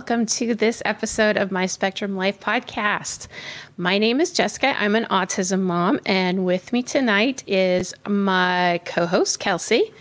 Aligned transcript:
Hello, 0.00 0.14
and 0.14 0.20
welcome 0.20 0.26
to 0.26 0.54
this 0.54 0.80
episode 0.86 1.36
of 1.36 1.50
My 1.52 1.66
Spectrum 1.66 2.16
Life 2.16 2.40
podcast. 2.40 3.28
My 3.76 3.98
name 3.98 4.18
is 4.18 4.32
Jessica. 4.32 4.74
I'm 4.78 4.94
an 4.94 5.04
autism 5.10 5.60
mom, 5.60 6.00
and 6.06 6.46
with 6.46 6.72
me 6.72 6.82
tonight 6.82 7.44
is 7.46 7.92
my 8.08 8.80
co 8.86 9.04
host, 9.04 9.40
Kelsey. 9.40 9.92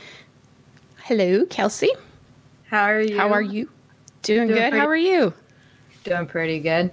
Hello, 1.04 1.46
Kelsey. 1.48 1.90
How 2.70 2.84
are 2.84 3.02
you? 3.02 3.18
How 3.18 3.34
are 3.34 3.42
you? 3.42 3.70
Doing, 4.22 4.48
Doing 4.48 4.60
good. 4.60 4.70
Pretty, 4.70 4.78
How 4.78 4.88
are 4.88 4.96
you? 4.96 5.34
Doing 6.06 6.28
pretty 6.28 6.60
good. 6.60 6.92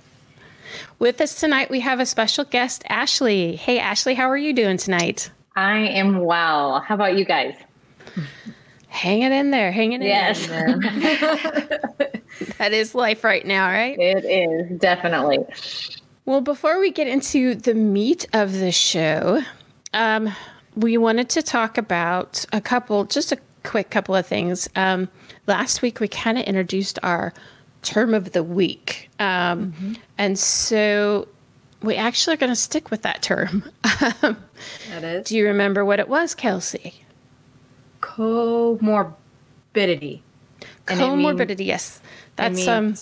With 0.98 1.20
us 1.20 1.38
tonight, 1.38 1.70
we 1.70 1.80
have 1.80 2.01
a 2.01 2.07
special 2.07 2.45
guest, 2.45 2.82
Ashley. 2.88 3.54
Hey, 3.54 3.79
Ashley, 3.79 4.15
how 4.15 4.29
are 4.29 4.37
you 4.37 4.52
doing 4.52 4.79
tonight? 4.79 5.30
I 5.54 5.79
am 5.79 6.18
well. 6.20 6.80
How 6.80 6.96
about 6.96 7.16
you 7.16 7.24
guys? 7.24 7.54
Hanging 8.96 9.32
in 9.32 9.50
there, 9.50 9.70
hanging 9.70 10.00
in 10.00 10.09
yes. 10.09 10.46
there. 10.46 10.78
that 12.59 12.73
is 12.73 12.95
life 12.95 13.23
right 13.23 13.46
now, 13.46 13.68
right? 13.68 13.98
It 13.98 14.24
is, 14.24 14.79
definitely. 14.79 15.45
Well, 16.24 16.40
before 16.40 16.80
we 16.80 16.90
get 16.90 17.07
into 17.07 17.54
the 17.54 17.74
meat 17.74 18.26
of 18.32 18.52
the 18.54 18.73
show, 18.73 19.43
um, 19.93 20.32
we 20.74 20.96
wanted 20.96 21.29
to 21.30 21.43
talk 21.43 21.79
about 21.79 22.45
a 22.52 22.60
couple, 22.60 23.04
just 23.04 23.32
a 23.32 23.38
quick 23.62 23.90
couple 23.90 24.15
of 24.15 24.26
things. 24.26 24.68
Um, 24.74 25.09
last 25.46 25.82
week, 25.82 26.01
we 26.01 26.09
kind 26.09 26.38
of 26.38 26.45
introduced 26.45 26.98
our 27.02 27.32
term 27.82 28.15
of 28.15 28.32
the 28.32 28.42
week. 28.42 29.10
Um, 29.20 29.73
mm-hmm. 29.73 29.92
And 30.18 30.38
so 30.38 31.29
we 31.82 31.96
actually 31.96 32.35
are 32.35 32.38
going 32.38 32.51
to 32.51 32.57
stick 32.57 32.90
with 32.90 33.02
that 33.02 33.23
term. 33.23 33.70
that 33.82 34.37
is. 35.02 35.26
Do 35.26 35.37
you 35.37 35.46
remember 35.46 35.85
what 35.85 36.01
it 36.01 36.09
was, 36.09 36.35
Kelsey? 36.35 37.05
Comorbidity. 38.07 40.21
Comorbidity, 40.87 41.66
yes. 41.66 42.01
That's 42.37 42.68
um 42.68 42.95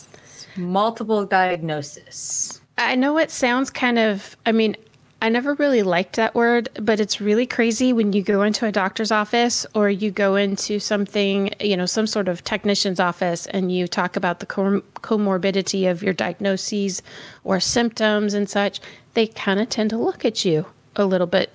multiple 0.56 1.26
diagnosis. 1.26 2.60
I 2.78 2.96
know 2.96 3.18
it 3.18 3.30
sounds 3.30 3.70
kind 3.70 3.98
of 3.98 4.36
I 4.46 4.52
mean, 4.52 4.76
I 5.20 5.28
never 5.28 5.54
really 5.54 5.82
liked 5.82 6.16
that 6.16 6.34
word, 6.34 6.68
but 6.80 7.00
it's 7.00 7.20
really 7.20 7.46
crazy 7.46 7.92
when 7.92 8.12
you 8.12 8.22
go 8.22 8.42
into 8.42 8.66
a 8.66 8.72
doctor's 8.72 9.12
office 9.12 9.66
or 9.74 9.90
you 9.90 10.10
go 10.10 10.36
into 10.36 10.78
something, 10.78 11.50
you 11.60 11.76
know, 11.76 11.86
some 11.86 12.06
sort 12.06 12.28
of 12.28 12.44
technician's 12.44 13.00
office 13.00 13.46
and 13.46 13.72
you 13.72 13.86
talk 13.86 14.16
about 14.16 14.40
the 14.40 14.46
com- 14.46 14.82
comorbidity 14.96 15.90
of 15.90 16.02
your 16.02 16.14
diagnoses 16.14 17.02
or 17.42 17.60
symptoms 17.60 18.34
and 18.34 18.48
such. 18.48 18.80
They 19.14 19.26
kind 19.26 19.60
of 19.60 19.68
tend 19.68 19.90
to 19.90 19.98
look 19.98 20.24
at 20.24 20.44
you 20.44 20.66
a 20.96 21.04
little 21.04 21.26
bit 21.26 21.50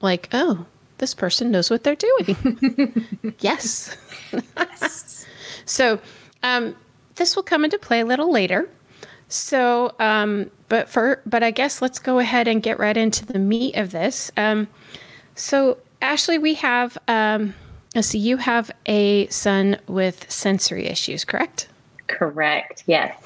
like, 0.00 0.28
oh, 0.32 0.66
this 0.98 1.14
person 1.14 1.50
knows 1.50 1.70
what 1.70 1.84
they're 1.84 1.96
doing. 1.96 3.34
yes. 3.40 3.96
yes. 4.32 5.26
so, 5.64 6.00
um, 6.42 6.76
this 7.16 7.36
will 7.36 7.42
come 7.42 7.64
into 7.64 7.78
play 7.78 8.00
a 8.00 8.04
little 8.04 8.30
later. 8.30 8.68
So, 9.28 9.94
um, 9.98 10.50
but 10.68 10.88
for 10.88 11.20
but 11.26 11.42
I 11.42 11.50
guess 11.50 11.80
let's 11.80 11.98
go 11.98 12.18
ahead 12.18 12.48
and 12.48 12.62
get 12.62 12.78
right 12.78 12.96
into 12.96 13.24
the 13.24 13.38
meat 13.38 13.76
of 13.76 13.90
this. 13.90 14.30
Um, 14.36 14.68
so, 15.34 15.78
Ashley, 16.02 16.38
we 16.38 16.54
have 16.54 16.98
um, 17.08 17.54
let's 17.94 18.08
see, 18.08 18.18
you 18.18 18.36
have 18.38 18.70
a 18.86 19.26
son 19.28 19.78
with 19.86 20.30
sensory 20.30 20.86
issues, 20.86 21.24
correct? 21.24 21.68
Correct. 22.06 22.84
Yes. 22.86 23.16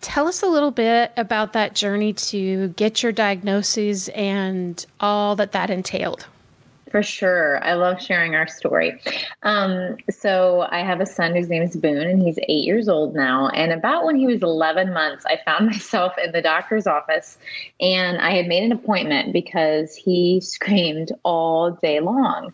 Tell 0.00 0.26
us 0.26 0.42
a 0.42 0.46
little 0.46 0.72
bit 0.72 1.12
about 1.16 1.52
that 1.52 1.74
journey 1.74 2.12
to 2.14 2.68
get 2.68 3.02
your 3.02 3.12
diagnosis 3.12 4.08
and 4.08 4.84
all 4.98 5.36
that 5.36 5.52
that 5.52 5.70
entailed. 5.70 6.26
For 6.92 7.02
sure. 7.02 7.64
I 7.64 7.72
love 7.72 8.02
sharing 8.02 8.34
our 8.34 8.46
story. 8.46 9.00
Um, 9.44 9.96
so, 10.10 10.68
I 10.70 10.80
have 10.80 11.00
a 11.00 11.06
son 11.06 11.34
whose 11.34 11.48
name 11.48 11.62
is 11.62 11.74
Boone, 11.74 12.06
and 12.06 12.22
he's 12.22 12.38
eight 12.42 12.66
years 12.66 12.86
old 12.86 13.14
now. 13.14 13.48
And 13.48 13.72
about 13.72 14.04
when 14.04 14.14
he 14.14 14.26
was 14.26 14.42
11 14.42 14.92
months, 14.92 15.24
I 15.24 15.38
found 15.42 15.66
myself 15.70 16.12
in 16.22 16.32
the 16.32 16.42
doctor's 16.42 16.86
office, 16.86 17.38
and 17.80 18.18
I 18.18 18.32
had 18.32 18.46
made 18.46 18.62
an 18.62 18.72
appointment 18.72 19.32
because 19.32 19.96
he 19.96 20.40
screamed 20.44 21.12
all 21.22 21.70
day 21.70 22.00
long. 22.00 22.52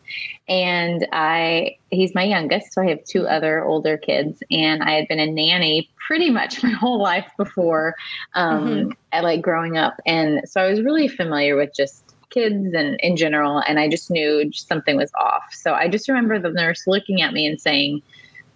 And 0.48 1.08
I, 1.12 1.76
he's 1.90 2.14
my 2.14 2.22
youngest, 2.22 2.72
so 2.72 2.82
I 2.82 2.90
have 2.90 3.02
two 3.02 3.26
other 3.26 3.64
older 3.64 3.98
kids, 3.98 4.40
and 4.52 4.84
I 4.84 4.92
had 4.92 5.08
been 5.08 5.18
a 5.18 5.26
nanny 5.26 5.90
pretty 6.06 6.30
much 6.30 6.62
my 6.62 6.70
whole 6.70 7.02
life 7.02 7.30
before, 7.36 7.96
um, 8.34 8.66
mm-hmm. 8.66 8.90
I 9.12 9.20
like 9.20 9.42
growing 9.42 9.76
up. 9.76 9.96
And 10.06 10.48
so 10.48 10.60
I 10.60 10.70
was 10.70 10.80
really 10.80 11.08
familiar 11.08 11.56
with 11.56 11.74
just 11.74 12.07
kids 12.30 12.72
and 12.74 12.98
in 13.00 13.16
general. 13.16 13.62
And 13.66 13.78
I 13.78 13.88
just 13.88 14.10
knew 14.10 14.50
something 14.52 14.96
was 14.96 15.12
off. 15.20 15.44
So 15.52 15.74
I 15.74 15.88
just 15.88 16.08
remember 16.08 16.38
the 16.38 16.50
nurse 16.50 16.86
looking 16.86 17.22
at 17.22 17.32
me 17.32 17.46
and 17.46 17.60
saying, 17.60 18.02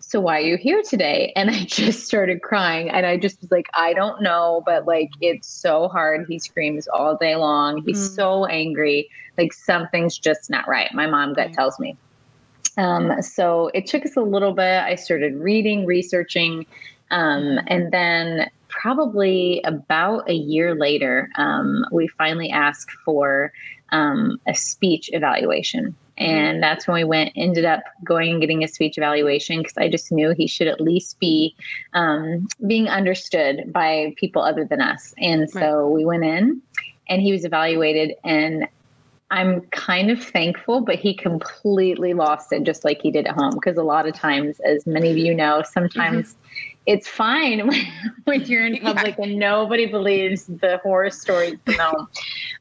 so 0.00 0.20
why 0.20 0.38
are 0.38 0.42
you 0.42 0.56
here 0.56 0.82
today? 0.82 1.32
And 1.36 1.50
I 1.50 1.64
just 1.64 2.04
started 2.04 2.42
crying. 2.42 2.90
And 2.90 3.06
I 3.06 3.16
just 3.16 3.40
was 3.40 3.50
like, 3.50 3.66
I 3.74 3.94
don't 3.94 4.22
know, 4.22 4.62
but 4.66 4.86
like, 4.86 5.10
it's 5.20 5.48
so 5.48 5.88
hard. 5.88 6.26
He 6.28 6.38
screams 6.38 6.86
all 6.88 7.16
day 7.16 7.36
long. 7.36 7.82
He's 7.84 8.10
mm. 8.10 8.14
so 8.14 8.46
angry. 8.46 9.08
Like, 9.38 9.52
something's 9.52 10.18
just 10.18 10.50
not 10.50 10.68
right. 10.68 10.92
My 10.92 11.06
mom 11.06 11.32
gut 11.32 11.52
tells 11.52 11.78
me. 11.80 11.96
Um, 12.76 13.20
so 13.22 13.70
it 13.74 13.86
took 13.86 14.04
us 14.04 14.16
a 14.16 14.20
little 14.20 14.52
bit. 14.52 14.82
I 14.82 14.94
started 14.94 15.34
reading, 15.36 15.86
researching, 15.86 16.66
um, 17.10 17.60
and 17.66 17.92
then 17.92 18.50
probably 18.82 19.60
about 19.64 20.28
a 20.28 20.34
year 20.34 20.74
later, 20.74 21.30
um, 21.36 21.86
we 21.92 22.08
finally 22.08 22.50
asked 22.50 22.90
for 23.04 23.52
um, 23.92 24.40
a 24.48 24.54
speech 24.56 25.08
evaluation. 25.12 25.94
And 26.18 26.62
that's 26.62 26.88
when 26.88 26.96
we 26.96 27.04
went, 27.04 27.32
ended 27.36 27.64
up 27.64 27.84
going 28.04 28.32
and 28.32 28.40
getting 28.40 28.64
a 28.64 28.68
speech 28.68 28.98
evaluation 28.98 29.58
because 29.58 29.78
I 29.78 29.88
just 29.88 30.10
knew 30.10 30.34
he 30.36 30.48
should 30.48 30.66
at 30.66 30.80
least 30.80 31.18
be 31.20 31.54
um, 31.94 32.48
being 32.66 32.88
understood 32.88 33.72
by 33.72 34.14
people 34.16 34.42
other 34.42 34.64
than 34.64 34.80
us. 34.80 35.14
And 35.18 35.48
so 35.48 35.84
right. 35.84 35.94
we 35.94 36.04
went 36.04 36.24
in 36.24 36.60
and 37.08 37.22
he 37.22 37.30
was 37.32 37.44
evaluated. 37.44 38.16
And 38.24 38.66
I'm 39.32 39.62
kind 39.70 40.10
of 40.10 40.22
thankful, 40.22 40.82
but 40.82 40.96
he 40.96 41.14
completely 41.14 42.14
lost 42.14 42.52
it 42.52 42.62
just 42.62 42.84
like 42.84 43.00
he 43.00 43.10
did 43.10 43.26
at 43.26 43.34
home. 43.34 43.54
Because 43.54 43.76
a 43.76 43.82
lot 43.82 44.06
of 44.06 44.14
times, 44.14 44.60
as 44.60 44.86
many 44.86 45.10
of 45.10 45.16
you 45.16 45.34
know, 45.34 45.62
sometimes 45.64 46.34
mm-hmm 46.34 46.38
it's 46.86 47.08
fine 47.08 47.66
when, 47.66 47.86
when 48.24 48.42
you're 48.42 48.66
in 48.66 48.78
public 48.80 49.16
yeah. 49.18 49.24
and 49.24 49.38
nobody 49.38 49.86
believes 49.86 50.46
the 50.46 50.80
horror 50.82 51.10
stories 51.10 51.56
from 51.64 51.74
home. 51.74 52.08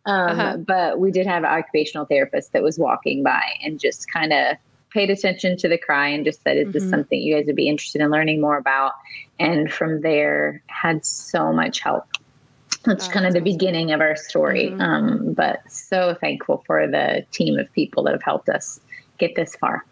Um, 0.05 0.29
uh-huh. 0.29 0.57
But 0.57 0.99
we 0.99 1.11
did 1.11 1.27
have 1.27 1.43
an 1.43 1.49
occupational 1.49 2.05
therapist 2.05 2.53
that 2.53 2.63
was 2.63 2.77
walking 2.77 3.23
by 3.23 3.43
and 3.63 3.79
just 3.79 4.11
kind 4.11 4.33
of 4.33 4.57
paid 4.91 5.09
attention 5.09 5.55
to 5.57 5.69
the 5.69 5.77
cry 5.77 6.07
and 6.07 6.25
just 6.25 6.41
said, 6.43 6.57
"Is 6.57 6.63
mm-hmm. 6.63 6.71
this 6.73 6.89
something 6.89 7.19
you 7.19 7.35
guys 7.35 7.45
would 7.47 7.55
be 7.55 7.69
interested 7.69 8.01
in 8.01 8.11
learning 8.11 8.41
more 8.41 8.57
about?" 8.57 8.93
And 9.39 9.71
from 9.71 10.01
there, 10.01 10.61
had 10.67 11.05
so 11.05 11.53
much 11.53 11.79
help. 11.79 12.05
That's 12.83 13.07
oh, 13.07 13.11
kind 13.11 13.25
of 13.25 13.33
the 13.33 13.39
awesome. 13.39 13.51
beginning 13.51 13.91
of 13.91 14.01
our 14.01 14.15
story. 14.15 14.69
Mm-hmm. 14.69 14.81
Um, 14.81 15.33
but 15.33 15.61
so 15.69 16.15
thankful 16.19 16.63
for 16.65 16.87
the 16.87 17.25
team 17.31 17.59
of 17.59 17.71
people 17.73 18.03
that 18.03 18.13
have 18.13 18.23
helped 18.23 18.49
us 18.49 18.79
get 19.17 19.35
this 19.35 19.55
far. 19.55 19.85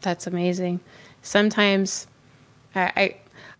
That's 0.00 0.26
amazing. 0.26 0.80
Sometimes 1.22 2.06
I, 2.74 2.92
I 2.96 3.16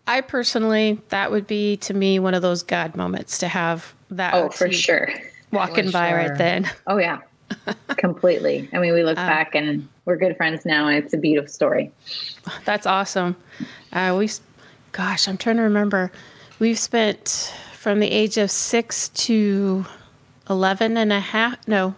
I 0.06 0.21
personally, 0.21 1.00
that 1.09 1.31
would 1.31 1.47
be 1.47 1.76
to 1.79 1.94
me 1.94 2.19
one 2.19 2.35
of 2.35 2.43
those 2.43 2.62
God 2.62 2.94
moments 2.94 3.38
to 3.38 3.49
have 3.49 3.94
that. 4.11 4.35
Oh, 4.35 4.50
for 4.50 4.71
sure. 4.71 5.09
Walking 5.50 5.91
by 5.91 6.11
sure. 6.11 6.19
right 6.19 6.38
then. 6.38 6.70
Oh, 6.87 6.99
yeah. 6.99 7.20
Completely. 7.97 8.69
I 8.73 8.79
mean, 8.79 8.93
we 8.93 9.03
look 9.03 9.19
uh, 9.19 9.27
back 9.27 9.55
and 9.55 9.88
we're 10.05 10.17
good 10.17 10.37
friends 10.37 10.67
now, 10.67 10.88
and 10.88 11.03
it's 11.03 11.15
a 11.15 11.17
beautiful 11.17 11.49
story. 11.49 11.91
That's 12.65 12.87
awesome. 12.87 13.37
Uh, 13.93 14.15
we, 14.19 14.29
gosh, 14.93 15.29
I'm 15.29 15.38
trying 15.38 15.56
to 15.56 15.62
remember. 15.62 16.11
We've 16.59 16.79
spent 16.79 17.55
from 17.85 18.01
the 18.01 18.11
age 18.11 18.39
of 18.39 18.51
six 18.51 19.11
to 19.11 19.85
11 20.49 20.97
and 20.97 21.13
a 21.13 21.21
half, 21.21 21.69
no, 21.69 21.95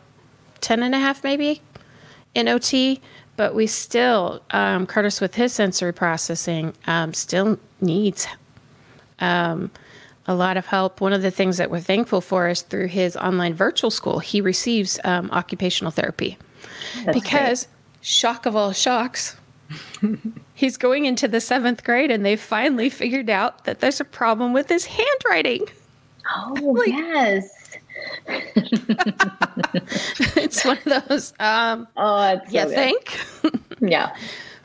10 0.61 0.83
and 0.83 0.97
a 0.97 0.99
half 0.99 1.23
maybe 1.23 1.63
in 2.35 2.49
OT 2.49 3.01
but 3.37 3.55
we 3.55 3.69
still 3.69 4.43
um, 4.51 4.85
Curtis 4.85 5.21
with 5.21 5.37
his 5.37 5.53
sensory 5.53 5.93
processing 5.93 6.75
um, 6.89 7.15
still 7.15 7.61
needs 7.81 8.27
um, 9.21 9.71
a 10.27 10.35
lot 10.35 10.57
of 10.57 10.67
help. 10.67 11.01
One 11.01 11.13
of 11.13 11.23
the 11.23 11.31
things 11.31 11.57
that 11.59 11.71
we're 11.71 11.79
thankful 11.79 12.21
for 12.21 12.49
is 12.49 12.63
through 12.63 12.89
his 12.89 13.17
online 13.17 13.55
virtual 13.55 13.93
school, 13.93 14.19
he 14.19 14.41
receives 14.41 14.99
um, 15.05 15.31
occupational 15.31 15.93
therapy 15.93 16.37
That's 17.05 17.17
because 17.17 17.63
great. 17.67 18.05
shock 18.05 18.45
of 18.45 18.57
all 18.57 18.73
shocks. 18.73 19.37
He's 20.55 20.77
going 20.77 21.05
into 21.05 21.29
the 21.29 21.41
seventh 21.41 21.85
grade, 21.85 22.11
and 22.11 22.25
they 22.25 22.37
finally 22.37 22.91
figured 22.91 23.31
out 23.31 23.65
that 23.65 23.81
there's 23.81 24.01
a 24.01 24.05
problem 24.05 24.53
with 24.53 24.69
his 24.69 24.87
handwriting. 24.87 25.67
Oh 26.35 26.55
like, 26.79 26.89
yes, 26.89 27.79
it's 30.37 30.65
one 30.65 30.79
of 30.87 31.09
those. 31.09 31.33
Um, 31.39 31.87
oh, 31.97 32.41
so 32.49 32.51
you 32.51 32.69
think? 32.69 33.19
yeah. 33.81 34.15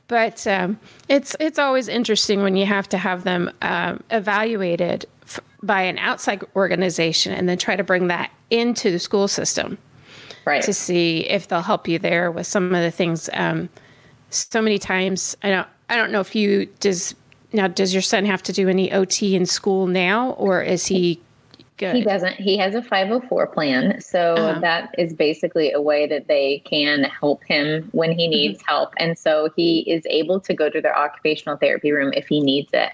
But 0.08 0.46
um, 0.46 0.80
it's 1.08 1.36
it's 1.40 1.58
always 1.58 1.88
interesting 1.88 2.44
when 2.44 2.56
you 2.56 2.66
have 2.66 2.90
to 2.90 2.98
have 2.98 3.24
them 3.24 3.52
um, 3.62 4.04
evaluated 4.10 5.06
f- 5.24 5.40
by 5.64 5.84
an 5.84 5.98
outside 6.00 6.44
organization 6.56 7.32
and 7.32 7.48
then 7.48 7.58
try 7.58 7.76
to 7.76 7.84
bring 7.84 8.08
that 8.08 8.32
into 8.50 8.92
the 8.92 9.00
school 9.00 9.30
system, 9.30 9.78
right? 10.44 10.64
To 10.64 10.74
see 10.74 11.20
if 11.22 11.48
they'll 11.48 11.62
help 11.62 11.88
you 11.88 11.98
there 11.98 12.30
with 12.30 12.46
some 12.46 12.76
of 12.76 12.82
the 12.82 12.92
things. 12.92 13.30
So 14.32 14.62
many 14.62 14.80
times, 14.80 15.38
I 15.44 15.50
don't 15.50 15.68
I 15.90 15.98
don't 15.98 16.12
know 16.12 16.22
if 16.22 16.36
you 16.36 16.66
does 16.80 17.14
now, 17.54 17.68
does 17.68 17.94
your 17.94 18.02
son 18.02 18.26
have 18.26 18.42
to 18.44 18.54
do 18.54 18.70
any 18.70 18.92
OT 18.92 19.36
in 19.36 19.46
school 19.46 19.88
now, 19.88 20.32
or 20.32 20.62
is 20.62 20.88
he 20.88 21.20
good? 21.78 21.96
He 21.96 22.02
doesn't. 22.02 22.36
He 22.36 22.58
has 22.58 22.76
a 22.76 22.82
504 22.82 23.48
plan. 23.48 24.00
So 24.00 24.36
Uh-huh. 24.36 24.60
that 24.62 24.96
is 24.98 25.14
basically 25.14 25.72
a 25.72 25.82
way 25.82 26.08
that 26.08 26.28
they 26.28 26.60
can 26.60 27.04
help 27.04 27.44
him 27.44 27.90
when 27.92 28.12
he 28.12 28.28
needs 28.28 28.62
help. 28.66 28.94
And 28.98 29.18
so 29.18 29.50
he 29.56 29.80
is 29.82 30.04
able 30.06 30.40
to 30.42 30.54
go 30.54 30.70
to 30.70 30.80
their 30.80 30.98
occupational 30.98 31.58
therapy 31.58 31.92
room 31.92 32.14
if 32.14 32.28
he 32.28 32.40
needs 32.40 32.70
it. 32.74 32.92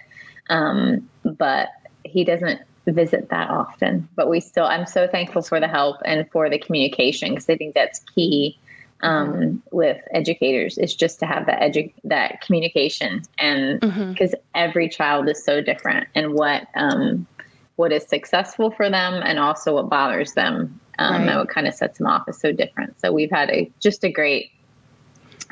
Um, 0.50 1.08
but 1.24 1.70
he 2.04 2.24
doesn't 2.24 2.62
visit 2.88 3.30
that 3.30 3.50
often. 3.50 4.08
But 4.16 4.30
we 4.30 4.40
still, 4.40 4.66
I'm 4.66 4.86
so 4.88 5.08
thankful 5.08 5.42
for 5.44 5.60
the 5.60 5.68
help 5.68 5.98
and 6.06 6.28
for 6.32 6.50
the 6.50 6.58
communication 6.58 7.30
because 7.32 7.50
I 7.50 7.58
think 7.58 7.76
that's 7.76 8.00
key 8.16 8.58
um, 9.02 9.62
with 9.72 9.98
educators 10.12 10.78
is 10.78 10.96
just 10.96 11.20
to 11.20 11.26
have 11.26 11.46
that 11.46 11.62
edu- 11.62 11.94
that 12.04 12.42
communication 12.42 13.22
and 13.38 13.80
because 14.12 14.34
every 14.56 14.90
child 14.90 15.30
is 15.30 15.44
so 15.44 15.62
different 15.62 16.08
and 16.16 16.34
what 16.34 16.68
um, 16.76 17.28
what 17.76 17.92
is 17.92 18.04
successful 18.08 18.72
for 18.72 18.90
them 18.90 19.22
and 19.24 19.38
also 19.38 19.76
what 19.76 19.90
bothers 19.90 20.34
them 20.34 20.80
um, 21.00 21.12
Right. 21.22 21.30
and 21.30 21.38
what 21.38 21.50
kind 21.50 21.68
of 21.68 21.76
sets 21.76 22.00
them 22.00 22.08
off 22.08 22.28
is 22.28 22.40
so 22.40 22.52
different. 22.52 23.00
So 23.00 23.12
we've 23.12 23.30
had 23.30 23.52
a 23.52 23.72
just 23.80 24.04
a 24.04 24.12
great 24.12 24.50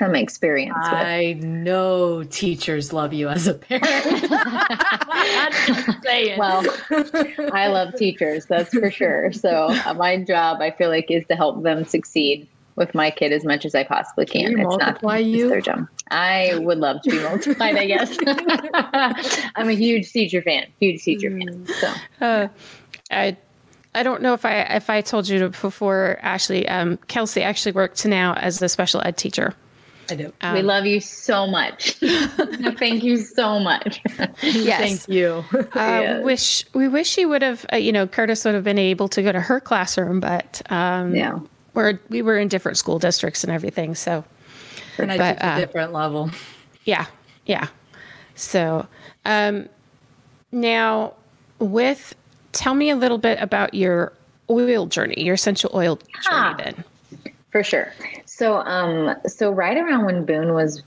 um, 0.01 0.15
experience 0.15 0.75
with. 0.91 1.01
I 1.01 1.33
know 1.33 2.23
teachers 2.23 2.91
love 2.91 3.13
you 3.13 3.29
as 3.29 3.45
a 3.47 3.53
parent. 3.53 3.85
Well, 6.37 6.63
I 7.53 7.67
love 7.67 7.95
teachers, 7.95 8.45
that's 8.45 8.73
for 8.73 8.91
sure. 8.91 9.31
So 9.31 9.67
uh, 9.85 9.93
my 9.93 10.23
job, 10.23 10.61
I 10.61 10.71
feel 10.71 10.89
like, 10.89 11.09
is 11.09 11.25
to 11.27 11.35
help 11.35 11.63
them 11.63 11.85
succeed 11.85 12.47
with 12.75 12.93
my 12.93 13.09
kid 13.09 13.31
as 13.31 13.43
much 13.45 13.65
as 13.65 13.73
I 13.75 13.83
possibly 13.83 14.25
Can 14.25 14.41
can. 14.41 14.51
you 14.51 14.57
it's 14.57 14.77
not 14.77 14.79
multiply 14.87 15.17
it's 15.19 15.27
you? 15.27 15.49
their 15.49 15.61
job. 15.61 15.87
I 16.11 16.55
would 16.57 16.77
love 16.77 17.01
to 17.03 17.09
be 17.09 17.19
multiplied. 17.19 17.75
I 17.77 17.85
guess 17.87 18.17
I'm 19.55 19.69
a 19.69 19.73
huge 19.73 20.11
teacher 20.11 20.41
fan. 20.41 20.65
Huge 20.79 21.01
teacher 21.03 21.29
fan. 21.31 21.65
So 21.79 21.93
Uh, 22.21 22.47
I 23.11 23.37
I 23.93 24.03
don't 24.03 24.21
know 24.21 24.33
if 24.33 24.43
I 24.45 24.59
if 24.75 24.89
I 24.89 25.01
told 25.01 25.27
you 25.29 25.47
before, 25.49 26.19
Ashley. 26.21 26.67
Um, 26.67 26.97
Kelsey 27.07 27.41
actually 27.43 27.71
works 27.71 28.05
now 28.05 28.33
as 28.33 28.61
a 28.61 28.67
special 28.69 29.01
ed 29.05 29.15
teacher. 29.17 29.53
I 30.11 30.15
do. 30.15 30.33
Um, 30.41 30.53
we 30.53 30.61
love 30.61 30.85
you 30.85 30.99
so 30.99 31.47
much. 31.47 31.93
Thank 32.77 33.03
you 33.03 33.17
so 33.17 33.59
much. 33.59 34.01
yes. 34.43 34.79
Thank 34.79 35.07
you. 35.17 35.43
Uh, 35.53 35.63
Yes. 35.75 36.17
we 36.19 36.23
wish 36.25 36.65
we 36.73 36.87
wish 36.89 37.07
she 37.07 37.25
would 37.25 37.41
have. 37.41 37.65
Uh, 37.71 37.77
you 37.77 37.91
know, 37.91 38.05
Curtis 38.05 38.43
would 38.45 38.53
have 38.53 38.63
been 38.65 38.77
able 38.77 39.07
to 39.09 39.23
go 39.23 39.31
to 39.31 39.39
her 39.41 39.59
classroom, 39.59 40.19
but 40.19 40.61
um, 40.69 41.15
yeah. 41.15 41.39
We're 41.75 41.99
we 42.09 42.21
were 42.21 42.37
in 42.39 42.47
different 42.47 42.77
school 42.77 42.97
districts 42.97 43.43
and 43.43 43.53
everything. 43.53 43.93
So 43.93 44.23
and 44.97 45.11
I 45.11 45.17
But, 45.17 45.33
teach 45.33 45.43
a 45.43 45.47
uh, 45.47 45.59
different 45.59 45.93
level. 45.93 46.31
yeah, 46.85 47.05
yeah. 47.45 47.67
So 48.35 48.87
um, 49.25 49.69
now 50.51 51.13
with 51.59 52.15
tell 52.51 52.73
me 52.73 52.89
a 52.89 52.95
little 52.95 53.17
bit 53.17 53.39
about 53.41 53.73
your 53.73 54.13
oil 54.49 54.85
journey, 54.85 55.21
your 55.21 55.35
essential 55.35 55.69
oil 55.73 55.99
journey. 56.23 56.63
Then 56.63 56.83
For 57.51 57.63
sure. 57.63 57.93
So, 58.25 58.57
um, 58.57 59.15
so 59.27 59.51
right 59.51 59.77
around 59.77 60.05
when 60.05 60.25
Boone 60.25 60.53
was 60.53 60.79
uh, 60.79 60.83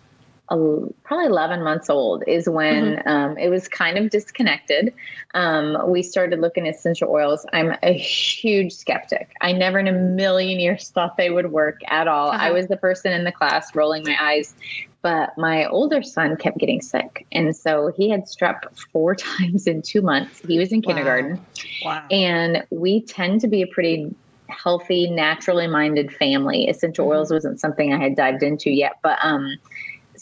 probably 0.48 1.26
11 1.26 1.62
months 1.62 1.90
old 1.90 2.24
is 2.26 2.48
when 2.48 3.02
um, 3.06 3.36
it 3.36 3.48
was 3.50 3.68
kind 3.68 3.98
of 3.98 4.10
disconnected. 4.10 4.94
Um, 5.34 5.76
we 5.90 6.02
started 6.02 6.40
looking 6.40 6.66
at 6.66 6.74
essential 6.74 7.10
oils. 7.10 7.44
I'm 7.52 7.74
a 7.82 7.92
huge 7.92 8.72
skeptic. 8.72 9.30
I 9.40 9.52
never 9.52 9.78
in 9.78 9.86
a 9.86 9.92
million 9.92 10.58
years 10.58 10.88
thought 10.88 11.16
they 11.16 11.30
would 11.30 11.52
work 11.52 11.80
at 11.88 12.08
all. 12.08 12.30
I 12.30 12.46
Uh-huh. 12.46 12.54
was 12.54 12.66
the 12.68 12.76
person 12.78 13.12
in 13.12 13.24
the 13.24 13.32
class 13.32 13.74
rolling 13.74 14.04
my 14.04 14.16
eyes. 14.20 14.54
But 15.00 15.36
my 15.38 15.66
older 15.66 16.02
son 16.02 16.36
kept 16.36 16.58
getting 16.58 16.80
sick. 16.80 17.24
And 17.30 17.54
so 17.54 17.92
he 17.96 18.10
had 18.10 18.24
strep 18.24 18.62
four 18.92 19.14
times 19.14 19.66
in 19.66 19.80
two 19.82 20.02
months. 20.02 20.40
He 20.46 20.58
was 20.58 20.72
in 20.72 20.82
kindergarten. 20.82 21.40
Wow. 21.84 22.02
And 22.10 22.64
we 22.70 23.02
tend 23.02 23.40
to 23.42 23.48
be 23.48 23.62
a 23.62 23.66
pretty 23.66 24.12
healthy, 24.48 25.08
naturally 25.10 25.66
minded 25.68 26.12
family. 26.12 26.68
Essential 26.68 27.06
Mhm. 27.06 27.10
oils 27.10 27.30
wasn't 27.30 27.60
something 27.60 27.92
I 27.92 27.98
had 27.98 28.16
dived 28.16 28.42
into 28.42 28.70
yet, 28.70 28.96
but 29.02 29.18
um, 29.22 29.56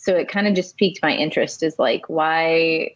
so 0.06 0.14
it 0.14 0.29
kind 0.29 0.47
of 0.47 0.55
just 0.55 0.76
piqued 0.76 1.00
my 1.03 1.12
interest. 1.12 1.64
Is 1.64 1.79
like 1.79 2.08
why, 2.08 2.94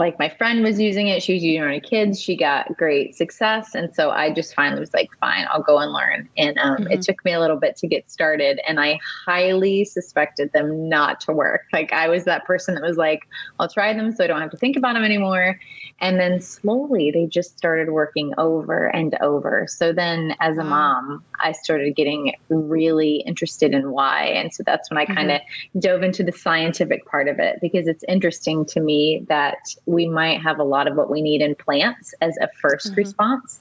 like 0.00 0.18
my 0.18 0.28
friend 0.28 0.64
was 0.64 0.80
using 0.80 1.06
it. 1.08 1.22
She 1.22 1.34
was 1.34 1.44
using 1.44 1.60
it 1.62 1.64
on 1.66 1.72
her 1.74 1.80
kids. 1.80 2.20
She 2.20 2.36
got 2.36 2.76
great 2.76 3.14
success, 3.14 3.74
and 3.74 3.94
so 3.94 4.10
I 4.10 4.32
just 4.32 4.54
finally 4.54 4.80
was 4.80 4.92
like, 4.94 5.08
fine, 5.20 5.46
I'll 5.52 5.62
go 5.62 5.78
and 5.78 5.92
learn. 5.92 6.28
And 6.36 6.58
um, 6.58 6.86
it 6.90 7.00
Mhm. 7.00 7.02
took 7.02 7.24
me 7.24 7.32
a 7.32 7.40
little 7.40 7.58
bit 7.58 7.76
to 7.78 7.86
get 7.86 8.10
started, 8.10 8.60
and 8.66 8.80
I 8.80 8.98
highly 9.26 9.84
suspected 9.84 10.50
them 10.52 10.88
not 10.88 11.20
to 11.22 11.32
work. 11.32 11.62
Like 11.72 11.92
I 11.92 12.08
was 12.08 12.24
that 12.24 12.44
person 12.46 12.74
that 12.74 12.82
was 12.82 12.96
like, 12.96 13.20
I'll 13.60 13.68
try 13.68 13.92
them 13.92 14.12
so 14.12 14.24
I 14.24 14.26
don't 14.26 14.40
have 14.40 14.50
to 14.50 14.56
think 14.56 14.76
about 14.76 14.94
them 14.94 15.04
anymore. 15.04 15.58
And 16.00 16.18
then 16.18 16.40
slowly 16.40 17.10
they 17.10 17.26
just 17.26 17.56
started 17.58 17.90
working 17.90 18.32
over 18.38 18.86
and 18.86 19.16
over. 19.20 19.66
So 19.68 19.92
then 19.92 20.34
as 20.40 20.56
a 20.58 20.64
mom, 20.64 21.24
I 21.42 21.52
started 21.52 21.94
getting 21.94 22.32
really 22.48 23.22
interested 23.26 23.74
in 23.74 23.90
why. 23.90 24.26
And 24.26 24.52
so 24.52 24.62
that's 24.64 24.90
when 24.90 24.98
I 24.98 25.04
kind 25.04 25.30
of 25.30 25.40
dove 25.78 26.02
into 26.02 26.22
the 26.24 26.32
scientific 26.32 27.06
part 27.06 27.28
of 27.28 27.38
it 27.38 27.58
because 27.60 27.86
it's 27.86 28.04
interesting 28.08 28.64
to 28.66 28.80
me 28.80 29.26
that 29.28 29.58
we 29.90 30.08
might 30.08 30.40
have 30.40 30.58
a 30.58 30.64
lot 30.64 30.86
of 30.86 30.96
what 30.96 31.10
we 31.10 31.20
need 31.20 31.42
in 31.42 31.54
plants 31.54 32.14
as 32.20 32.36
a 32.40 32.48
1st 32.62 32.92
Mhm. 32.92 32.96
response. 32.96 33.60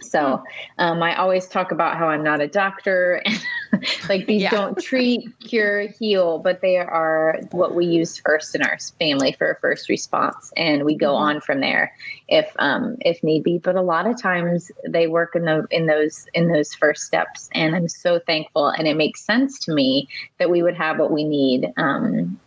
So 0.00 0.42
um, 0.78 1.02
I 1.02 1.16
always 1.16 1.46
talk 1.46 1.70
about 1.72 1.96
how 1.96 2.08
I'm 2.08 2.24
not 2.24 2.40
a 2.40 2.48
doctor. 2.48 3.22
like 4.08 4.26
these 4.26 4.42
Yeah. 4.42 4.50
don't 4.50 4.78
treat, 4.78 5.28
cure, 5.40 5.82
heal, 5.98 6.38
but 6.38 6.60
they 6.60 6.76
are 6.76 7.40
what 7.52 7.74
we 7.74 7.86
use 7.86 8.18
first 8.18 8.54
in 8.54 8.62
our 8.62 8.78
family 8.98 9.32
for 9.32 9.50
a 9.50 9.56
first 9.60 9.88
response, 9.88 10.52
and 10.56 10.84
we 10.84 10.94
go 10.94 11.14
Mhm. 11.14 11.20
on 11.20 11.40
from 11.40 11.60
there 11.60 11.92
if 12.28 12.50
um, 12.58 12.96
if 13.00 13.22
need 13.22 13.42
be. 13.44 13.58
But 13.58 13.76
a 13.76 13.82
lot 13.82 14.06
of 14.06 14.20
times 14.20 14.70
they 14.88 15.06
work 15.06 15.34
in 15.34 15.44
the 15.44 15.66
in 15.70 15.86
those 15.86 16.26
in 16.34 16.48
those 16.48 16.74
first 16.74 17.04
steps, 17.04 17.48
and 17.52 17.74
I'm 17.74 17.88
so 17.88 18.18
thankful. 18.18 18.68
And 18.68 18.86
it 18.86 18.96
makes 18.96 19.22
sense 19.22 19.58
to 19.60 19.72
me 19.72 20.08
that 20.38 20.50
we 20.50 20.62
would 20.62 20.76
have 20.76 20.98
what 20.98 21.10
we 21.10 21.24
need 21.24 21.72
um, 21.76 22.38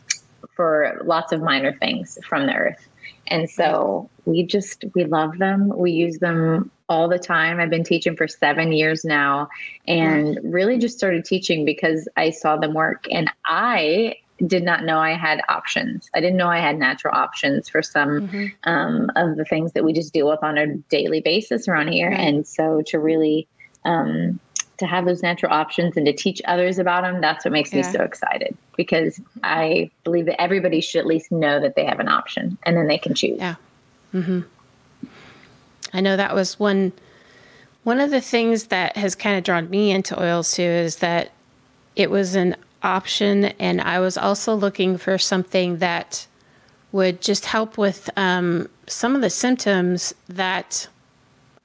for 0.56 1.02
lots 1.06 1.32
of 1.32 1.42
minor 1.42 1.74
things 1.78 2.18
from 2.28 2.48
the 2.48 2.54
earth. 2.54 2.88
And 3.28 3.50
so 3.50 4.10
we 4.26 4.44
just 4.44 4.86
we 4.94 5.06
love 5.06 5.38
them. 5.38 5.72
We 5.76 5.92
use 5.92 6.20
them 6.20 6.72
all 6.88 7.08
the 7.08 7.20
time. 7.20 7.60
I've 7.60 7.70
been 7.70 7.84
teaching 7.84 8.16
for 8.16 8.28
7 8.28 8.72
years 8.72 9.04
now 9.04 9.50
and 9.88 10.40
really 10.44 10.78
just 10.78 10.98
started 10.98 11.26
teaching 11.26 11.66
because 11.66 12.08
I 12.16 12.30
saw 12.30 12.58
them 12.58 12.74
work 12.74 13.06
and 13.12 13.32
I 13.46 14.16
did 14.46 14.64
not 14.64 14.84
know 14.84 15.00
I 15.00 15.14
had 15.14 15.42
options. 15.48 16.10
I 16.14 16.20
didn't 16.20 16.38
know 16.38 16.50
I 16.50 16.60
had 16.60 16.78
natural 16.78 17.16
options 17.16 17.70
for 17.70 17.82
some 17.82 18.22
Mhm. 18.22 18.52
um, 18.66 19.10
of 19.16 19.38
the 19.38 19.46
things 19.46 19.72
that 19.74 19.84
we 19.84 19.94
just 19.94 20.14
deal 20.14 20.28
with 20.28 20.44
on 20.44 20.58
a 20.58 20.76
daily 20.90 21.22
basis 21.22 21.68
around 21.68 21.88
here. 21.88 22.10
And 22.10 22.46
so 22.46 22.82
to 22.88 23.00
really 23.00 23.48
um, 23.86 24.40
to 24.78 24.86
have 24.86 25.06
those 25.06 25.22
natural 25.24 25.52
options 25.54 25.96
and 25.98 26.06
to 26.06 26.14
teach 26.14 26.42
others 26.46 26.78
about 26.80 27.04
them, 27.04 27.22
that's 27.22 27.46
what 27.46 27.52
makes 27.52 27.74
me 27.74 27.82
so 27.84 28.02
excited 28.02 28.56
because 28.76 29.20
I 29.44 29.90
believe 30.04 30.26
that 30.26 30.42
everybody 30.42 30.82
should 30.82 31.00
at 31.00 31.06
least 31.06 31.32
know 31.32 31.60
that 31.62 31.76
they 31.76 31.86
have 31.86 32.00
an 32.00 32.08
option 32.10 32.58
and 32.64 32.76
then 32.76 32.88
they 32.88 32.98
can 32.98 33.14
choose. 33.14 33.40
Yeah. 33.40 33.56
I 35.94 36.02
know 36.02 36.16
that 36.18 36.34
was 36.36 36.60
one 36.60 36.94
one 37.84 38.00
of 38.00 38.10
the 38.10 38.22
things 38.22 38.66
that 38.66 38.98
has 38.98 39.14
kind 39.14 39.38
of 39.38 39.44
drawn 39.44 39.70
me 39.70 39.92
into 39.92 40.20
oils 40.22 40.54
too 40.56 40.64
is 40.64 40.98
that 40.98 41.32
it 41.96 42.10
was 42.10 42.36
an 42.36 42.56
option 42.82 43.46
and 43.60 43.80
I 43.82 44.00
was 44.00 44.18
also 44.18 44.56
looking 44.56 44.98
for 44.98 45.18
something 45.18 45.78
that 45.78 46.26
would 46.92 47.22
just 47.22 47.46
help 47.46 47.78
with 47.78 48.10
um, 48.18 48.70
some 48.88 49.16
of 49.16 49.22
the 49.22 49.30
symptoms 49.30 50.16
that 50.28 50.88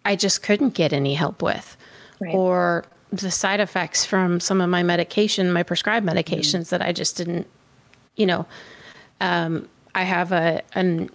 I 0.05 0.17
just 0.17 0.43
couldn't 0.43 0.75
get 0.75 0.93
any 0.93 1.15
help 1.15 1.43
with 1.43 1.77
Right. 2.21 2.35
or 2.35 2.85
the 3.13 3.31
side 3.31 3.61
effects 3.61 4.05
from 4.05 4.41
some 4.41 4.61
of 4.61 4.69
my 4.69 4.83
medication, 4.83 5.53
my 5.53 5.63
prescribed 5.63 6.07
medications 6.07 6.69
that 6.71 6.81
I 6.81 6.93
just 6.93 7.17
didn't, 7.17 7.47
you 8.17 8.27
know, 8.27 8.47
um, 9.21 9.69
I 9.95 10.05
have 10.05 10.33
a 10.33 10.63
an, 10.75 11.11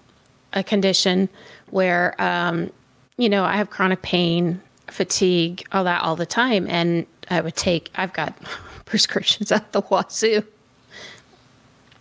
a 0.54 0.64
condition 0.64 1.30
where, 1.70 2.20
um, 2.22 2.72
you 3.18 3.30
know, 3.30 3.44
I 3.44 3.58
have 3.58 3.70
chronic 3.70 4.02
pain, 4.02 4.62
fatigue, 4.88 5.66
all 5.72 5.86
that 5.86 6.02
all 6.02 6.16
the 6.16 6.26
time, 6.26 6.68
and 6.70 7.06
I 7.30 7.42
would 7.42 7.56
take. 7.56 7.92
I've 7.96 8.14
got 8.14 8.36
prescriptions 8.86 9.52
at 9.52 9.72
the 9.72 9.82
wazoo. 9.82 10.44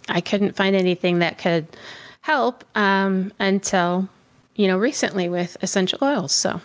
I 0.08 0.20
couldn't 0.20 0.54
find 0.54 0.76
anything 0.76 1.20
that 1.20 1.38
could 1.38 1.66
help 2.20 2.64
um, 2.74 3.32
until, 3.38 4.08
you 4.54 4.66
know, 4.66 4.76
recently 4.76 5.28
with 5.28 5.56
essential 5.62 5.98
oils. 6.02 6.32
So. 6.32 6.60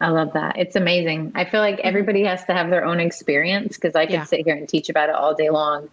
I 0.00 0.08
love 0.08 0.32
that. 0.34 0.58
It's 0.58 0.76
amazing. 0.76 1.32
I 1.34 1.44
feel 1.44 1.60
like 1.60 1.80
everybody 1.80 2.24
has 2.24 2.44
to 2.46 2.54
have 2.54 2.70
their 2.70 2.84
own 2.84 3.00
experience 3.00 3.76
because 3.76 3.94
I 3.94 4.06
could 4.06 4.12
Yeah. 4.14 4.24
sit 4.24 4.44
here 4.44 4.54
and 4.54 4.68
teach 4.68 4.88
about 4.88 5.08
it 5.08 5.14
all 5.14 5.34
day 5.34 5.50
long. 5.50 5.88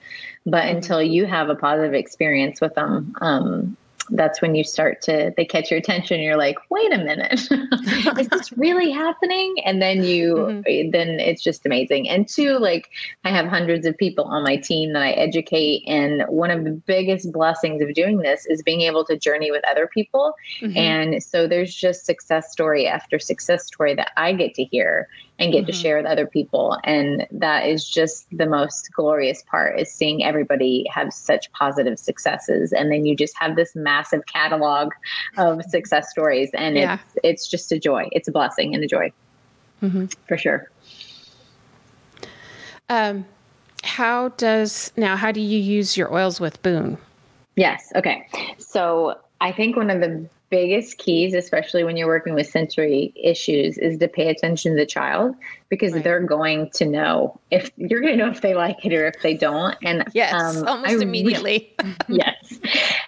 But 0.45 0.65
until 0.67 1.01
you 1.01 1.25
have 1.25 1.49
a 1.49 1.55
positive 1.55 1.93
experience 1.93 2.59
with 2.59 2.75
them, 2.75 3.15
um, 3.21 3.77
that's 4.11 4.41
when 4.41 4.55
you 4.55 4.63
start 4.63 5.01
to 5.03 5.33
they 5.37 5.45
catch 5.45 5.71
your 5.71 5.79
attention. 5.79 6.21
You're 6.21 6.37
like, 6.37 6.57
wait 6.69 6.93
a 6.93 6.97
minute, 6.97 7.47
is 8.19 8.27
this 8.29 8.51
really 8.57 8.91
happening? 8.91 9.55
And 9.65 9.81
then 9.81 10.03
you 10.03 10.35
mm-hmm. 10.35 10.91
then 10.91 11.19
it's 11.19 11.41
just 11.41 11.65
amazing. 11.65 12.09
And 12.09 12.27
two, 12.27 12.57
like 12.59 12.89
I 13.23 13.29
have 13.29 13.47
hundreds 13.47 13.85
of 13.85 13.97
people 13.97 14.25
on 14.25 14.43
my 14.43 14.57
team 14.57 14.93
that 14.93 15.01
I 15.01 15.11
educate, 15.11 15.83
and 15.87 16.23
one 16.27 16.51
of 16.51 16.63
the 16.63 16.71
biggest 16.71 17.31
blessings 17.31 17.81
of 17.81 17.93
doing 17.93 18.19
this 18.19 18.45
is 18.45 18.61
being 18.61 18.81
able 18.81 19.05
to 19.05 19.17
journey 19.17 19.51
with 19.51 19.63
other 19.69 19.87
people. 19.87 20.33
Mm-hmm. 20.61 20.77
And 20.77 21.23
so 21.23 21.47
there's 21.47 21.73
just 21.73 22.05
success 22.05 22.51
story 22.51 22.87
after 22.87 23.19
success 23.19 23.65
story 23.65 23.95
that 23.95 24.11
I 24.17 24.33
get 24.33 24.53
to 24.55 24.63
hear 24.63 25.07
and 25.39 25.51
get 25.51 25.59
mm-hmm. 25.61 25.67
to 25.67 25.73
share 25.73 25.97
with 25.97 26.05
other 26.05 26.27
people. 26.27 26.77
And 26.83 27.25
that 27.31 27.67
is 27.67 27.87
just 27.87 28.27
the 28.31 28.45
most 28.45 28.91
glorious 28.93 29.43
part 29.43 29.79
is 29.79 29.91
seeing 29.91 30.23
everybody 30.23 30.85
have 30.93 31.11
such 31.11 31.51
positive 31.53 31.97
successes. 31.97 32.71
And 32.71 32.91
then 32.91 33.05
you 33.05 33.15
just 33.15 33.35
have 33.39 33.55
this 33.55 33.75
massive 33.75 34.25
catalog 34.27 34.91
of 35.37 35.63
success 35.63 36.09
stories 36.11 36.49
and 36.53 36.75
yeah. 36.75 36.93
it's 36.93 37.17
it's 37.23 37.47
just 37.47 37.71
a 37.71 37.79
joy. 37.79 38.09
It's 38.11 38.27
a 38.27 38.31
blessing 38.31 38.75
and 38.75 38.83
a 38.83 38.87
joy. 38.87 39.11
Mm-hmm. 39.81 40.05
for 40.27 40.37
sure. 40.37 40.69
Um 42.89 43.25
how 43.83 44.29
does 44.29 44.93
now 44.95 45.17
how 45.17 45.31
do 45.31 45.41
you 45.41 45.59
use 45.59 45.97
your 45.97 46.13
oils 46.13 46.39
with 46.39 46.61
boone? 46.61 46.97
Yes. 47.55 47.91
Okay. 47.95 48.27
So 48.59 49.19
i 49.41 49.51
think 49.51 49.75
one 49.75 49.89
of 49.89 49.99
the 49.99 50.29
biggest 50.53 50.99
keys, 50.99 51.33
especially 51.33 51.83
when 51.83 51.97
you're 51.97 52.05
working 52.05 52.35
with 52.35 52.47
sensory 52.47 53.11
issues, 53.15 53.75
is 53.79 53.97
to 53.97 54.07
pay 54.07 54.29
attention 54.29 54.73
to 54.73 54.77
the 54.77 54.85
child 54.85 55.35
because 55.73 55.93
right. 55.93 56.03
they're 56.03 56.19
going 56.19 56.69
to 56.69 56.85
know 56.85 57.39
if 57.49 57.71
you're 57.77 57.99
going 57.99 58.15
to 58.15 58.23
know 58.23 58.29
if 58.29 58.41
they 58.41 58.53
like 58.53 58.85
it 58.85 58.93
or 58.93 59.07
if 59.07 59.19
they 59.23 59.33
don't. 59.33 59.75
And 59.81 60.03
yes, 60.13 60.31
um, 60.31 60.67
almost 60.67 60.91
I 60.91 61.01
immediately. 61.01 61.75
yes. 62.07 62.59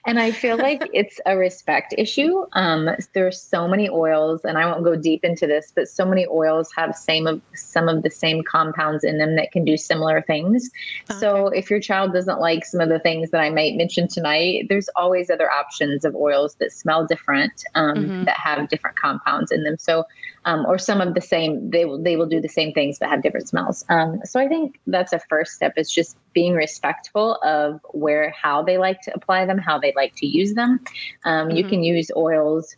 And 0.07 0.19
I 0.19 0.31
feel 0.31 0.57
like 0.57 0.89
it's 0.91 1.19
a 1.27 1.37
respect 1.37 1.93
issue. 1.95 2.45
Um, 2.53 2.89
there's 3.13 3.39
so 3.39 3.67
many 3.67 3.87
oils, 3.87 4.41
and 4.43 4.57
I 4.57 4.65
won't 4.65 4.83
go 4.83 4.95
deep 4.95 5.23
into 5.23 5.45
this, 5.45 5.71
but 5.75 5.87
so 5.87 6.05
many 6.05 6.25
oils 6.25 6.71
have 6.75 6.95
same 6.95 7.27
of 7.27 7.39
some 7.53 7.87
of 7.87 8.01
the 8.01 8.09
same 8.09 8.43
compounds 8.43 9.03
in 9.03 9.19
them 9.19 9.35
that 9.35 9.51
can 9.51 9.63
do 9.63 9.77
similar 9.77 10.23
things. 10.23 10.71
Okay. 11.11 11.19
So 11.19 11.49
if 11.49 11.69
your 11.69 11.79
child 11.79 12.13
doesn't 12.13 12.39
like 12.39 12.65
some 12.65 12.81
of 12.81 12.89
the 12.89 12.99
things 12.99 13.29
that 13.29 13.41
I 13.41 13.51
might 13.51 13.75
mention 13.75 14.07
tonight, 14.07 14.65
there's 14.69 14.89
always 14.95 15.29
other 15.29 15.51
options 15.51 16.03
of 16.03 16.15
oils 16.15 16.55
that 16.55 16.71
smell 16.71 17.05
different, 17.05 17.34
um, 17.75 17.95
mm-hmm. 17.95 18.23
that 18.25 18.37
have 18.37 18.69
different 18.69 18.97
compounds 18.97 19.51
in 19.51 19.63
them. 19.63 19.77
So, 19.79 20.05
um, 20.45 20.65
or 20.65 20.77
some 20.77 21.01
of 21.01 21.13
the 21.13 21.21
same, 21.21 21.69
they 21.69 21.85
will 21.85 22.01
they 22.01 22.15
will 22.15 22.25
do 22.25 22.39
the 22.39 22.49
same 22.49 22.73
things 22.73 22.99
but 22.99 23.09
have 23.09 23.23
different 23.23 23.47
smells. 23.47 23.85
Um, 23.89 24.21
so 24.23 24.39
I 24.39 24.47
think 24.47 24.79
that's 24.87 25.13
a 25.13 25.19
first 25.19 25.53
step 25.53 25.73
is 25.77 25.91
just 25.91 26.17
being 26.33 26.53
respectful 26.53 27.35
of 27.43 27.79
where, 27.91 28.29
how 28.31 28.61
they 28.61 28.77
like 28.77 29.01
to 29.01 29.13
apply 29.13 29.45
them, 29.45 29.57
how 29.57 29.79
they 29.79 29.93
like 29.95 30.15
to 30.17 30.27
use 30.27 30.53
them. 30.53 30.79
Um, 31.23 31.47
mm-hmm. 31.47 31.57
You 31.57 31.63
can 31.67 31.83
use 31.83 32.11
oils 32.15 32.75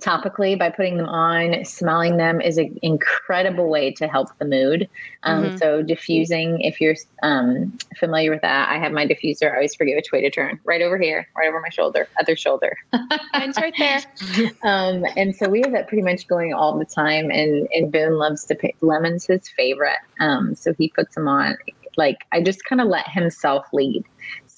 topically 0.00 0.58
by 0.58 0.70
putting 0.70 0.96
them 0.96 1.08
on. 1.08 1.64
Smelling 1.64 2.16
them 2.16 2.40
is 2.40 2.58
an 2.58 2.78
incredible 2.82 3.68
way 3.68 3.92
to 3.92 4.06
help 4.06 4.28
the 4.38 4.44
mood. 4.44 4.88
Um, 5.24 5.44
mm-hmm. 5.44 5.56
So 5.56 5.82
diffusing, 5.82 6.60
if 6.60 6.80
you're 6.80 6.94
um, 7.22 7.76
familiar 7.96 8.30
with 8.30 8.42
that, 8.42 8.68
I 8.68 8.78
have 8.78 8.92
my 8.92 9.06
diffuser. 9.06 9.50
I 9.50 9.56
always 9.56 9.74
forget 9.74 9.96
which 9.96 10.12
way 10.12 10.22
to 10.22 10.30
turn. 10.30 10.58
Right 10.64 10.82
over 10.82 10.98
here, 10.98 11.28
right 11.36 11.48
over 11.48 11.60
my 11.60 11.68
shoulder, 11.68 12.08
other 12.20 12.36
shoulder. 12.36 12.76
Mine's 13.32 13.56
right 13.56 13.74
there. 13.78 14.00
um, 14.62 15.04
and 15.16 15.34
so 15.34 15.48
we 15.48 15.60
have 15.60 15.72
that 15.72 15.88
pretty 15.88 16.02
much 16.02 16.26
going 16.28 16.52
all 16.52 16.78
the 16.78 16.84
time. 16.84 17.30
And 17.30 17.68
and 17.72 17.92
Boone 17.92 18.18
loves 18.18 18.44
to 18.46 18.54
pick 18.54 18.76
lemons 18.80 19.26
his 19.26 19.48
favorite. 19.48 19.98
Um, 20.20 20.54
so 20.54 20.72
he 20.74 20.88
puts 20.88 21.14
them 21.14 21.28
on. 21.28 21.56
Like 21.96 22.26
I 22.32 22.42
just 22.42 22.64
kind 22.64 22.80
of 22.80 22.88
let 22.88 23.08
himself 23.08 23.66
lead. 23.72 24.04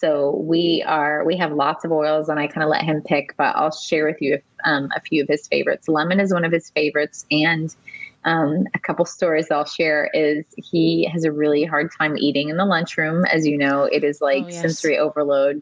So 0.00 0.36
we 0.36 0.82
are 0.86 1.24
we 1.24 1.36
have 1.36 1.52
lots 1.52 1.84
of 1.84 1.92
oils, 1.92 2.28
and 2.28 2.40
I 2.40 2.46
kind 2.46 2.64
of 2.64 2.70
let 2.70 2.82
him 2.82 3.02
pick. 3.02 3.34
But 3.36 3.54
I'll 3.54 3.70
share 3.70 4.06
with 4.06 4.20
you 4.20 4.40
um, 4.64 4.88
a 4.96 5.00
few 5.00 5.22
of 5.22 5.28
his 5.28 5.46
favorites. 5.46 5.88
Lemon 5.88 6.20
is 6.20 6.32
one 6.32 6.44
of 6.44 6.52
his 6.52 6.70
favorites, 6.70 7.26
and 7.30 7.74
um, 8.24 8.66
a 8.74 8.78
couple 8.78 9.04
stories 9.04 9.50
I'll 9.50 9.66
share 9.66 10.10
is 10.14 10.44
he 10.56 11.04
has 11.12 11.24
a 11.24 11.32
really 11.32 11.64
hard 11.64 11.90
time 11.98 12.16
eating 12.16 12.48
in 12.48 12.56
the 12.56 12.64
lunchroom. 12.64 13.26
As 13.26 13.46
you 13.46 13.58
know, 13.58 13.84
it 13.84 14.02
is 14.02 14.22
like 14.22 14.44
oh, 14.44 14.48
yes. 14.48 14.62
sensory 14.62 14.98
overload 14.98 15.60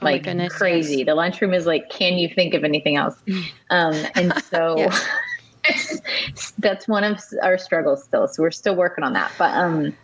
oh 0.00 0.04
like 0.04 0.24
goodness, 0.24 0.52
crazy. 0.52 0.98
Yes. 0.98 1.06
The 1.06 1.14
lunchroom 1.16 1.52
is 1.52 1.66
like, 1.66 1.90
can 1.90 2.18
you 2.18 2.28
think 2.28 2.54
of 2.54 2.64
anything 2.64 2.96
else? 2.96 3.16
Um, 3.70 3.94
and 4.14 4.34
so 4.50 4.90
that's 6.58 6.88
one 6.88 7.04
of 7.04 7.20
our 7.42 7.58
struggles 7.58 8.04
still. 8.04 8.28
So 8.28 8.42
we're 8.42 8.50
still 8.50 8.76
working 8.76 9.04
on 9.04 9.12
that. 9.14 9.32
But 9.38 9.54
um, 9.54 9.96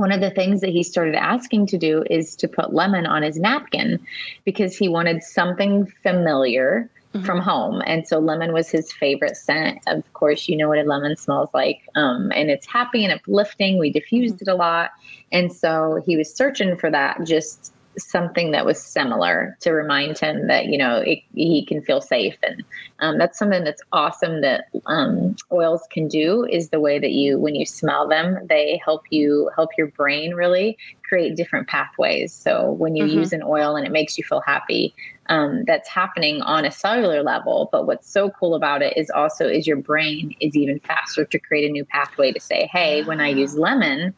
one 0.00 0.12
of 0.12 0.20
the 0.20 0.30
things 0.30 0.60
that 0.62 0.70
he 0.70 0.82
started 0.82 1.14
asking 1.14 1.66
to 1.66 1.78
do 1.78 2.02
is 2.10 2.34
to 2.36 2.48
put 2.48 2.72
lemon 2.72 3.06
on 3.06 3.22
his 3.22 3.38
napkin 3.38 3.98
because 4.44 4.76
he 4.76 4.88
wanted 4.88 5.22
something 5.22 5.86
familiar 6.02 6.90
mm-hmm. 7.14 7.24
from 7.24 7.40
home. 7.40 7.82
And 7.86 8.06
so 8.06 8.18
lemon 8.18 8.52
was 8.52 8.70
his 8.70 8.92
favorite 8.92 9.36
scent. 9.36 9.78
Of 9.86 10.10
course, 10.12 10.48
you 10.48 10.56
know 10.56 10.68
what 10.68 10.78
a 10.78 10.82
lemon 10.82 11.16
smells 11.16 11.50
like. 11.52 11.88
Um, 11.94 12.32
and 12.34 12.50
it's 12.50 12.66
happy 12.66 13.04
and 13.04 13.12
uplifting. 13.12 13.78
We 13.78 13.90
diffused 13.90 14.36
mm-hmm. 14.36 14.50
it 14.50 14.52
a 14.52 14.56
lot. 14.56 14.90
And 15.32 15.52
so 15.52 16.02
he 16.06 16.16
was 16.16 16.34
searching 16.34 16.76
for 16.76 16.90
that 16.90 17.24
just 17.24 17.72
something 18.04 18.50
that 18.52 18.66
was 18.66 18.82
similar 18.82 19.56
to 19.60 19.72
remind 19.72 20.18
him 20.18 20.46
that 20.48 20.66
you 20.66 20.78
know 20.78 20.98
it, 20.98 21.20
he 21.34 21.64
can 21.64 21.82
feel 21.82 22.00
safe. 22.00 22.36
And 22.42 22.64
um, 23.00 23.18
that's 23.18 23.38
something 23.38 23.64
that's 23.64 23.82
awesome 23.92 24.40
that 24.40 24.66
um, 24.86 25.36
oils 25.52 25.82
can 25.90 26.08
do 26.08 26.44
is 26.44 26.70
the 26.70 26.80
way 26.80 26.98
that 26.98 27.12
you 27.12 27.38
when 27.38 27.54
you 27.54 27.66
smell 27.66 28.08
them 28.08 28.46
they 28.48 28.80
help 28.84 29.04
you 29.10 29.50
help 29.54 29.70
your 29.76 29.88
brain 29.88 30.34
really 30.34 30.76
create 31.08 31.34
different 31.34 31.66
pathways. 31.66 32.32
So 32.32 32.72
when 32.72 32.94
you 32.94 33.04
mm-hmm. 33.04 33.18
use 33.18 33.32
an 33.32 33.42
oil 33.42 33.74
and 33.76 33.84
it 33.84 33.90
makes 33.90 34.16
you 34.16 34.22
feel 34.22 34.40
happy 34.40 34.94
um, 35.28 35.64
that's 35.64 35.88
happening 35.88 36.40
on 36.42 36.64
a 36.64 36.70
cellular 36.70 37.22
level. 37.22 37.68
But 37.72 37.86
what's 37.86 38.08
so 38.08 38.30
cool 38.30 38.54
about 38.54 38.82
it 38.82 38.96
is 38.96 39.10
also 39.10 39.48
is 39.48 39.66
your 39.66 39.76
brain 39.76 40.34
is 40.40 40.56
even 40.56 40.78
faster 40.80 41.24
to 41.24 41.38
create 41.38 41.68
a 41.68 41.72
new 41.72 41.84
pathway 41.84 42.32
to 42.32 42.40
say 42.40 42.68
hey 42.72 43.02
when 43.04 43.20
i 43.20 43.28
use 43.28 43.56
lemon 43.56 44.14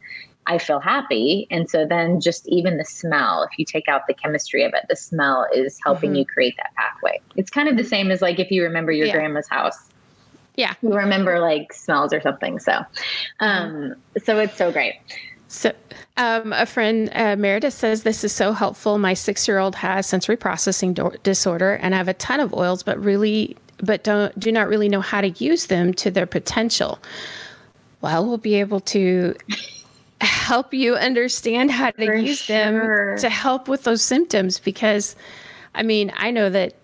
I 0.47 0.59
feel 0.59 0.81
happy. 0.81 1.47
And 1.51 1.71
so 1.71 1.87
then 1.87 2.21
just 2.21 2.49
even 2.49 2.77
the 2.77 2.85
smell, 2.85 3.45
if 3.45 3.59
you 3.59 3.65
take 3.65 3.89
out 3.89 4.03
the 4.09 4.15
chemistry 4.15 4.65
of 4.65 4.73
it, 4.75 4.85
the 4.89 4.97
smell 4.97 5.47
is 5.55 5.79
helping 5.85 6.11
mm-hmm. 6.11 6.19
you 6.19 6.27
create 6.27 6.57
that 6.57 6.75
pathway. 6.75 7.21
It's 7.37 7.51
kind 7.51 7.69
of 7.69 7.77
the 7.77 7.85
same 7.85 8.11
as 8.11 8.21
like 8.21 8.41
if 8.41 8.51
you 8.51 8.63
remember 8.63 8.93
your 8.93 9.07
yeah. 9.07 9.15
grandma's 9.15 9.49
house. 9.49 9.91
Yeah. 10.57 10.75
You 10.83 10.95
remember 10.95 11.39
like 11.39 11.73
smells 11.73 12.13
or 12.13 12.21
something. 12.21 12.59
So 12.59 12.85
um 13.41 13.95
so 14.23 14.39
it's 14.39 14.57
so 14.57 14.73
great. 14.73 14.95
So, 15.53 15.71
um, 16.17 16.55
a 16.55 16.65
friend, 16.65 17.11
uh, 17.13 17.37
Meredith, 17.37 17.75
says 17.75 18.05
this 18.05 18.25
is 18.25 18.33
so 18.33 18.53
helpful. 18.53 18.97
My 18.97 19.13
six 19.13 19.47
year 19.47 19.59
old 19.59 19.75
has 19.77 20.07
sensory 20.07 20.37
processing 20.37 20.95
do- 20.95 21.13
disorder, 21.23 21.75
and 21.75 21.95
I 21.95 21.99
have 21.99 22.09
a 22.09 22.15
ton 22.15 22.41
of 22.41 22.55
oils, 22.55 22.83
but 22.83 22.99
really, 22.99 23.55
but 23.77 24.03
don't 24.03 24.39
do 24.41 24.51
not 24.51 24.67
really 24.67 24.89
know 24.89 25.03
how 25.03 25.21
to 25.21 25.29
use 25.29 25.67
them 25.67 25.93
to 25.95 26.11
their 26.11 26.25
potential. 26.25 26.99
Well, 28.01 28.27
we'll 28.27 28.39
be 28.39 28.55
able 28.55 28.81
to 28.81 29.37
help 30.27 30.73
you 30.73 30.95
understand 30.95 31.71
how 31.71 31.91
to 31.91 32.07
For 32.07 32.15
use 32.15 32.41
sure. 32.43 32.57
them 32.57 33.19
to 33.19 33.29
help 33.29 33.69
with 33.69 33.85
those 33.85 34.03
symptoms 34.03 34.59
because 34.59 35.17
I 35.75 35.83
mean, 35.83 36.13
I 36.17 36.31
know 36.31 36.51
that 36.51 36.75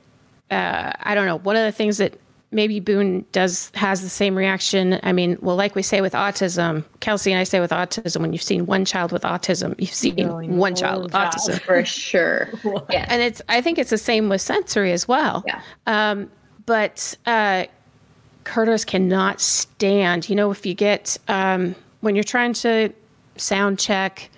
uh, 0.50 0.92
I 1.00 1.14
don't 1.14 1.26
know, 1.26 1.38
one 1.38 1.56
of 1.56 1.64
the 1.64 1.72
things 1.72 1.98
that 1.98 2.18
maybe 2.50 2.80
Boone 2.80 3.24
does 3.32 3.70
has 3.74 4.00
the 4.00 4.08
same 4.08 4.34
reaction. 4.34 4.98
I 5.02 5.12
mean, 5.12 5.36
well, 5.40 5.56
like 5.56 5.74
we 5.74 5.82
say 5.82 6.00
with 6.00 6.14
autism, 6.14 6.84
Kelsey 7.00 7.32
and 7.32 7.38
I 7.40 7.44
say 7.44 7.60
with 7.60 7.70
autism, 7.70 8.22
when 8.22 8.32
you've 8.32 8.42
seen 8.42 8.66
one 8.66 8.84
child 8.84 9.12
with 9.12 9.22
autism, 9.22 9.74
you've 9.78 9.92
seen 9.92 10.56
one 10.56 10.74
child 10.74 11.04
with 11.04 11.12
job. 11.12 11.32
autism 11.34 11.60
for 11.60 11.84
sure. 11.84 12.48
yeah, 12.90 13.06
and 13.08 13.22
it's 13.22 13.42
I 13.48 13.60
think 13.60 13.78
it's 13.78 13.90
the 13.90 13.98
same 13.98 14.28
with 14.28 14.40
sensory 14.40 14.92
as 14.92 15.06
well. 15.06 15.44
Yeah. 15.46 15.60
Um, 15.86 16.30
but 16.64 17.16
uh, 17.26 17.66
Curtis 18.44 18.84
cannot 18.84 19.40
stand. 19.40 20.28
You 20.28 20.36
know, 20.36 20.50
if 20.50 20.64
you 20.64 20.74
get 20.74 21.18
um, 21.28 21.74
when 22.00 22.14
you're 22.14 22.24
trying 22.24 22.54
to 22.54 22.92
sound 23.38 23.78
check 23.78 24.30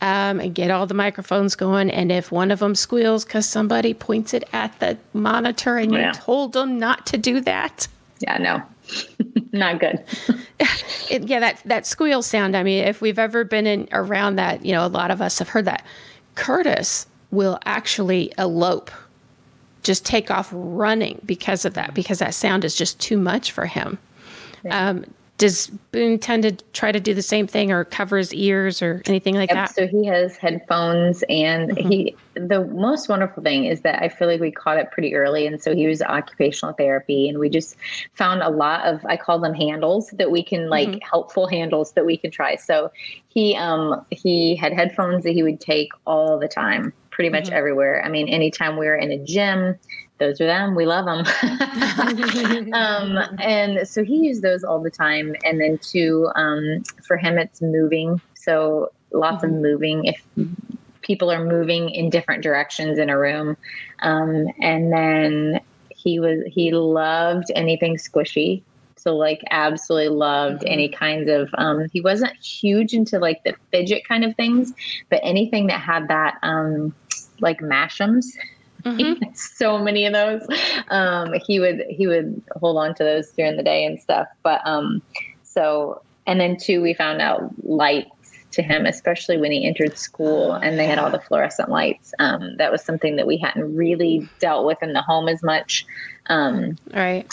um, 0.00 0.40
and 0.40 0.54
get 0.54 0.70
all 0.70 0.86
the 0.86 0.94
microphones 0.94 1.54
going. 1.54 1.90
And 1.90 2.12
if 2.12 2.30
one 2.30 2.50
of 2.50 2.58
them 2.58 2.74
squeals 2.74 3.24
because 3.24 3.46
somebody 3.46 3.94
points 3.94 4.34
it 4.34 4.44
at 4.52 4.78
the 4.78 4.98
monitor 5.12 5.76
and 5.78 5.92
yeah. 5.92 6.08
you 6.08 6.12
told 6.14 6.52
them 6.52 6.78
not 6.78 7.06
to 7.06 7.18
do 7.18 7.40
that. 7.42 7.88
Yeah, 8.20 8.38
no, 8.38 8.62
not 9.52 9.80
good. 9.80 10.02
it, 11.10 11.24
yeah, 11.24 11.40
that 11.40 11.62
that 11.64 11.86
squeal 11.86 12.22
sound. 12.22 12.56
I 12.56 12.62
mean, 12.62 12.84
if 12.84 13.00
we've 13.00 13.18
ever 13.18 13.44
been 13.44 13.66
in 13.66 13.88
around 13.92 14.36
that, 14.36 14.64
you 14.64 14.72
know, 14.72 14.86
a 14.86 14.88
lot 14.88 15.10
of 15.10 15.20
us 15.20 15.38
have 15.38 15.48
heard 15.48 15.66
that. 15.66 15.84
Curtis 16.34 17.06
will 17.30 17.58
actually 17.64 18.32
elope, 18.38 18.90
just 19.82 20.04
take 20.04 20.30
off 20.30 20.48
running 20.52 21.20
because 21.24 21.64
of 21.64 21.74
that, 21.74 21.94
because 21.94 22.18
that 22.18 22.34
sound 22.34 22.64
is 22.64 22.74
just 22.74 23.00
too 23.00 23.18
much 23.18 23.52
for 23.52 23.66
him. 23.66 23.98
Yeah. 24.64 24.88
Um, 24.90 25.04
does 25.38 25.66
Boone 25.92 26.18
tend 26.18 26.42
to 26.44 26.52
try 26.72 26.92
to 26.92 27.00
do 27.00 27.12
the 27.12 27.22
same 27.22 27.46
thing 27.46 27.70
or 27.70 27.84
cover 27.84 28.16
his 28.16 28.32
ears 28.32 28.80
or 28.80 29.02
anything 29.06 29.34
like 29.34 29.50
yep, 29.50 29.68
that? 29.68 29.74
So 29.74 29.86
he 29.86 30.06
has 30.06 30.36
headphones 30.36 31.22
and 31.28 31.70
mm-hmm. 31.70 31.88
he 31.88 32.16
the 32.34 32.64
most 32.66 33.08
wonderful 33.08 33.42
thing 33.42 33.64
is 33.64 33.80
that 33.82 34.02
I 34.02 34.08
feel 34.08 34.28
like 34.28 34.40
we 34.40 34.50
caught 34.50 34.78
it 34.78 34.90
pretty 34.90 35.14
early 35.14 35.46
and 35.46 35.62
so 35.62 35.74
he 35.74 35.86
was 35.86 36.02
occupational 36.02 36.74
therapy 36.74 37.28
and 37.28 37.38
we 37.38 37.48
just 37.48 37.76
found 38.14 38.42
a 38.42 38.50
lot 38.50 38.86
of 38.86 39.04
I 39.04 39.16
call 39.16 39.38
them 39.38 39.54
handles 39.54 40.10
that 40.10 40.30
we 40.30 40.42
can 40.42 40.68
like 40.70 40.88
mm-hmm. 40.88 40.98
helpful 41.02 41.46
handles 41.46 41.92
that 41.92 42.06
we 42.06 42.16
can 42.16 42.30
try. 42.30 42.56
So 42.56 42.90
he 43.28 43.56
um 43.56 44.04
he 44.10 44.56
had 44.56 44.72
headphones 44.72 45.24
that 45.24 45.32
he 45.32 45.42
would 45.42 45.60
take 45.60 45.90
all 46.06 46.38
the 46.38 46.48
time 46.48 46.92
pretty 47.10 47.30
much 47.30 47.48
Mhm. 47.48 47.52
everywhere. 47.52 48.04
I 48.04 48.10
mean, 48.10 48.28
anytime 48.28 48.76
we 48.76 48.86
were 48.86 48.94
in 48.94 49.10
a 49.10 49.18
gym, 49.18 49.78
those 50.18 50.40
are 50.40 50.46
them. 50.46 50.74
We 50.74 50.86
love 50.86 51.04
them. 51.04 51.24
um, 52.72 53.18
and 53.40 53.86
so 53.86 54.04
he 54.04 54.16
used 54.16 54.42
those 54.42 54.64
all 54.64 54.80
the 54.80 54.90
time. 54.90 55.34
And 55.44 55.60
then 55.60 55.78
two, 55.82 56.28
um, 56.36 56.82
for 57.06 57.16
him, 57.16 57.38
it's 57.38 57.60
moving. 57.60 58.20
So 58.34 58.90
lots 59.12 59.44
of 59.44 59.50
moving. 59.50 60.06
If 60.06 60.22
people 61.02 61.30
are 61.30 61.44
moving 61.44 61.90
in 61.90 62.10
different 62.10 62.42
directions 62.42 62.98
in 62.98 63.10
a 63.10 63.18
room, 63.18 63.56
um, 64.00 64.46
and 64.60 64.92
then 64.92 65.60
he 65.90 66.18
was 66.18 66.40
he 66.46 66.72
loved 66.72 67.50
anything 67.54 67.96
squishy. 67.96 68.62
So 68.96 69.14
like 69.14 69.42
absolutely 69.50 70.16
loved 70.16 70.62
Mhm. 70.62 70.72
any 70.72 70.88
kinds 70.88 71.28
of 71.28 71.48
um 71.58 71.86
he 71.92 72.00
wasn't 72.00 72.32
huge 72.42 72.92
into 72.92 73.18
like 73.18 73.42
the 73.44 73.54
fidget 73.70 74.02
kind 74.08 74.24
of 74.24 74.34
things, 74.36 74.72
but 75.10 75.20
anything 75.22 75.66
that 75.68 75.80
had 75.80 76.08
that 76.08 76.34
um 76.42 76.94
like 77.40 77.60
Mash'ems 77.60 78.24
Mhm. 78.86 79.36
so 79.36 79.78
many 79.78 80.06
of 80.06 80.12
those. 80.12 80.46
Um, 80.88 81.34
he 81.46 81.58
would 81.60 81.82
he 81.88 82.06
would 82.06 82.40
hold 82.60 82.76
on 82.78 82.94
to 82.94 83.04
those 83.04 83.30
during 83.32 83.56
the 83.56 83.62
day 83.62 83.84
and 83.84 84.00
stuff. 84.00 84.28
But 84.42 84.60
um, 84.64 85.02
so 85.42 86.02
and 86.26 86.40
then 86.40 86.56
two, 86.56 86.80
we 86.82 86.94
found 86.94 87.20
out 87.20 87.50
lights 87.64 88.10
to 88.52 88.62
him, 88.62 88.86
especially 88.86 89.36
when 89.36 89.52
he 89.52 89.66
entered 89.66 89.98
school 89.98 90.52
and 90.54 90.78
they 90.78 90.86
had 90.86 90.98
all 90.98 91.10
the 91.10 91.20
fluorescent 91.20 91.68
lights. 91.68 92.14
Um, 92.18 92.56
that 92.56 92.72
was 92.72 92.82
something 92.82 93.16
that 93.16 93.26
we 93.26 93.36
hadn't 93.36 93.76
really 93.76 94.28
dealt 94.40 94.64
with 94.66 94.82
in 94.82 94.92
the 94.92 95.02
home 95.02 95.28
as 95.28 95.42
much. 95.42 95.84
Um, 96.28 96.76
right. 96.94 97.26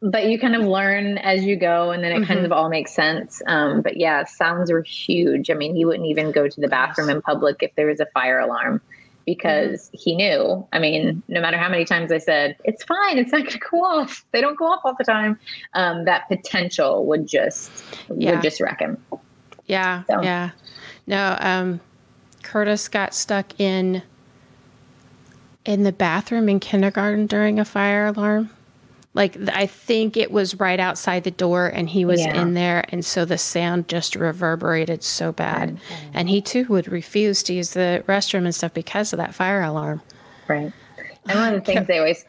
but 0.00 0.26
you 0.26 0.38
kind 0.38 0.54
of 0.54 0.62
learn 0.62 1.18
as 1.18 1.44
you 1.44 1.56
go 1.56 1.90
and 1.90 2.04
then 2.04 2.12
it 2.12 2.26
kind 2.26 2.40
Mhm. 2.40 2.44
of 2.44 2.52
all 2.52 2.68
makes 2.68 2.94
sense 2.94 3.42
um, 3.48 3.82
but 3.82 3.96
yeah 3.96 4.22
sounds 4.24 4.70
are 4.70 4.80
huge 4.82 5.50
i 5.50 5.54
mean 5.54 5.74
he 5.74 5.84
wouldn't 5.84 6.06
even 6.06 6.30
go 6.30 6.46
to 6.48 6.60
the 6.60 6.68
bathroom 6.68 7.10
in 7.10 7.20
public 7.20 7.56
if 7.60 7.74
there 7.74 7.88
was 7.88 7.98
a 7.98 8.06
fire 8.14 8.38
alarm 8.38 8.80
because 9.28 9.90
he 9.92 10.16
knew 10.16 10.66
i 10.72 10.78
mean 10.78 11.22
no 11.28 11.38
matter 11.40 11.58
how 11.58 11.68
many 11.68 11.84
times 11.84 12.10
i 12.10 12.16
said 12.16 12.56
it's 12.64 12.82
fine 12.84 13.18
it's 13.18 13.30
not 13.30 13.40
going 13.42 13.50
to 13.50 13.58
go 13.70 13.84
off 13.84 14.24
they 14.32 14.40
don't 14.40 14.56
go 14.58 14.64
off 14.64 14.80
all 14.84 14.94
the 14.96 15.04
time 15.04 15.38
um, 15.74 16.04
that 16.06 16.26
potential 16.28 17.04
would 17.04 17.26
just 17.28 17.70
Yeah. 18.16 18.30
would 18.32 18.42
just 18.42 18.58
wreck 18.60 18.80
him 18.80 18.96
Yeah. 19.66 20.04
So- 20.08 20.22
Yeah. 20.22 20.50
No, 21.06 21.36
um, 21.40 21.80
Curtis 22.42 22.88
got 22.88 23.14
stuck 23.14 23.58
in 23.60 24.02
in 25.66 25.82
the 25.82 25.92
bathroom 25.92 26.48
in 26.48 26.58
kindergarten 26.60 27.26
during 27.26 27.58
a 27.58 27.64
fire 27.66 28.06
alarm. 28.06 28.48
Like 29.14 29.36
I 29.48 29.66
think 29.66 30.16
it 30.16 30.30
was 30.30 30.60
right 30.60 30.78
outside 30.78 31.24
the 31.24 31.30
door 31.30 31.66
and 31.66 31.88
he 31.88 32.04
was 32.04 32.20
Yeah. 32.20 32.40
in 32.40 32.54
there 32.54 32.84
and 32.90 33.04
so 33.04 33.24
the 33.24 33.38
sound 33.38 33.88
just 33.88 34.14
reverberated 34.14 35.02
so 35.02 35.32
bad. 35.32 35.78
And 36.14 36.28
he 36.28 36.40
too 36.40 36.66
would 36.68 36.88
refuse 36.88 37.42
to 37.44 37.54
use 37.54 37.72
the 37.72 38.04
restroom 38.06 38.44
and 38.44 38.54
stuff 38.54 38.74
because 38.74 39.12
of 39.12 39.16
that 39.16 39.34
fire 39.34 39.62
alarm. 39.62 40.02
Right. 40.46 40.72
And 41.28 41.38
one 41.38 41.54
of 41.54 41.64
the 41.64 41.72
things 41.72 41.86
they 41.86 41.98
always 41.98 42.24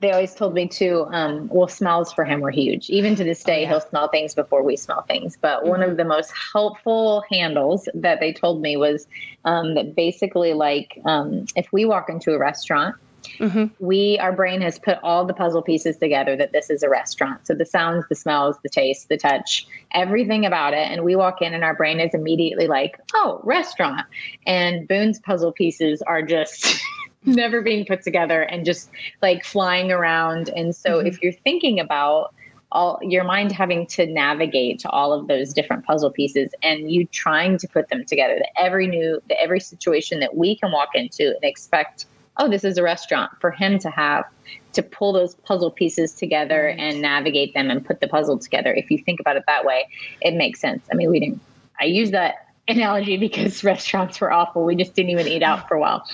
they 0.00 0.12
always 0.12 0.34
told 0.34 0.54
me 0.54 0.68
too, 0.68 1.06
um, 1.10 1.48
well, 1.48 1.68
smells 1.68 2.12
for 2.12 2.24
him 2.24 2.40
were 2.40 2.50
huge. 2.50 2.88
Even 2.88 3.16
to 3.16 3.24
this 3.24 3.42
day, 3.42 3.62
yeah. 3.62 3.68
he'll 3.68 3.80
smell 3.80 4.08
things 4.08 4.34
before 4.34 4.62
we 4.62 4.76
smell 4.76 5.02
things. 5.02 5.36
But 5.40 5.66
one 5.66 5.82
of 5.82 5.96
the 5.96 6.04
most 6.04 6.32
helpful 6.52 7.24
handles 7.30 7.88
that 7.94 8.20
they 8.20 8.32
told 8.32 8.62
me 8.62 8.76
was 8.76 9.06
um, 9.44 9.74
that 9.74 9.96
basically, 9.96 10.54
like, 10.54 11.00
um, 11.04 11.46
if 11.56 11.72
we 11.72 11.84
walk 11.84 12.08
into 12.08 12.32
a 12.32 12.38
restaurant, 12.38 12.94
Mhm. 13.38 13.70
we 13.80 14.18
our 14.20 14.32
brain 14.32 14.60
has 14.60 14.78
put 14.78 14.98
all 15.02 15.24
the 15.24 15.34
puzzle 15.34 15.62
pieces 15.62 15.96
together 15.96 16.36
that 16.36 16.52
this 16.52 16.70
is 16.70 16.82
a 16.82 16.88
restaurant. 16.88 17.46
So 17.46 17.54
the 17.54 17.66
sounds, 17.66 18.04
the 18.08 18.14
smells, 18.14 18.56
the 18.62 18.68
taste, 18.68 19.08
the 19.08 19.16
touch, 19.16 19.66
everything 19.92 20.46
about 20.46 20.74
it. 20.74 20.90
And 20.90 21.04
we 21.04 21.16
walk 21.16 21.42
in, 21.42 21.54
and 21.54 21.64
our 21.64 21.74
brain 21.74 22.00
is 22.00 22.14
immediately 22.14 22.66
like, 22.66 23.00
"Oh, 23.14 23.40
restaurant." 23.44 24.06
And 24.46 24.86
Boone's 24.88 25.20
puzzle 25.20 25.52
pieces 25.52 26.02
are 26.02 26.22
just. 26.22 26.80
never 27.24 27.60
being 27.60 27.84
put 27.84 28.00
together 28.00 28.42
and 28.42 28.64
just 28.64 28.90
like 29.22 29.44
flying 29.44 29.90
around 29.90 30.48
and 30.50 30.74
so 30.74 31.00
if 31.00 31.20
you're 31.20 31.32
thinking 31.32 31.80
about 31.80 32.32
all 32.70 32.98
your 33.02 33.24
mind 33.24 33.50
having 33.50 33.86
to 33.86 34.06
navigate 34.06 34.78
to 34.78 34.88
all 34.90 35.12
of 35.12 35.26
those 35.26 35.52
different 35.52 35.84
puzzle 35.84 36.10
pieces 36.10 36.54
and 36.62 36.92
you 36.92 37.06
trying 37.06 37.56
to 37.56 37.66
put 37.66 37.88
them 37.88 38.04
together 38.04 38.36
that 38.38 38.50
every 38.56 38.86
new 38.86 39.20
that 39.28 39.40
every 39.42 39.60
situation 39.60 40.20
that 40.20 40.36
we 40.36 40.56
can 40.56 40.70
walk 40.70 40.90
into 40.94 41.28
and 41.28 41.42
expect 41.42 42.06
oh 42.38 42.48
this 42.48 42.64
is 42.64 42.78
a 42.78 42.82
restaurant 42.82 43.30
for 43.40 43.50
him 43.50 43.78
to 43.78 43.90
have 43.90 44.24
to 44.72 44.82
pull 44.82 45.12
those 45.12 45.34
puzzle 45.36 45.70
pieces 45.70 46.12
together 46.12 46.66
Right. 46.66 46.78
and 46.78 47.00
navigate 47.02 47.54
them 47.54 47.70
and 47.70 47.84
put 47.84 48.00
the 48.00 48.08
puzzle 48.08 48.38
together 48.38 48.72
if 48.74 48.90
you 48.90 48.98
think 48.98 49.20
about 49.20 49.36
it 49.36 49.44
that 49.46 49.64
way 49.64 49.88
it 50.20 50.34
makes 50.34 50.60
sense 50.60 50.86
i 50.92 50.94
mean 50.94 51.10
we 51.10 51.20
didn't 51.20 51.40
i 51.80 51.84
use 51.84 52.10
that 52.12 52.34
analogy 52.68 53.16
because 53.16 53.64
restaurants 53.74 54.20
were 54.20 54.32
awful 54.32 54.64
we 54.64 54.74
just 54.76 54.94
didn't 54.94 55.10
even 55.10 55.26
eat 55.26 55.42
out 55.42 55.66
for 55.68 55.74
a 55.74 55.80
while 55.80 56.04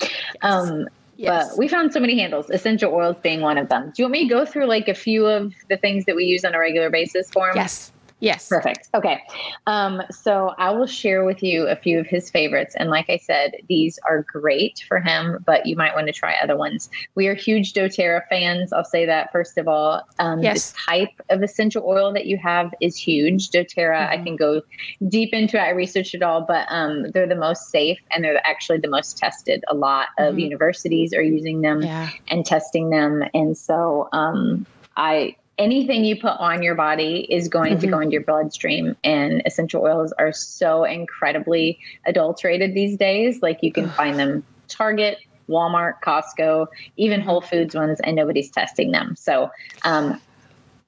um 0.41 0.87
Yes. 1.17 1.51
but 1.51 1.57
we 1.57 1.69
found 1.69 1.93
so 1.93 2.01
many 2.01 2.19
handles, 2.19 2.49
essential 2.49 2.93
oils 2.93 3.15
being 3.23 3.39
one 3.39 3.57
of 3.57 3.69
them. 3.69 3.83
Do 3.85 3.93
you 4.01 4.03
want 4.03 4.11
me 4.11 4.27
to 4.27 4.29
go 4.33 4.45
through 4.45 4.65
like 4.65 4.89
a 4.89 4.93
few 4.93 5.25
of 5.25 5.53
the 5.69 5.77
things 5.77 6.03
that 6.07 6.15
we 6.17 6.25
use 6.25 6.43
on 6.43 6.53
a 6.53 6.59
regular 6.59 6.89
basis 6.89 7.31
for 7.31 7.47
him? 7.47 7.55
yes. 7.55 7.93
Yes. 8.25 8.49
Perfect. 8.49 8.89
Okay. 8.95 9.21
Um, 9.67 10.01
so 10.09 10.55
I 10.57 10.71
will 10.71 10.87
share 10.87 11.23
with 11.25 11.43
you 11.43 11.67
a 11.67 11.75
few 11.75 11.99
of 11.99 12.07
his 12.07 12.29
favorites. 12.31 12.73
And 12.77 12.89
like 12.89 13.07
I 13.07 13.17
said, 13.17 13.55
these 13.69 13.99
are 14.09 14.23
great 14.23 14.83
for 14.87 14.99
him, 14.99 15.43
but 15.45 15.67
you 15.67 15.75
might 15.75 15.93
want 15.93 16.07
to 16.07 16.13
try 16.13 16.35
other 16.41 16.57
ones. 16.57 16.89
We 17.13 17.27
are 17.27 17.35
huge 17.35 17.73
doTERRA 17.73 18.21
fans. 18.27 18.73
I'll 18.73 18.83
say 18.83 19.05
that 19.05 19.31
first 19.31 19.57
of 19.59 19.67
all. 19.67 20.01
Um, 20.17 20.41
Yes. 20.41 20.71
The 20.71 20.77
type 20.87 21.21
of 21.29 21.43
essential 21.43 21.83
oil 21.85 22.11
that 22.13 22.25
you 22.25 22.37
have 22.37 22.73
is 22.81 22.97
huge. 22.97 23.49
doTERRA, 23.51 24.09
I 24.09 24.17
Mhm. 24.17 24.23
can 24.25 24.35
go 24.37 24.61
deep 25.07 25.31
into 25.33 25.57
it. 25.57 25.61
I 25.61 25.69
researched 25.69 26.15
it 26.15 26.23
all, 26.23 26.41
but 26.41 26.65
um, 26.69 27.11
they're 27.11 27.27
the 27.27 27.35
most 27.35 27.69
safe 27.69 27.99
and 28.11 28.23
they're 28.23 28.41
actually 28.47 28.79
the 28.79 28.87
most 28.87 29.17
tested. 29.19 29.63
A 29.67 29.75
lot 29.75 30.07
of 30.17 30.33
Mhm. 30.35 30.41
universities 30.41 31.13
are 31.13 31.21
using 31.21 31.61
them 31.61 31.83
Yeah. 31.83 32.09
and 32.29 32.43
testing 32.45 32.89
them. 32.89 33.23
And 33.35 33.55
so 33.55 34.09
um, 34.13 34.65
I 34.97 35.35
anything 35.57 36.03
you 36.03 36.19
put 36.19 36.33
on 36.39 36.61
your 36.61 36.75
body 36.75 37.25
is 37.29 37.47
going 37.47 37.79
to 37.79 37.87
Mhm. 37.87 37.91
go 37.91 37.99
into 37.99 38.13
your 38.13 38.23
bloodstream 38.23 38.95
and 39.03 39.41
essential 39.45 39.81
oils 39.83 40.11
are 40.13 40.33
so 40.33 40.83
incredibly 40.83 41.79
adulterated 42.05 42.73
these 42.73 42.97
days. 42.97 43.41
Like 43.41 43.59
you 43.61 43.71
can 43.71 43.89
find 43.91 44.19
them 44.19 44.43
Target, 44.67 45.17
Walmart, 45.47 46.01
Costco, 46.03 46.67
even 46.97 47.21
Whole 47.21 47.41
Foods 47.41 47.75
ones, 47.75 47.99
and 48.03 48.15
nobody's 48.15 48.49
testing 48.51 48.91
them. 48.91 49.15
So 49.15 49.49
um, 49.83 50.19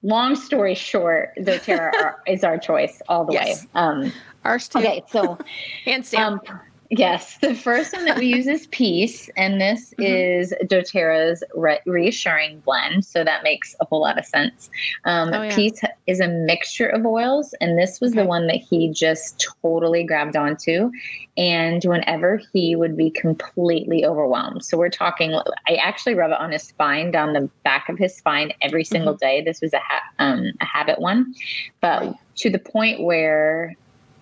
long 0.03 0.35
story 0.35 0.75
short, 0.75 1.29
doTERRA 1.39 1.93
are- 1.99 2.17
is 2.27 2.43
our 2.43 2.57
choice 2.57 3.01
all 3.07 3.23
the 3.25 3.33
Yes. 3.33 3.63
way. 3.63 3.69
Um, 3.75 4.11
Ours 4.43 4.67
too. 4.67 4.79
okay, 4.79 5.03
so 5.09 5.37
Hands 5.85 6.09
down. 6.09 6.33
um, 6.47 6.59
yes, 6.89 7.37
the 7.41 7.55
first 7.55 7.93
one 7.93 8.05
that 8.05 8.17
we 8.17 8.27
use 8.27 8.47
is 8.47 8.67
Peace, 8.67 9.29
and 9.35 9.59
this 9.59 9.93
Mhm. 9.97 10.05
is 10.05 10.53
doTERRA's 10.63 11.43
re- 11.55 11.79
reassuring 11.85 12.59
blend. 12.61 13.05
So 13.05 13.23
that 13.23 13.43
makes 13.43 13.75
a 13.79 13.85
whole 13.85 14.01
lot 14.01 14.17
of 14.17 14.25
sense. 14.25 14.69
Um, 15.05 15.33
Oh, 15.33 15.43
yeah. 15.43 15.55
Peace 15.55 15.81
is 16.07 16.19
a 16.19 16.27
mixture 16.27 16.87
of 16.87 17.05
oils, 17.05 17.53
and 17.61 17.77
this 17.77 17.99
was 17.99 18.13
the 18.13 18.25
one 18.25 18.47
that 18.47 18.57
he 18.57 18.89
just 18.89 19.45
totally 19.61 20.03
grabbed 20.03 20.35
onto. 20.35 20.91
And 21.37 21.83
whenever 21.83 22.41
he 22.53 22.75
would 22.75 22.97
be 22.97 23.11
completely 23.11 24.05
overwhelmed, 24.05 24.63
so 24.63 24.77
we're 24.77 24.89
talking, 24.89 25.33
I 25.69 25.75
actually 25.75 26.15
rub 26.15 26.31
it 26.31 26.39
on 26.39 26.51
his 26.51 26.63
spine, 26.63 27.11
down 27.11 27.33
the 27.33 27.49
back 27.63 27.89
of 27.89 27.97
his 27.97 28.15
spine 28.15 28.51
every 28.61 28.83
single 28.83 29.13
day. 29.13 29.41
This 29.41 29.61
was 29.61 29.73
a 29.73 29.79
ha- 29.79 30.03
um, 30.19 30.51
a 30.61 30.65
habit 30.65 30.99
one, 30.99 31.33
but 31.81 32.15
to 32.37 32.49
the 32.49 32.59
point 32.59 33.01
where 33.01 33.75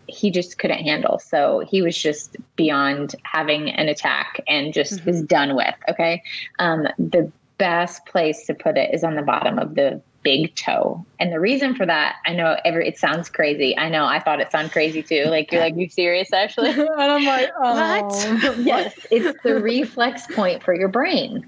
he 0.08 0.30
just 0.32 0.58
couldn't 0.60 0.80
handle. 0.84 1.20
So 1.20 1.64
he 1.70 1.82
was 1.82 1.98
just 1.98 2.38
beyond 2.56 3.16
having 3.24 3.70
an 3.72 3.88
attack 3.90 4.40
and 4.48 4.74
just 4.74 5.00
Mhm. 5.02 5.06
was 5.06 5.22
done 5.24 5.56
with. 5.56 5.74
Okay. 5.90 6.22
Um, 6.60 6.88
the 7.00 7.32
best 7.58 8.06
place 8.06 8.46
to 8.48 8.54
put 8.54 8.78
it 8.78 8.94
is 8.94 9.04
on 9.04 9.16
the 9.16 9.22
bottom 9.22 9.58
of 9.58 9.76
the 9.76 10.02
big 10.24 10.54
toe. 10.56 11.06
And 11.20 11.32
the 11.32 11.40
reason 11.40 11.76
for 11.76 11.86
that, 11.86 12.16
I 12.26 12.34
know 12.34 12.58
every 12.66 12.88
it 12.88 12.98
sounds 12.98 13.30
crazy. 13.30 13.78
I 13.78 13.90
know 13.90 14.06
I 14.06 14.20
thought 14.20 14.42
it 14.42 14.52
sounded 14.52 14.72
crazy 14.72 15.04
too. 15.04 15.26
Like 15.26 15.52
you're 15.52 15.62
like, 15.62 15.76
you 15.76 15.88
serious, 15.88 16.34
Ashley? 16.34 16.70
and 16.72 16.90
I'm 16.90 17.24
like, 17.26 17.50
What? 17.60 18.04
oh. 18.06 18.56
yes, 18.60 18.94
it's 19.12 19.40
the 19.44 19.60
reflex 19.62 20.26
point 20.34 20.64
for 20.64 20.74
your 20.76 20.88
brain. 20.90 21.48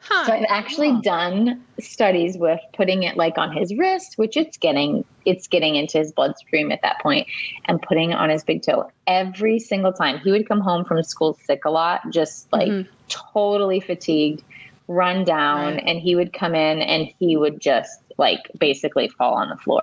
huh. 0.00 0.26
So 0.26 0.32
I've 0.32 0.46
actually 0.48 1.00
done 1.02 1.62
studies 1.80 2.36
with 2.36 2.60
putting 2.74 3.04
it 3.04 3.16
like 3.16 3.38
on 3.38 3.52
his 3.56 3.72
wrist, 3.76 4.14
which 4.18 4.36
it's 4.36 4.56
getting 4.58 5.04
it's 5.26 5.46
getting 5.46 5.74
into 5.74 5.98
his 5.98 6.12
bloodstream 6.12 6.72
at 6.72 6.80
that 6.82 7.00
point, 7.02 7.26
and 7.66 7.82
putting 7.82 8.12
it 8.12 8.14
on 8.14 8.30
his 8.30 8.42
big 8.44 8.62
toe 8.62 8.90
every 9.06 9.58
single 9.58 9.92
time. 9.92 10.18
He 10.20 10.30
would 10.30 10.48
come 10.48 10.60
home 10.60 10.84
from 10.84 11.02
school 11.02 11.34
sick 11.44 11.64
a 11.64 11.70
lot, 11.70 12.08
just 12.10 12.50
like 12.52 12.68
Mhm. 12.68 12.86
totally 13.08 13.80
fatigued, 13.80 14.42
run 14.88 15.24
down, 15.24 15.74
Right. 15.74 15.82
and 15.84 16.00
he 16.00 16.14
would 16.14 16.32
come 16.32 16.54
in 16.54 16.80
and 16.80 17.08
he 17.18 17.36
would 17.36 17.60
just 17.60 18.00
like 18.18 18.40
basically 18.58 19.08
fall 19.08 19.34
on 19.34 19.50
the 19.50 19.56
floor. 19.56 19.82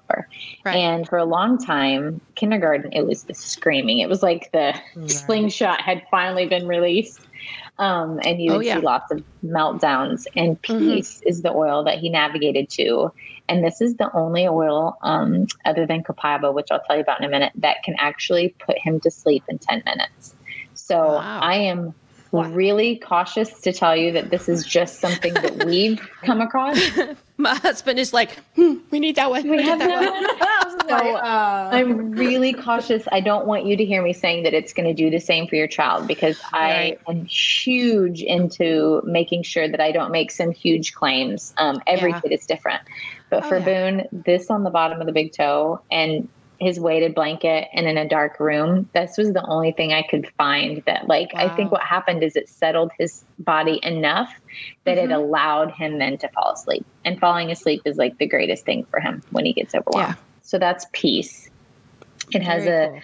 Right. 0.66 0.76
And 0.76 1.08
for 1.08 1.20
a 1.20 1.26
long 1.26 1.60
time, 1.60 2.20
kindergarten, 2.34 2.92
it 2.92 3.06
was 3.06 3.26
the 3.26 3.36
screaming. 3.36 4.00
It 4.00 4.10
was 4.10 4.24
like 4.24 4.52
the 4.54 4.74
Right. 4.96 5.10
slingshot 5.12 5.82
had 5.82 6.02
finally 6.10 6.48
been 6.48 6.66
released. 6.68 7.20
Um, 7.80 8.20
and 8.24 8.42
you 8.42 8.52
Oh, 8.52 8.58
would 8.58 8.66
yeah. 8.66 8.76
see 8.76 8.82
lots 8.86 9.12
of 9.12 9.24
meltdowns. 9.44 10.24
And 10.36 10.62
Mhm. 10.62 10.80
peace 10.80 11.22
is 11.26 11.42
the 11.42 11.52
oil 11.52 11.84
that 11.86 12.00
he 12.00 12.10
navigated 12.10 12.70
to. 12.72 13.12
And 13.50 13.64
this 13.64 13.82
is 13.82 13.96
the 13.98 14.10
only 14.16 14.48
oil, 14.48 14.98
um, 15.02 15.48
other 15.66 15.86
than 15.86 16.04
copaiba, 16.04 16.54
which 16.54 16.68
I'll 16.72 16.82
tell 16.88 16.96
you 16.96 17.02
about 17.02 17.20
in 17.20 17.26
a 17.26 17.30
minute, 17.30 17.52
that 17.56 17.78
can 17.84 17.96
actually 18.00 18.56
put 18.66 18.78
him 18.78 19.00
to 19.02 19.12
sleep 19.12 19.44
in 19.50 19.60
10 19.60 19.84
minutes. 19.86 20.36
So 20.74 20.96
Wow. 20.96 21.40
I 21.42 21.56
am 21.56 21.94
really 22.32 22.98
cautious 22.98 23.62
to 23.62 23.72
tell 23.72 23.96
you 23.96 24.12
that 24.14 24.32
this 24.32 24.50
is 24.50 24.66
just 24.66 25.00
something 25.00 25.34
that 25.42 25.58
we've 25.58 26.00
come 26.26 26.42
across. 26.42 26.80
My 27.38 27.56
husband 27.56 28.00
is 28.00 28.14
like, 28.14 28.32
hmm, 28.56 28.76
we 28.92 29.00
need 29.00 29.16
that 29.18 29.30
one. 29.30 29.48
We 29.50 29.62
have 29.64 29.80
that 29.80 29.88
that 29.88 30.62
one. 30.62 30.62
So 31.00 31.16
uh, 31.16 31.70
I'm 31.72 32.12
really 32.12 32.54
cautious. 32.54 33.04
I 33.12 33.20
don't 33.22 33.46
want 33.48 33.66
you 33.66 33.76
to 33.78 33.86
hear 33.86 34.02
me 34.02 34.14
saying 34.14 34.44
that 34.44 34.54
it's 34.54 34.74
going 34.74 34.88
to 34.88 34.94
do 34.94 35.10
the 35.10 35.20
same 35.20 35.48
for 35.48 35.56
your 35.56 35.68
child 35.68 36.08
because 36.08 36.40
Right. 36.54 36.98
I 37.08 37.12
am 37.12 37.26
huge 37.26 38.22
into 38.22 39.02
making 39.06 39.44
sure 39.44 39.68
that 39.68 39.80
I 39.80 39.92
don't 39.92 40.12
make 40.12 40.32
some 40.32 40.52
huge 40.52 40.94
claims. 40.94 41.54
Um, 41.58 41.82
every 41.88 42.12
Yeah. 42.12 42.20
kid 42.22 42.32
is 42.32 42.46
different. 42.46 42.82
But 43.30 43.44
Oh, 43.44 43.48
for 43.50 43.60
yeah. 43.60 43.66
Boone, 43.66 44.04
this 44.12 44.50
on 44.50 44.64
the 44.64 44.70
bottom 44.70 45.00
of 45.02 45.08
the 45.08 45.14
big 45.14 45.34
toe 45.34 45.80
and 45.92 46.28
his 46.60 46.80
weighted 46.80 47.14
blanket 47.16 47.68
and 47.74 47.88
in 47.88 47.98
a 47.98 48.08
dark 48.08 48.40
room, 48.40 48.88
this 48.94 49.18
was 49.18 49.34
the 49.34 49.44
only 49.48 49.72
thing 49.74 49.92
I 49.92 50.04
could 50.04 50.30
find 50.38 50.82
that, 50.86 51.08
like, 51.08 51.30
I 51.36 51.50
think 51.50 51.72
what 51.72 51.82
happened 51.82 52.24
is 52.24 52.36
it 52.36 52.48
settled 52.48 52.92
his 52.98 53.26
body 53.40 53.80
enough 53.84 54.30
that 54.86 54.98
it 54.98 55.10
Mhm. 55.10 55.16
allowed 55.16 55.72
him 55.72 55.98
then 55.98 56.18
to 56.20 56.30
fall 56.30 56.54
asleep. 56.54 56.86
And 57.04 57.20
falling 57.20 57.52
asleep 57.52 57.82
is 57.86 57.98
like 57.98 58.18
the 58.20 58.28
greatest 58.28 58.66
thing 58.66 58.86
for 58.90 59.00
him 59.02 59.24
when 59.32 59.46
he 59.46 59.54
gets 59.54 59.74
overwhelmed. 59.76 60.16
Yeah. 60.16 60.33
So 60.44 60.60
that's 60.60 60.86
peace. 60.94 61.50
It 62.32 62.44
has 62.44 62.66
Very 62.66 62.86
a 62.86 62.90
cool. 62.90 63.02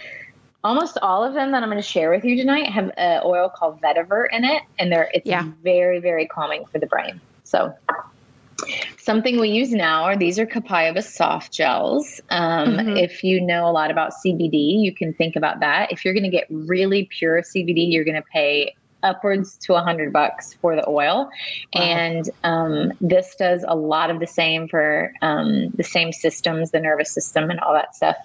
almost 0.63 0.97
all 1.02 1.23
of 1.23 1.34
them 1.34 1.52
that 1.52 1.63
I'm 1.63 1.69
going 1.69 1.82
to 1.82 1.88
share 1.88 2.12
with 2.12 2.23
you 2.23 2.36
tonight 2.36 2.67
have 2.69 2.91
an 2.97 3.21
oil 3.25 3.49
called 3.49 3.82
vetiver 3.82 4.25
in 4.32 4.43
it, 4.43 4.62
and 4.78 4.91
they're 4.91 5.10
it's 5.13 5.25
Yeah. 5.28 5.43
very 5.63 5.99
very 5.99 6.28
calming 6.28 6.65
for 6.65 6.80
the 6.80 6.88
brain. 6.88 7.19
So. 7.43 7.73
Something 8.97 9.39
we 9.39 9.49
use 9.49 9.71
now 9.71 10.04
are 10.04 10.17
these 10.17 10.38
are 10.38 10.45
Copaiba 10.45 11.02
soft 11.02 11.54
gels. 11.54 12.19
Um, 12.30 12.75
Mhm. 12.78 12.97
If 13.02 13.23
you 13.23 13.39
know 13.39 13.67
a 13.67 13.71
lot 13.71 13.89
about 13.89 14.12
CBD, 14.13 14.58
you 14.84 14.93
can 14.93 15.13
think 15.13 15.38
about 15.38 15.62
that. 15.62 15.91
If 15.91 16.04
you're 16.04 16.13
going 16.13 16.25
to 16.25 16.30
get 16.30 16.45
really 16.49 17.06
pure 17.17 17.41
CBD, 17.41 17.86
you're 17.89 18.04
going 18.04 18.21
to 18.21 18.28
pay 18.34 18.75
upwards 19.03 19.55
to 19.57 19.75
a 19.75 19.81
hundred 19.81 20.12
bucks 20.13 20.53
for 20.55 20.75
the 20.75 20.88
oil, 20.88 21.29
Wow. 21.75 21.81
and 21.81 22.29
um, 22.43 22.91
this 23.01 23.35
does 23.38 23.63
a 23.67 23.75
lot 23.75 24.09
of 24.09 24.19
the 24.19 24.27
same 24.27 24.67
for 24.67 25.13
um, 25.21 25.69
the 25.71 25.83
same 25.83 26.12
systems, 26.12 26.71
the 26.71 26.79
nervous 26.79 27.12
system, 27.12 27.49
and 27.49 27.59
all 27.59 27.73
that 27.73 27.95
stuff. 27.95 28.15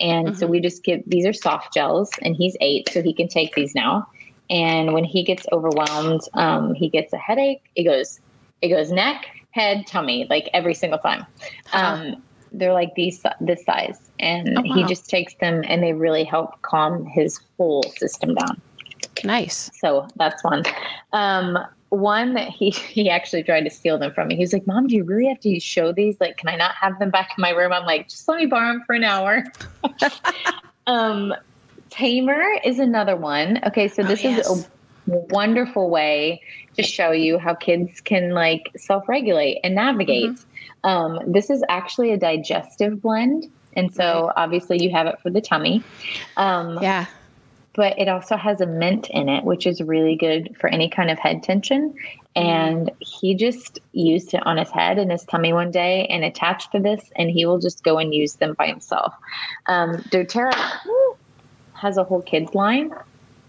And 0.00 0.36
so 0.36 0.46
we 0.46 0.60
just 0.60 0.82
give 0.84 1.02
these 1.06 1.26
are 1.26 1.32
soft 1.32 1.72
gels, 1.74 2.10
and 2.22 2.34
he's 2.36 2.56
eight, 2.60 2.88
so 2.90 3.02
he 3.02 3.12
can 3.12 3.28
take 3.28 3.54
these 3.54 3.74
now. 3.74 4.06
And 4.50 4.92
when 4.92 5.04
he 5.04 5.22
gets 5.24 5.46
overwhelmed, 5.52 6.20
um, 6.34 6.74
he 6.74 6.88
gets 6.88 7.12
a 7.12 7.18
headache. 7.18 7.62
It 7.76 7.84
goes, 7.84 8.20
it 8.60 8.68
goes 8.68 8.92
neck, 8.92 9.24
head, 9.52 9.86
tummy, 9.86 10.26
like 10.28 10.50
every 10.52 10.74
single 10.74 10.98
time. 10.98 11.24
Huh. 11.66 11.78
Um, 11.78 12.22
they're 12.52 12.72
like 12.72 12.94
these 12.94 13.20
this 13.40 13.64
size, 13.64 13.98
and 14.20 14.58
Oh, 14.58 14.62
he 14.62 14.84
just 14.84 15.08
takes 15.10 15.34
them, 15.34 15.64
and 15.66 15.82
they 15.82 15.92
really 15.92 16.22
help 16.24 16.60
calm 16.62 17.04
his 17.06 17.40
whole 17.56 17.82
system 17.96 18.34
down. 18.34 18.60
Nice. 19.24 19.70
So 19.80 20.06
that's 20.16 20.42
one. 20.44 20.64
Um, 21.12 21.58
one 21.90 22.34
that 22.34 22.48
he 22.48 22.70
he 22.70 23.08
actually 23.08 23.42
tried 23.42 23.62
to 23.62 23.70
steal 23.70 23.98
them 23.98 24.12
from 24.12 24.28
me. 24.28 24.36
He 24.36 24.42
was 24.42 24.52
like, 24.52 24.66
"Mom, 24.66 24.86
do 24.86 24.96
you 24.96 25.04
really 25.04 25.28
have 25.28 25.40
to 25.40 25.60
show 25.60 25.92
these? 25.92 26.16
Like, 26.20 26.36
can 26.36 26.48
I 26.48 26.56
not 26.56 26.74
have 26.74 26.98
them 26.98 27.10
back 27.10 27.30
in 27.36 27.42
my 27.42 27.50
room?" 27.50 27.72
I'm 27.72 27.84
like, 27.84 28.08
"Just 28.08 28.28
let 28.28 28.38
me 28.38 28.46
borrow 28.46 28.72
them 28.72 28.82
for 28.86 28.94
an 28.94 29.04
hour." 29.04 29.44
um, 30.86 31.34
Tamer 31.90 32.44
is 32.64 32.78
another 32.78 33.16
one. 33.16 33.60
Okay, 33.66 33.88
so 33.88 34.02
Oh, 34.02 34.06
this 34.06 34.24
yes. 34.24 34.46
is 34.48 34.66
a 34.66 34.70
wonderful 35.06 35.90
way 35.90 36.42
to 36.76 36.82
show 36.82 37.12
you 37.12 37.38
how 37.38 37.54
kids 37.54 38.00
can 38.00 38.30
like 38.30 38.70
self-regulate 38.76 39.60
and 39.62 39.74
navigate. 39.74 40.30
Mm-hmm. 40.30 40.88
Um, 40.88 41.32
this 41.32 41.50
is 41.50 41.62
actually 41.68 42.12
a 42.12 42.16
digestive 42.18 43.00
blend, 43.00 43.50
and 43.74 43.94
so 43.94 44.32
obviously 44.36 44.82
you 44.82 44.90
have 44.90 45.06
it 45.06 45.18
for 45.22 45.30
the 45.30 45.40
tummy. 45.40 45.82
Um, 46.36 46.78
Yeah. 46.82 47.06
But 47.74 47.98
it 47.98 48.08
also 48.08 48.36
has 48.36 48.60
a 48.60 48.66
mint 48.66 49.10
in 49.10 49.28
it, 49.28 49.44
which 49.44 49.66
is 49.66 49.82
really 49.82 50.16
good 50.16 50.56
for 50.58 50.68
any 50.68 50.88
kind 50.88 51.10
of 51.10 51.18
head 51.18 51.42
tension. 51.42 51.94
And 52.36 52.90
he 53.00 53.34
just 53.34 53.78
used 53.92 54.34
it 54.34 54.44
on 54.46 54.56
his 54.56 54.70
head 54.70 54.98
and 54.98 55.10
his 55.10 55.24
tummy 55.24 55.52
one 55.52 55.70
day 55.70 56.06
and 56.06 56.24
attached 56.24 56.72
to 56.72 56.80
this, 56.80 57.10
and 57.16 57.30
he 57.30 57.46
will 57.46 57.58
just 57.58 57.84
go 57.84 57.98
and 57.98 58.14
use 58.14 58.34
them 58.34 58.54
by 58.54 58.66
himself. 58.66 59.14
Um, 59.66 59.98
doTERRA 60.10 60.54
has 61.74 61.96
a 61.96 62.04
whole 62.04 62.22
kids 62.22 62.54
line. 62.54 62.92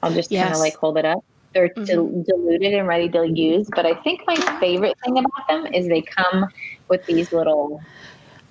I'll 0.04 0.14
just 0.14 0.30
kind 0.30 0.54
of 0.54 0.60
like 0.60 0.76
hold 0.76 0.98
it 0.98 1.06
up. 1.06 1.24
They're 1.54 1.70
Mhm. 1.70 1.86
dil- 1.86 2.24
diluted 2.24 2.74
and 2.74 2.88
ready 2.88 3.10
to 3.10 3.28
use, 3.28 3.68
but 3.76 3.86
I 3.86 3.94
think 3.96 4.22
my 4.28 4.36
favorite 4.60 4.96
thing 5.06 5.18
about 5.18 5.48
them 5.48 5.74
is 5.74 5.88
they 5.88 6.02
come 6.02 6.48
with 6.90 7.06
these 7.06 7.32
little 7.32 7.82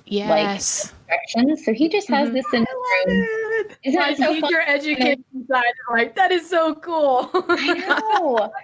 Yes. 0.07 0.93
Directions. 1.09 1.64
So 1.64 1.73
he 1.73 1.88
just 1.88 2.09
has 2.09 2.31
Mhm. 2.31 2.33
this 2.33 2.47
in 2.53 2.61
his 2.61 2.69
room. 3.07 3.67
Isn't 3.85 4.01
My 4.01 4.14
so 4.14 4.25
fun? 4.27 4.43
teacher 4.43 4.62
education 4.67 5.25
side 5.51 5.62
is 5.64 5.93
like, 5.93 6.14
that 6.17 6.33
is 6.33 6.49
so 6.49 6.75
cool. 6.77 7.31
I 7.35 7.75
know. 7.75 8.51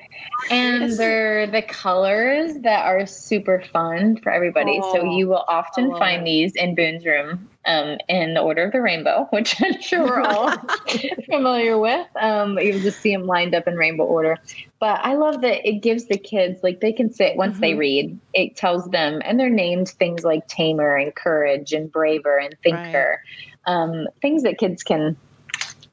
And 0.50 0.82
Yes. 0.82 0.96
they're 0.96 1.46
the 1.46 1.62
colors 1.62 2.54
that 2.62 2.84
are 2.86 3.06
super 3.06 3.62
fun 3.72 4.16
for 4.16 4.32
everybody. 4.32 4.80
so 4.92 5.02
Oh, 5.02 5.16
you 5.16 5.28
will 5.28 5.44
often 5.46 5.90
find 5.98 6.22
it. 6.22 6.24
these 6.24 6.56
in 6.56 6.74
Boone's 6.74 7.04
room 7.06 7.48
um, 7.66 7.98
in 8.08 8.34
the 8.34 8.40
order 8.40 8.64
of 8.64 8.72
the 8.72 8.80
rainbow, 8.80 9.26
which 9.30 9.56
I'm 9.62 9.80
sure 9.80 10.04
we're 10.04 10.20
all 10.20 10.52
familiar 11.30 11.78
with. 11.78 12.06
Um, 12.20 12.58
you'll 12.58 12.80
just 12.80 13.00
see 13.00 13.14
them 13.14 13.26
lined 13.26 13.54
up 13.54 13.66
in 13.68 13.76
rainbow 13.76 14.04
order. 14.04 14.36
But 14.80 15.00
I 15.02 15.14
love 15.14 15.42
that 15.42 15.68
it 15.68 15.82
gives 15.82 16.06
the 16.06 16.16
kids, 16.18 16.60
like, 16.62 16.80
they 16.80 16.92
can 16.92 17.12
sit 17.12 17.36
once 17.36 17.58
they 17.60 17.74
Mhm. 17.74 17.78
read, 17.78 18.20
it 18.32 18.56
tells 18.56 18.88
them, 18.90 19.20
and 19.24 19.38
they're 19.38 19.50
named 19.50 19.88
things 19.90 20.24
like 20.24 20.46
Tamer 20.48 20.96
and 20.96 21.14
Courage 21.14 21.72
and 21.72 21.92
Braver 21.92 22.38
and 22.38 22.56
Thinker, 22.62 23.20
um, 23.66 24.06
things 24.22 24.42
that 24.42 24.58
kids 24.58 24.82
can 24.82 25.16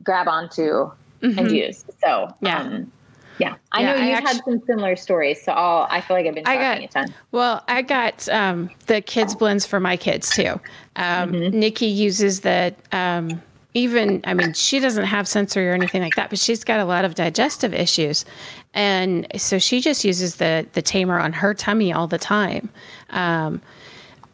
grab 0.03 0.27
onto 0.29 0.89
and 1.21 1.49
Mhm. 1.49 1.51
use. 1.51 1.83
So 2.01 2.29
Yeah. 2.41 2.61
um, 2.61 2.91
yeah. 3.39 3.55
I 3.71 3.81
Yeah, 3.81 3.93
know 3.93 4.01
I 4.01 4.05
you 4.07 4.13
actu- 4.13 4.27
had 4.27 4.43
some 4.45 4.61
similar 4.65 4.95
stories, 4.95 5.41
so 5.41 5.51
I'll, 5.51 5.87
I 5.89 6.01
feel 6.01 6.17
like 6.17 6.25
I've 6.25 6.35
been 6.35 6.47
I 6.47 6.55
talking 6.55 6.81
got- 6.89 7.03
a 7.03 7.07
ton. 7.07 7.13
Well, 7.31 7.63
I 7.67 7.81
got 7.81 8.27
um, 8.29 8.69
the 8.87 9.01
kids 9.01 9.35
blends 9.35 9.65
for 9.65 9.79
my 9.79 9.97
kids 9.97 10.29
too. 10.29 10.59
Um, 10.95 11.31
Mhm. 11.33 11.53
Nikki 11.53 11.85
uses 11.87 12.41
the 12.41 12.73
um, 12.91 13.41
even. 13.73 14.21
I 14.25 14.33
mean, 14.33 14.53
she 14.53 14.79
doesn't 14.79 15.05
have 15.05 15.27
sensory 15.27 15.69
or 15.69 15.73
anything 15.73 16.01
like 16.01 16.15
that, 16.15 16.29
but 16.29 16.39
she's 16.39 16.63
got 16.63 16.79
a 16.79 16.85
lot 16.85 17.05
of 17.05 17.13
digestive 17.15 17.73
issues, 17.73 18.25
and 18.73 19.27
so 19.39 19.59
she 19.59 19.81
just 19.81 20.03
uses 20.03 20.37
the 20.37 20.65
the 20.73 20.81
tamer 20.81 21.19
on 21.19 21.33
her 21.33 21.53
tummy 21.53 21.93
all 21.93 22.07
the 22.07 22.17
time. 22.17 22.69
Um, 23.11 23.61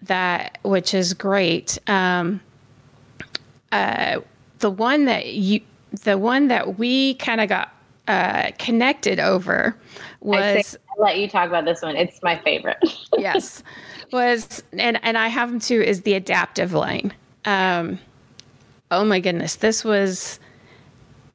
that 0.04 0.58
which 0.64 0.94
is 0.94 1.14
great. 1.14 1.78
Um, 1.88 2.40
uh, 3.72 4.20
the 4.60 4.70
one 4.70 5.06
that 5.06 5.34
you, 5.34 5.62
the 6.04 6.18
one 6.18 6.48
that 6.48 6.78
we 6.78 7.16
kind 7.16 7.42
of 7.42 7.50
got 7.50 7.73
uh, 8.08 8.52
connected 8.58 9.20
over 9.20 9.76
I 10.32 10.56
was 10.56 10.72
think 10.72 10.84
I'll 10.92 11.04
let 11.04 11.18
you 11.18 11.28
talk 11.28 11.48
about 11.48 11.66
this 11.66 11.82
one. 11.82 11.96
It's 11.96 12.22
my 12.24 12.38
favorite. 12.40 12.78
yes. 13.18 13.64
Was 14.12 14.64
and 14.74 15.00
and 15.04 15.18
i 15.18 15.28
have 15.28 15.50
them 15.50 15.60
too 15.60 15.82
is 15.82 16.02
the 16.02 16.20
Adaptiv 16.20 16.72
line. 16.72 17.14
Um 17.46 18.00
oh 18.92 19.04
my 19.04 19.20
goodness. 19.20 19.56
This 19.56 19.84
was 19.84 20.40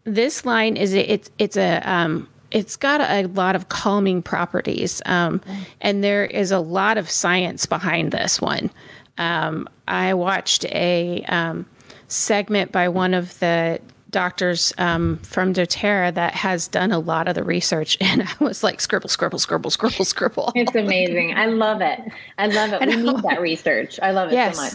this 0.05 0.47
line 0.47 0.77
is 0.77 0.95
a, 0.95 1.13
it's 1.13 1.31
it's 1.39 1.57
a 1.57 1.81
um 1.89 2.29
it's 2.51 2.77
got 2.77 3.03
a, 3.03 3.27
lot 3.29 3.57
of 3.57 3.69
calming 3.69 4.23
properties. 4.23 5.03
Um 5.07 5.43
and 5.81 6.03
there 6.03 6.25
is 6.25 6.51
a 6.51 6.61
lot 6.61 6.97
of 6.97 7.11
science 7.11 7.67
behind 7.67 8.13
this 8.13 8.41
one. 8.41 8.71
Um 9.19 9.69
i 9.87 10.15
watched 10.15 10.65
a 10.67 11.25
um 11.29 11.67
segment 12.07 12.73
by 12.73 12.89
one 12.89 13.13
of 13.13 13.39
the 13.41 13.81
doctors 14.11 14.73
um, 14.79 15.19
from 15.19 15.53
doterra 15.53 16.13
that 16.15 16.35
has 16.35 16.69
done 16.69 16.93
a 16.93 16.99
lot 16.99 17.29
of 17.29 17.35
the 17.35 17.45
research 17.45 17.99
and 18.01 18.23
i 18.23 18.45
was 18.45 18.63
like 18.63 18.81
scribble 18.81 19.09
scribble 19.09 19.39
scribble 19.39 19.71
scribble 19.71 20.05
scribble 20.05 20.53
it's 20.55 20.75
amazing. 20.75 21.35
I 21.35 21.47
love 21.47 21.81
it. 21.81 22.01
I 22.37 22.47
love 22.47 22.73
it. 22.73 22.83
I 22.83 22.87
we 22.87 22.97
need 22.97 23.23
that 23.23 23.41
research. 23.41 23.99
I 24.03 24.11
love 24.11 24.33
it 24.33 24.55
so 24.55 24.63
much. 24.63 24.75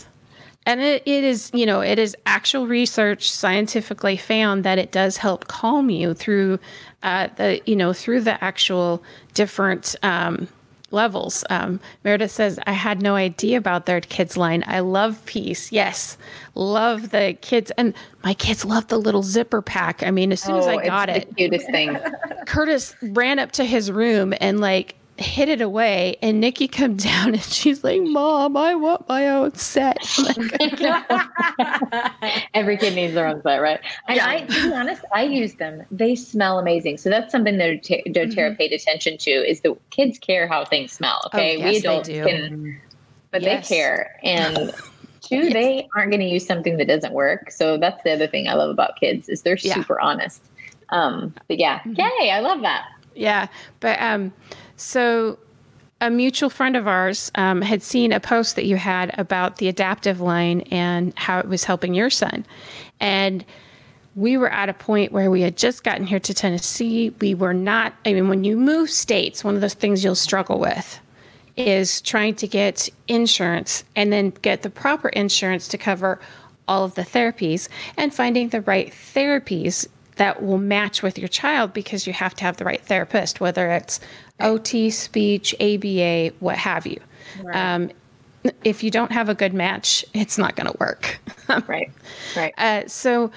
And 0.66 0.80
it, 0.80 1.04
it 1.06 1.24
is, 1.24 1.52
you 1.54 1.66
know, 1.66 1.82
it 1.82 2.00
is 2.00 2.16
actual 2.26 2.68
research 2.68 3.30
scientifically 3.30 4.16
found 4.16 4.64
that 4.64 4.78
it 4.78 4.92
does 4.92 5.18
help 5.18 5.48
calm 5.48 5.90
you 5.90 6.14
through 6.14 6.60
uh, 7.04 7.28
the, 7.36 7.62
you 7.66 7.76
know, 7.76 7.92
through 7.92 8.22
the 8.22 8.42
actual 8.42 9.04
different 9.34 9.96
um, 10.04 10.48
levels. 10.94 11.44
Um, 11.50 11.80
Meredith 12.04 12.32
says, 12.32 12.60
I 12.66 12.72
had 12.74 13.02
no 13.02 13.16
idea 13.16 13.58
about 13.58 13.86
their 13.86 14.00
kids 14.00 14.38
line. 14.38 14.64
I 14.68 14.80
love 14.80 15.26
peace. 15.26 15.72
Yes. 15.72 16.18
Love 16.56 17.10
the 17.10 17.38
kids. 17.42 17.72
And 17.78 17.94
my 18.24 18.34
kids 18.34 18.64
love 18.64 18.88
the 18.88 18.98
little 19.00 19.24
zipper 19.24 19.62
pack. 19.62 20.04
I 20.04 20.12
mean, 20.12 20.32
as 20.32 20.42
soon 20.42 20.56
as 20.58 20.66
Oh, 20.66 20.70
I 20.70 20.86
got 20.86 21.10
it's 21.10 21.26
it, 21.26 21.30
the 21.30 21.36
cutest 21.36 21.66
thing. 21.72 21.98
Curtis 22.46 22.96
ran 23.02 23.40
up 23.40 23.52
to 23.54 23.66
his 23.66 23.92
room 23.92 24.34
and 24.40 24.62
like 24.62 24.96
hid 25.18 25.48
it 25.48 25.62
away 25.62 26.18
and 26.22 26.42
Nikki 26.42 26.68
come 26.68 26.98
down 26.98 27.34
and 27.34 27.44
she's 27.44 27.84
like, 27.84 28.02
Mom, 28.02 28.58
I 28.58 28.76
want 28.76 29.08
my 29.08 29.28
own 29.30 29.54
set. 29.56 30.08
Like, 30.60 30.82
Every 32.54 32.78
kid 32.78 32.94
needs 32.96 33.14
their 33.14 33.28
own 33.28 33.42
set, 33.44 33.58
right? 33.58 33.80
And 34.08 34.18
Yeah. 34.18 34.28
I, 34.28 34.42
to 34.42 34.62
be 34.62 34.74
honest, 34.74 35.02
I 35.14 35.24
use 35.24 35.56
them. 35.56 35.84
They 35.92 36.16
smell 36.16 36.60
amazing. 36.60 36.98
So 36.98 37.10
that's 37.10 37.32
something 37.32 37.58
that 37.58 37.84
doTERRA 37.84 38.14
Mm-hmm. 38.16 38.56
paid 38.56 38.72
attention 38.74 39.18
to 39.20 39.32
is 39.32 39.62
the 39.62 39.78
kids 39.92 40.18
care 40.18 40.48
how 40.48 40.66
things 40.66 40.92
smell. 40.92 41.22
Okay, 41.28 41.56
Oh, 41.56 41.60
yes, 41.60 41.72
we 41.74 41.78
adults 41.78 42.10
can, 42.10 42.82
but 43.32 43.42
Yes. 43.42 43.68
they 43.70 43.76
care. 43.76 44.12
And 44.24 44.72
two, 45.22 45.50
they 45.50 45.88
aren't 45.96 46.12
going 46.12 46.22
to 46.22 46.28
use 46.28 46.46
something 46.46 46.78
that 46.78 46.88
doesn't 46.88 47.14
work. 47.14 47.52
So 47.52 47.78
that's 47.78 48.02
the 48.04 48.12
other 48.14 48.28
thing 48.28 48.48
I 48.48 48.54
love 48.54 48.70
about 48.70 49.00
kids 49.00 49.30
is 49.30 49.42
they're 49.42 49.58
Yeah. 49.58 49.74
super 49.76 50.00
honest. 50.00 50.42
Um, 50.90 51.34
but 51.48 51.60
yeah, 51.60 51.80
Mhm. 51.86 51.98
yay! 51.98 52.30
I 52.32 52.40
love 52.40 52.62
that. 52.62 52.84
Yeah, 53.16 53.48
but 53.80 54.02
um, 54.02 54.32
so 54.84 55.40
a 56.02 56.10
mutual 56.10 56.50
friend 56.50 56.76
of 56.76 56.88
ours 56.88 57.32
um, 57.36 57.62
had 57.62 57.82
seen 57.82 58.12
a 58.12 58.20
post 58.20 58.56
that 58.56 58.66
you 58.66 58.76
had 58.76 59.18
about 59.18 59.58
the 59.58 59.72
Adaptiv 59.72 60.20
line 60.20 60.62
and 60.72 61.18
how 61.18 61.40
it 61.40 61.48
was 61.48 61.64
helping 61.64 61.94
your 61.94 62.10
son, 62.10 62.46
and 63.00 63.46
we 64.16 64.38
were 64.38 64.52
at 64.52 64.70
a 64.70 64.74
point 64.74 65.12
where 65.12 65.32
we 65.32 65.42
had 65.42 65.58
just 65.58 65.84
gotten 65.84 66.06
here 66.06 66.20
to 66.20 66.34
Tennessee. 66.34 67.10
We 67.20 67.34
were 67.34 67.54
not. 67.54 67.94
I 68.06 68.14
mean, 68.14 68.28
when 68.28 68.44
you 68.44 68.58
move 68.58 68.90
states, 68.90 69.44
one 69.44 69.56
of 69.56 69.62
the 69.62 69.70
things 69.70 70.04
you'll 70.04 70.14
struggle 70.14 70.60
with 70.60 71.00
is 71.56 72.02
trying 72.02 72.36
to 72.36 72.48
get 72.48 72.90
insurance 73.08 73.84
and 73.96 74.12
then 74.12 74.32
get 74.42 74.62
the 74.62 74.70
proper 74.70 75.10
insurance 75.10 75.68
to 75.70 75.78
cover 75.78 76.20
all 76.68 76.84
of 76.84 76.96
the 76.96 77.02
therapies 77.02 77.70
and 77.98 78.14
finding 78.14 78.50
the 78.50 78.62
right 78.62 78.92
therapies 78.92 79.88
that 80.16 80.44
will 80.44 80.58
match 80.58 81.02
with 81.02 81.18
your 81.18 81.28
child 81.28 81.74
because 81.74 82.06
you 82.06 82.14
have 82.14 82.36
to 82.36 82.44
have 82.44 82.58
the 82.58 82.66
right 82.66 82.82
therapist, 82.82 83.40
whether 83.40 83.72
it's 83.72 84.00
OT, 84.40 84.90
speech, 84.90 85.56
ABA, 85.60 86.34
what 86.40 86.58
have 86.58 86.86
you. 86.86 87.00
Right. 87.42 87.74
Um, 87.74 87.92
if 88.64 88.84
you 88.84 88.92
don't 88.92 89.12
have 89.12 89.30
a 89.30 89.36
good 89.36 89.54
match, 89.54 90.04
it's 90.14 90.38
not 90.38 90.56
going 90.56 90.68
to 90.68 90.78
work. 90.80 91.20
right, 91.68 91.92
right. 92.36 92.54
Uh, 92.58 92.88
so, 92.88 93.32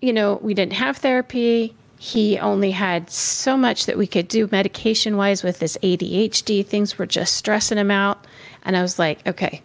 you 0.00 0.12
know, 0.12 0.38
we 0.42 0.54
didn't 0.54 0.72
have 0.74 0.98
therapy. 0.98 1.74
He 1.98 2.38
only 2.38 2.70
had 2.70 3.10
so 3.10 3.56
much 3.56 3.86
that 3.86 3.98
we 3.98 4.06
could 4.06 4.28
do 4.28 4.48
medication 4.50 5.16
wise 5.16 5.42
with 5.42 5.58
this 5.58 5.76
ADHD. 5.82 6.66
Things 6.66 6.98
were 6.98 7.06
just 7.06 7.36
stressing 7.36 7.78
him 7.78 7.90
out. 7.90 8.26
And 8.64 8.76
I 8.76 8.82
was 8.82 8.98
like, 8.98 9.26
okay, 9.26 9.62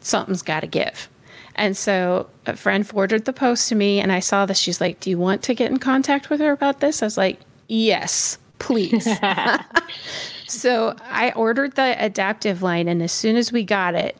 something's 0.00 0.42
got 0.42 0.60
to 0.60 0.66
give. 0.66 1.08
And 1.54 1.76
so 1.76 2.28
a 2.46 2.56
friend 2.56 2.86
forwarded 2.86 3.24
the 3.24 3.32
post 3.32 3.68
to 3.68 3.74
me, 3.74 4.00
and 4.00 4.10
I 4.10 4.20
saw 4.20 4.46
this. 4.46 4.58
She's 4.58 4.80
like, 4.80 5.00
Do 5.00 5.10
you 5.10 5.18
want 5.18 5.42
to 5.44 5.54
get 5.54 5.70
in 5.70 5.78
contact 5.78 6.30
with 6.30 6.40
her 6.40 6.52
about 6.52 6.80
this? 6.80 7.02
I 7.02 7.06
was 7.06 7.18
like, 7.18 7.40
Yes, 7.68 8.38
please. 8.62 9.08
so 10.46 10.96
I 11.02 11.32
ordered 11.32 11.74
the 11.74 11.96
Adaptiv 11.98 12.62
line, 12.62 12.88
and 12.88 13.02
as 13.02 13.12
soon 13.12 13.36
as 13.36 13.52
we 13.52 13.64
got 13.64 13.94
it, 13.94 14.16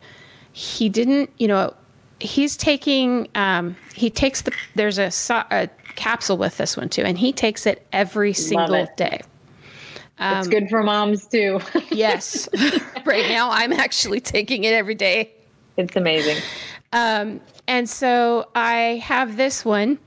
he 0.53 0.89
didn't, 0.89 1.31
you 1.39 1.49
know, 1.49 1.75
he's 2.21 2.57
taking, 2.57 3.29
um, 3.35 3.77
he 3.95 4.11
takes 4.11 4.43
the, 4.43 4.53
there's 4.75 4.99
a, 4.99 5.11
a 5.51 5.69
capsule 5.95 6.37
with 6.37 6.59
this 6.59 6.77
one 6.77 6.89
too, 6.89 7.03
and 7.03 7.17
he 7.17 7.33
takes 7.33 7.67
it 7.67 7.87
every 7.93 8.33
single 8.33 8.75
it. 8.75 8.97
day. 8.97 9.23
Um, 10.19 10.39
it's 10.39 10.49
good 10.49 10.69
for 10.69 10.83
moms 10.83 11.27
too. 11.27 11.61
yes. 11.91 12.49
right 13.05 13.29
now, 13.29 13.51
I'm 13.51 13.73
actually 13.73 14.21
taking 14.21 14.65
it 14.65 14.75
every 14.75 14.95
day. 14.95 15.33
It's 15.77 15.97
amazing. 15.97 16.43
Um, 16.93 17.41
and 17.67 17.89
so 17.89 18.49
I 18.55 19.03
have 19.05 19.37
this 19.37 19.65
one, 19.65 19.99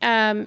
um, 0.00 0.46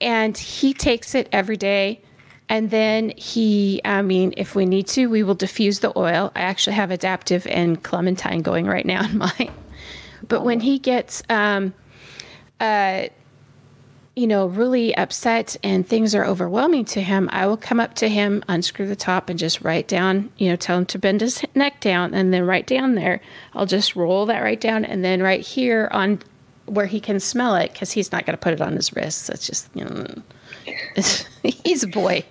and 0.00 0.36
he 0.36 0.74
takes 0.74 1.14
it 1.14 1.28
every 1.32 1.56
day. 1.56 2.00
And 2.48 2.70
then 2.70 3.12
he, 3.16 3.80
I 3.84 4.02
mean, 4.02 4.32
if 4.36 4.54
we 4.54 4.64
need 4.64 4.86
to, 4.88 5.06
we 5.06 5.22
will 5.22 5.34
diffuse 5.34 5.80
the 5.80 5.96
oil. 5.98 6.32
I 6.34 6.40
actually 6.40 6.76
have 6.76 6.90
Adaptiv 6.90 7.46
and 7.50 7.82
clementine 7.82 8.42
going 8.42 8.66
right 8.66 8.86
now 8.86 9.04
in 9.04 9.18
mine. 9.26 9.52
But 10.26 10.44
when 10.44 10.60
he 10.60 10.78
gets 10.78 11.22
um, 11.28 11.74
uh, 12.60 13.08
you 14.18 14.26
know, 14.26 14.46
really 14.46 14.96
upset 14.96 15.56
and 15.62 15.86
things 15.86 16.12
are 16.12 16.24
overwhelming 16.24 16.84
to 16.84 17.00
him, 17.00 17.28
I 17.30 17.46
will 17.46 17.56
come 17.56 17.78
up 17.78 17.94
to 17.94 18.08
him, 18.08 18.42
unscrew 18.48 18.88
the 18.88 18.96
top, 18.96 19.30
and 19.30 19.38
just 19.38 19.60
write 19.60 19.86
down, 19.86 20.32
you 20.38 20.48
know, 20.50 20.56
tell 20.56 20.76
him 20.78 20.86
to 20.86 20.98
bend 20.98 21.20
his 21.20 21.40
neck 21.54 21.80
down, 21.80 22.14
and 22.14 22.34
then 22.34 22.44
right 22.44 22.66
down 22.66 22.96
there, 22.96 23.20
I'll 23.54 23.64
just 23.64 23.94
roll 23.94 24.26
that 24.26 24.42
right 24.42 24.60
down, 24.60 24.84
and 24.84 25.04
then 25.04 25.22
right 25.22 25.40
here 25.40 25.88
on 25.92 26.18
where 26.66 26.86
he 26.86 26.98
can 26.98 27.20
smell 27.20 27.54
it, 27.54 27.72
because 27.72 27.92
he's 27.92 28.10
not 28.10 28.26
going 28.26 28.36
to 28.36 28.42
put 28.42 28.52
it 28.52 28.60
on 28.60 28.74
his 28.74 28.92
wrists. 28.92 29.28
It's 29.28 29.46
just, 29.46 29.68
you 29.72 29.84
know, 29.84 30.22
he's 31.44 31.84
a 31.84 31.88
boy. 31.88 32.24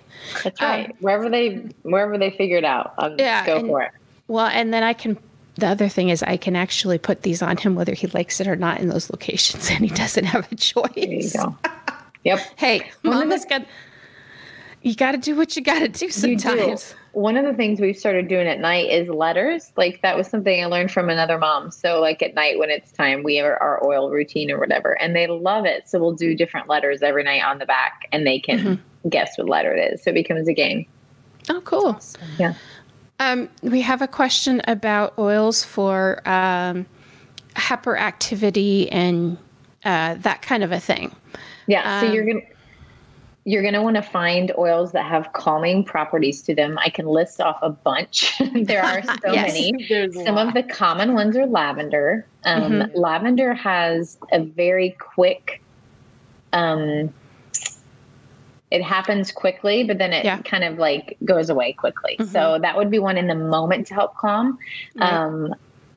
That's 0.44 0.60
right. 0.60 0.90
Um, 0.90 0.96
wherever 1.00 1.28
they 1.30 1.68
wherever 1.82 2.18
they 2.18 2.30
figure 2.30 2.56
it 2.56 2.64
out, 2.64 2.94
I'll 2.98 3.16
yeah, 3.18 3.46
go 3.46 3.56
and, 3.56 3.68
for 3.68 3.82
it. 3.82 3.92
Well, 4.28 4.46
and 4.46 4.72
then 4.72 4.82
I 4.82 4.92
can 4.92 5.18
the 5.58 5.66
other 5.66 5.88
thing 5.88 6.08
is 6.08 6.22
I 6.22 6.36
can 6.36 6.54
actually 6.54 6.98
put 6.98 7.22
these 7.22 7.42
on 7.42 7.56
him 7.56 7.74
whether 7.74 7.92
he 7.92 8.06
likes 8.08 8.40
it 8.40 8.46
or 8.46 8.56
not 8.56 8.80
in 8.80 8.88
those 8.88 9.10
locations, 9.10 9.70
and 9.70 9.80
he 9.80 9.90
doesn't 9.90 10.24
have 10.24 10.50
a 10.50 10.54
choice. 10.54 10.92
There 10.94 11.04
you 11.04 11.30
go. 11.30 11.56
Yep. 12.24 12.40
hey, 12.56 12.90
mama's 13.04 13.44
got. 13.44 13.64
You 14.82 14.94
got 14.94 15.12
to 15.12 15.18
do 15.18 15.34
what 15.34 15.56
you 15.56 15.62
got 15.62 15.78
to 15.78 15.88
do 15.88 16.10
sometimes. 16.10 16.90
Do. 16.90 16.96
One 17.12 17.36
of 17.36 17.44
the 17.44 17.54
things 17.54 17.80
we've 17.80 17.96
started 17.96 18.28
doing 18.28 18.46
at 18.46 18.60
night 18.60 18.90
is 18.90 19.08
letters. 19.08 19.72
Like 19.76 20.02
that 20.02 20.16
was 20.16 20.26
something 20.26 20.62
I 20.62 20.66
learned 20.66 20.90
from 20.90 21.08
another 21.08 21.38
mom. 21.38 21.70
So 21.70 22.00
like 22.00 22.20
at 22.20 22.34
night 22.34 22.58
when 22.58 22.70
it's 22.70 22.92
time, 22.92 23.22
we 23.22 23.36
have 23.36 23.46
our 23.46 23.82
oil 23.84 24.10
routine 24.10 24.50
or 24.50 24.58
whatever, 24.58 25.00
and 25.00 25.16
they 25.16 25.26
love 25.26 25.64
it. 25.64 25.88
So 25.88 25.98
we'll 26.00 26.12
do 26.12 26.34
different 26.34 26.68
letters 26.68 27.02
every 27.02 27.22
night 27.22 27.42
on 27.44 27.58
the 27.58 27.66
back, 27.66 28.08
and 28.12 28.26
they 28.26 28.40
can 28.40 28.58
mm-hmm. 28.58 28.82
Guess 29.08 29.36
what 29.38 29.48
letter 29.48 29.74
it 29.74 29.92
is. 29.92 30.02
So 30.02 30.10
it 30.10 30.14
becomes 30.14 30.48
a 30.48 30.52
game. 30.52 30.86
Oh, 31.48 31.60
cool. 31.62 31.88
Awesome. 31.88 32.22
Yeah. 32.38 32.54
Um, 33.20 33.48
we 33.62 33.80
have 33.80 34.02
a 34.02 34.08
question 34.08 34.62
about 34.68 35.18
oils 35.18 35.64
for 35.64 36.22
um, 36.28 36.86
hyperactivity 37.54 38.88
and 38.92 39.36
uh, 39.84 40.14
that 40.14 40.42
kind 40.42 40.62
of 40.62 40.72
a 40.72 40.80
thing. 40.80 41.14
Yeah. 41.66 42.00
So 42.00 42.12
you're 42.12 42.22
um, 42.22 42.40
gonna 42.40 42.46
you're 43.44 43.62
gonna 43.62 43.82
want 43.82 43.96
to 43.96 44.02
find 44.02 44.52
oils 44.58 44.92
that 44.92 45.06
have 45.06 45.32
calming 45.32 45.82
properties 45.82 46.42
to 46.42 46.54
them. 46.54 46.78
I 46.78 46.90
can 46.90 47.06
list 47.06 47.40
off 47.40 47.58
a 47.62 47.70
bunch. 47.70 48.40
there 48.54 48.84
are 48.84 49.02
so 49.24 49.32
yes, 49.32 49.54
many. 49.54 50.12
Some 50.24 50.36
of 50.36 50.54
the 50.54 50.62
common 50.62 51.14
ones 51.14 51.36
are 51.36 51.46
lavender. 51.46 52.26
Um, 52.44 52.72
mm-hmm. 52.72 52.98
Lavender 52.98 53.54
has 53.54 54.18
a 54.32 54.42
very 54.42 54.90
quick 55.00 55.62
um, 56.52 57.12
it 58.70 58.82
happens 58.82 59.32
quickly, 59.32 59.84
but 59.84 59.98
then 59.98 60.12
it 60.12 60.24
yeah. 60.24 60.42
kind 60.42 60.64
of 60.64 60.78
like 60.78 61.16
goes 61.24 61.48
away 61.50 61.72
quickly. 61.72 62.16
Mm-hmm. 62.18 62.30
So 62.30 62.58
that 62.60 62.76
would 62.76 62.90
be 62.90 62.98
one 62.98 63.16
in 63.16 63.26
the 63.26 63.34
moment 63.34 63.86
to 63.88 63.94
help 63.94 64.16
calm. 64.16 64.58
Right. 64.96 65.12
Um, 65.12 65.54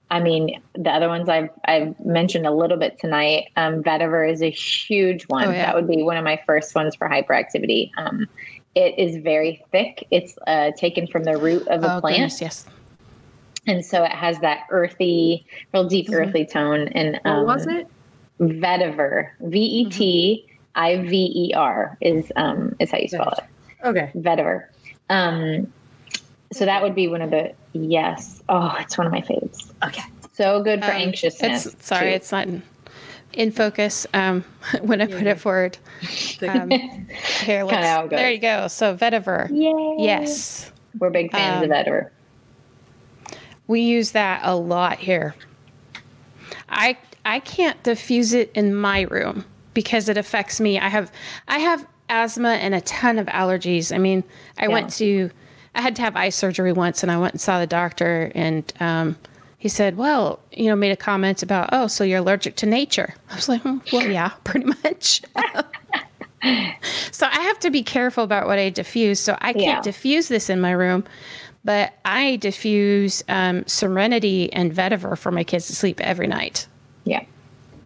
I 0.09 0.19
mean, 0.19 0.61
the 0.75 0.89
other 0.89 1.07
ones 1.07 1.29
I've 1.29 1.49
I've 1.65 1.97
mentioned 2.05 2.45
a 2.45 2.51
little 2.51 2.77
bit 2.77 2.99
tonight. 2.99 3.47
Um, 3.55 3.81
vetiver 3.81 4.29
is 4.29 4.41
a 4.41 4.49
huge 4.49 5.23
one. 5.23 5.45
Oh, 5.45 5.51
yeah. 5.51 5.65
That 5.65 5.75
would 5.75 5.87
be 5.87 6.03
one 6.03 6.17
of 6.17 6.23
my 6.23 6.41
first 6.45 6.75
ones 6.75 6.95
for 6.95 7.07
hyperactivity. 7.07 7.91
Um, 7.97 8.27
it 8.75 8.97
is 8.97 9.17
very 9.17 9.63
thick. 9.71 10.07
It's 10.11 10.37
uh, 10.47 10.71
taken 10.77 11.07
from 11.07 11.23
the 11.23 11.37
root 11.37 11.67
of 11.67 11.83
a 11.83 11.95
oh, 11.95 12.01
plant. 12.01 12.15
Goodness, 12.15 12.41
yes. 12.41 12.65
And 13.67 13.85
so 13.85 14.03
it 14.03 14.11
has 14.11 14.39
that 14.39 14.65
earthy, 14.69 15.45
real 15.73 15.87
deep 15.87 16.07
mm-hmm. 16.07 16.15
earthy 16.15 16.45
tone. 16.45 16.87
And 16.89 17.19
um, 17.23 17.45
what 17.45 17.57
was 17.57 17.67
it? 17.67 17.87
Vetiver. 18.39 19.29
V 19.41 19.59
E 19.59 19.89
T 19.89 20.47
I 20.75 20.97
V 20.97 21.31
E 21.35 21.53
R 21.53 21.97
is 22.01 22.31
um 22.35 22.75
is 22.79 22.91
how 22.91 22.97
you 22.97 23.07
spell 23.07 23.33
it. 23.37 23.43
Okay. 23.83 24.11
Vetiver. 24.15 24.67
Um, 25.09 25.71
so 26.53 26.65
that 26.65 26.81
would 26.81 26.95
be 26.95 27.07
one 27.07 27.21
of 27.21 27.31
the 27.31 27.53
yes. 27.73 28.41
Oh, 28.49 28.75
it's 28.79 28.97
one 28.97 29.07
of 29.07 29.13
my 29.13 29.21
favorites. 29.21 29.71
Okay. 29.83 30.03
So 30.33 30.63
good 30.63 30.83
for 30.83 30.91
um, 30.91 30.97
anxiousness. 30.97 31.65
It's, 31.65 31.85
sorry, 31.85 32.11
too. 32.11 32.15
it's 32.15 32.31
not 32.31 32.47
in, 32.47 32.63
in 33.33 33.51
focus 33.51 34.07
um, 34.13 34.43
when 34.81 35.01
I 35.01 35.07
put 35.07 35.27
it 35.27 35.39
forward. 35.39 35.77
Um, 36.47 36.69
here, 37.43 37.63
let's, 37.63 38.09
there 38.09 38.31
you 38.31 38.39
go. 38.39 38.67
So 38.67 38.95
vetiver. 38.95 39.49
Yay. 39.49 40.03
Yes. 40.03 40.71
We're 40.97 41.09
big 41.09 41.31
fans 41.31 41.63
of 41.63 41.71
um, 41.71 41.77
vetiver. 41.77 42.09
We 43.67 43.81
use 43.81 44.11
that 44.11 44.41
a 44.43 44.55
lot 44.55 44.99
here. 44.99 45.35
I 46.67 46.97
I 47.23 47.39
can't 47.39 47.81
diffuse 47.83 48.33
it 48.33 48.51
in 48.53 48.73
my 48.73 49.01
room 49.01 49.45
because 49.73 50.09
it 50.09 50.17
affects 50.17 50.59
me. 50.59 50.79
I 50.79 50.89
have 50.89 51.11
I 51.47 51.59
have 51.59 51.85
asthma 52.09 52.49
and 52.49 52.75
a 52.75 52.81
ton 52.81 53.17
of 53.17 53.27
allergies. 53.27 53.93
I 53.93 53.97
mean, 53.97 54.23
I 54.57 54.63
yeah. 54.63 54.69
went 54.69 54.93
to 54.93 55.31
I 55.73 55.81
had 55.81 55.95
to 55.97 56.01
have 56.01 56.15
eye 56.15 56.29
surgery 56.29 56.73
once, 56.73 57.01
and 57.01 57.11
I 57.11 57.17
went 57.17 57.33
and 57.33 57.41
saw 57.41 57.59
the 57.59 57.67
doctor, 57.67 58.31
and 58.35 58.71
um, 58.79 59.17
he 59.57 59.69
said, 59.69 59.95
"Well, 59.95 60.39
you 60.51 60.65
know," 60.65 60.75
made 60.75 60.91
a 60.91 60.97
comment 60.97 61.41
about, 61.43 61.69
"Oh, 61.71 61.87
so 61.87 62.03
you're 62.03 62.19
allergic 62.19 62.55
to 62.57 62.65
nature." 62.65 63.15
I 63.29 63.35
was 63.35 63.47
like, 63.47 63.61
hmm, 63.61 63.77
"Well, 63.91 64.07
yeah, 64.07 64.29
pretty 64.43 64.65
much." 64.65 65.21
so 67.11 67.27
I 67.27 67.41
have 67.41 67.59
to 67.59 67.69
be 67.69 67.83
careful 67.83 68.23
about 68.23 68.47
what 68.47 68.59
I 68.59 68.69
diffuse. 68.69 69.19
So 69.19 69.37
I 69.39 69.53
can't 69.53 69.63
yeah. 69.63 69.81
diffuse 69.81 70.27
this 70.27 70.49
in 70.49 70.59
my 70.59 70.71
room, 70.71 71.05
but 71.63 71.93
I 72.03 72.35
diffuse 72.37 73.23
um, 73.29 73.65
Serenity 73.67 74.51
and 74.51 74.73
Vetiver 74.73 75.17
for 75.17 75.31
my 75.31 75.43
kids 75.43 75.67
to 75.67 75.75
sleep 75.75 76.01
every 76.01 76.27
night. 76.27 76.67
Yeah. 77.05 77.23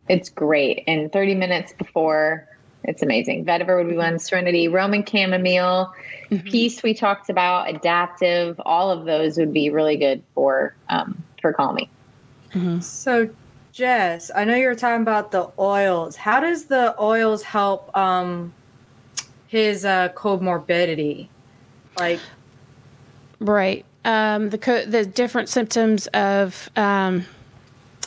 It's 0.08 0.30
great. 0.30 0.84
And 0.88 1.12
30 1.12 1.36
minutes 1.36 1.74
before, 1.74 2.48
it's 2.84 3.02
amazing. 3.02 3.46
Vetiver 3.46 3.78
would 3.78 3.89
be 3.89 3.98
one, 3.98 4.20
Serenity, 4.20 4.68
Roman 4.68 5.06
chamomile, 5.06 5.94
mm-hmm. 6.30 6.48
peace 6.48 6.84
we 6.84 6.94
talked 6.94 7.30
about, 7.30 7.68
Adaptiv, 7.68 8.60
all 8.65 8.91
of 8.91 9.06
those 9.06 9.38
would 9.38 9.54
be 9.54 9.70
really 9.70 9.98
good 9.98 10.22
for 10.34 10.76
um, 10.89 11.24
for 11.41 11.54
calming. 11.54 11.89
Mm-hmm. 12.54 12.80
So 12.82 13.30
Jess, 13.72 14.32
I 14.34 14.46
know 14.46 14.56
you 14.56 14.68
were 14.68 14.76
talking 14.76 15.02
about 15.02 15.32
the 15.32 15.52
oils. 15.60 16.15
How 16.15 16.39
does 16.39 16.65
the 16.65 16.96
oils 17.02 17.44
help 17.44 17.96
um, 17.98 18.54
his 19.48 19.84
uh, 19.84 20.10
comorbidity? 20.15 21.28
Like, 22.00 22.20
right. 23.39 23.84
Um, 24.06 24.50
the 24.50 24.58
co- 24.58 24.86
the 24.86 25.06
different 25.06 25.50
symptoms 25.50 26.08
of 26.08 26.70
um, 26.76 27.26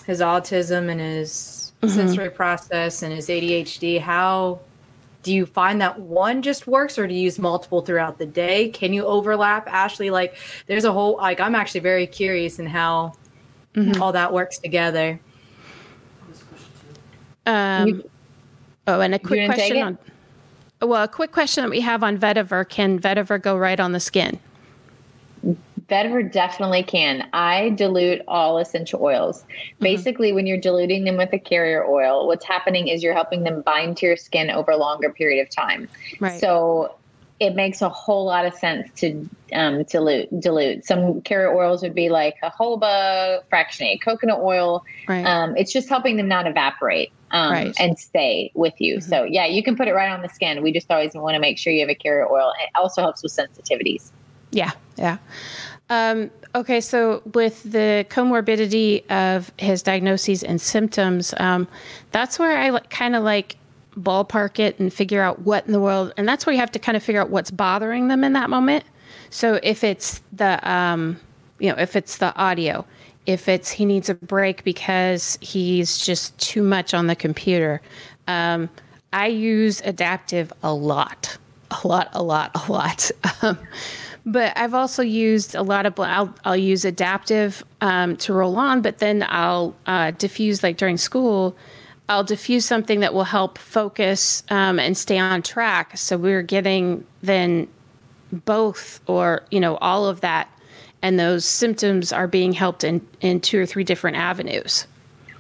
his 0.07 0.21
autism 0.21 0.89
and 0.89 1.01
his 1.01 1.58
mm-hmm. 1.83 1.95
sensory 1.95 2.31
process 2.31 3.03
and 3.03 3.13
his 3.13 3.29
ADHD, 3.29 4.01
how 4.01 4.61
do 5.23 5.35
you 5.35 5.47
find 5.47 5.81
that 5.81 5.99
one 6.01 6.43
just 6.43 6.67
works 6.67 6.99
or 6.99 7.07
do 7.07 7.15
you 7.15 7.21
use 7.21 7.39
multiple 7.39 7.83
throughout 7.83 8.19
the 8.19 8.27
day? 8.27 8.69
Can 8.69 8.93
you 8.93 9.05
overlap? 9.05 9.67
Ashley, 9.69 10.11
like 10.11 10.37
there's 10.67 10.85
a 10.85 10.93
whole 10.93 11.17
like 11.17 11.41
I'm 11.41 11.55
actually 11.55 11.81
very 11.81 12.07
curious 12.07 12.59
in 12.59 12.67
how 12.67 13.15
mm-hmm. 13.75 14.01
all 14.01 14.13
that 14.13 14.33
works 14.33 14.59
together. 14.59 15.21
Um, 17.47 18.03
oh, 18.87 19.01
and 19.01 19.15
a 19.15 19.19
quick 19.19 19.47
question 19.51 19.83
on 19.83 19.99
well, 20.81 21.03
a 21.03 21.09
quick 21.09 21.33
question 21.33 21.65
that 21.65 21.71
we 21.71 21.81
have 21.81 22.05
on 22.05 22.17
vetiver: 22.17 22.69
Can 22.69 23.01
vetiver 23.01 23.41
go 23.41 23.57
right 23.57 23.81
on 23.81 23.93
the 23.93 24.01
skin? 24.01 24.39
Vetiver 25.89 26.31
definitely 26.31 26.83
can. 26.83 27.29
I 27.33 27.71
dilute 27.71 28.23
all 28.29 28.59
essential 28.59 29.03
oils. 29.03 29.43
Mm-hmm. 29.43 29.85
Basically, 29.85 30.33
when 30.33 30.47
you're 30.47 30.61
diluting 30.61 31.05
them 31.05 31.17
with 31.17 31.33
a 31.33 31.39
carrier 31.39 31.85
oil, 31.87 32.27
what's 32.27 32.45
happening 32.45 32.89
is 32.89 33.03
you're 33.03 33.15
helping 33.15 33.45
them 33.45 33.63
bind 33.63 33.97
to 33.99 34.07
your 34.07 34.17
skin 34.17 34.51
over 34.51 34.71
a 34.71 34.77
longer 34.77 35.11
period 35.11 35.41
of 35.41 35.49
time. 35.49 35.89
Right. 36.21 36.39
So 36.41 36.95
it 37.41 37.55
makes 37.55 37.81
a 37.81 37.89
whole 37.89 38.27
lot 38.27 38.45
of 38.45 38.53
sense 38.55 38.89
to 38.97 39.29
um, 39.53 39.83
dilute. 39.85 40.29
Dilute. 40.41 40.85
Some 40.85 41.23
carrier 41.23 41.55
oils 41.55 41.83
would 41.83 41.95
be 41.95 42.11
like 42.11 42.35
jojoba, 42.43 43.43
fractionated 43.51 44.03
coconut 44.03 44.41
oil. 44.41 44.85
Right. 45.07 45.25
Um, 45.25 45.57
it's 45.57 45.73
just 45.73 45.89
helping 45.89 46.17
them 46.17 46.29
not 46.29 46.47
evaporate 46.47 47.13
um, 47.31 47.53
right. 47.53 47.77
and 47.79 47.99
stay 47.99 48.51
with 48.55 48.75
you. 48.79 48.99
Mm-hmm. 48.99 49.09
So 49.09 49.25
yeah, 49.25 49.47
you 49.47 49.63
can 49.63 49.77
put 49.77 49.89
it 49.89 49.95
right 49.95 50.11
on 50.11 50.21
the 50.21 50.29
skin. 50.29 50.63
We 50.63 50.73
just 50.73 50.91
always 50.91 51.15
want 51.15 51.35
to 51.35 51.41
make 51.41 51.59
sure 51.59 51.73
you 51.73 51.81
have 51.81 51.89
a 51.89 51.95
carrier 51.95 52.31
oil. 52.31 52.53
It 52.61 52.71
also 52.75 53.01
helps 53.01 53.23
with 53.23 53.33
sensitivities. 53.33 54.11
Yeah, 54.51 54.73
yeah. 54.97 55.19
Um, 55.91 56.31
okay, 56.55 56.81
so 56.81 57.23
with 57.35 57.63
the 57.63 58.07
comorbidity 58.11 59.09
of 59.11 59.53
his 59.59 59.83
diagnoses 59.83 60.43
and 60.43 60.61
symptoms, 60.61 61.35
um, 61.39 61.67
that's 62.11 62.39
where 62.39 62.59
I 62.59 62.79
kind 62.91 63.17
of 63.17 63.25
like 63.25 63.57
ballpark 63.97 64.59
it 64.59 64.79
and 64.79 64.93
figure 64.93 65.23
out 65.23 65.41
what 65.41 65.67
in 65.67 65.73
the 65.73 65.81
world, 65.81 66.13
and 66.17 66.29
that's 66.29 66.47
where 66.47 66.53
you 66.53 66.61
have 66.61 66.73
to 66.73 66.79
kind 66.79 66.97
of 66.97 67.03
figure 67.03 67.21
out 67.21 67.31
what's 67.31 67.51
bothering 67.51 68.09
them 68.09 68.23
in 68.23 68.35
that 68.35 68.51
moment. 68.51 68.85
So 69.31 69.59
if 69.63 69.85
it's 69.85 70.21
the, 70.33 70.71
um, 70.71 71.19
you 71.59 71.71
know, 71.71 71.79
if 71.79 71.97
it's 71.97 72.19
the 72.19 72.35
audio, 72.37 72.85
if 73.27 73.49
it's 73.49 73.71
he 73.71 73.85
needs 73.85 74.09
a 74.09 74.15
break 74.15 74.65
because 74.65 75.39
he's 75.41 75.99
just 75.99 76.39
too 76.39 76.63
much 76.63 76.95
on 76.95 77.07
the 77.07 77.17
computer, 77.17 77.81
um, 78.27 78.69
I 79.13 79.27
use 79.27 79.81
Adaptiv 79.83 80.51
a 80.63 80.73
lot, 80.73 81.37
a 81.71 81.87
lot, 81.87 82.09
a 82.13 82.23
lot, 82.23 82.51
a 82.55 82.73
lot. 82.73 83.11
But 84.31 84.53
I've 84.59 84.75
also 84.75 85.03
used 85.03 85.55
a 85.55 85.63
lot 85.63 85.87
of, 85.87 85.99
I'll, 85.99 86.35
I'll 86.45 86.55
use 86.55 86.85
Adaptiv 86.85 87.63
um, 87.81 88.15
to 88.19 88.35
roll 88.35 88.59
on, 88.59 88.83
but 88.83 88.99
then 88.99 89.25
I'll 89.27 89.75
uh, 89.87 90.11
diffuse, 90.11 90.63
like 90.63 90.77
during 90.77 90.99
school, 90.99 91.57
I'll 92.11 92.25
diffuse 92.25 92.67
something 92.67 93.01
that 93.01 93.15
will 93.15 93.25
help 93.25 93.57
focus 93.57 94.43
um, 94.51 94.79
and 94.79 94.99
stay 94.99 95.19
on 95.19 95.41
track. 95.41 95.97
So 95.97 96.19
we're 96.19 96.43
getting 96.43 97.07
then 97.23 97.69
both 98.31 99.01
or, 99.07 99.45
you 99.51 99.61
know, 99.61 99.77
all 99.77 100.07
of 100.07 100.21
that. 100.21 100.51
And 101.01 101.19
those 101.19 101.47
symptoms 101.47 102.13
are 102.13 102.29
being 102.29 102.53
helped 102.53 102.85
in, 102.85 103.01
in 103.23 103.41
two 103.41 103.59
or 103.59 103.65
three 103.65 103.85
different 103.85 104.19
avenues. 104.19 104.87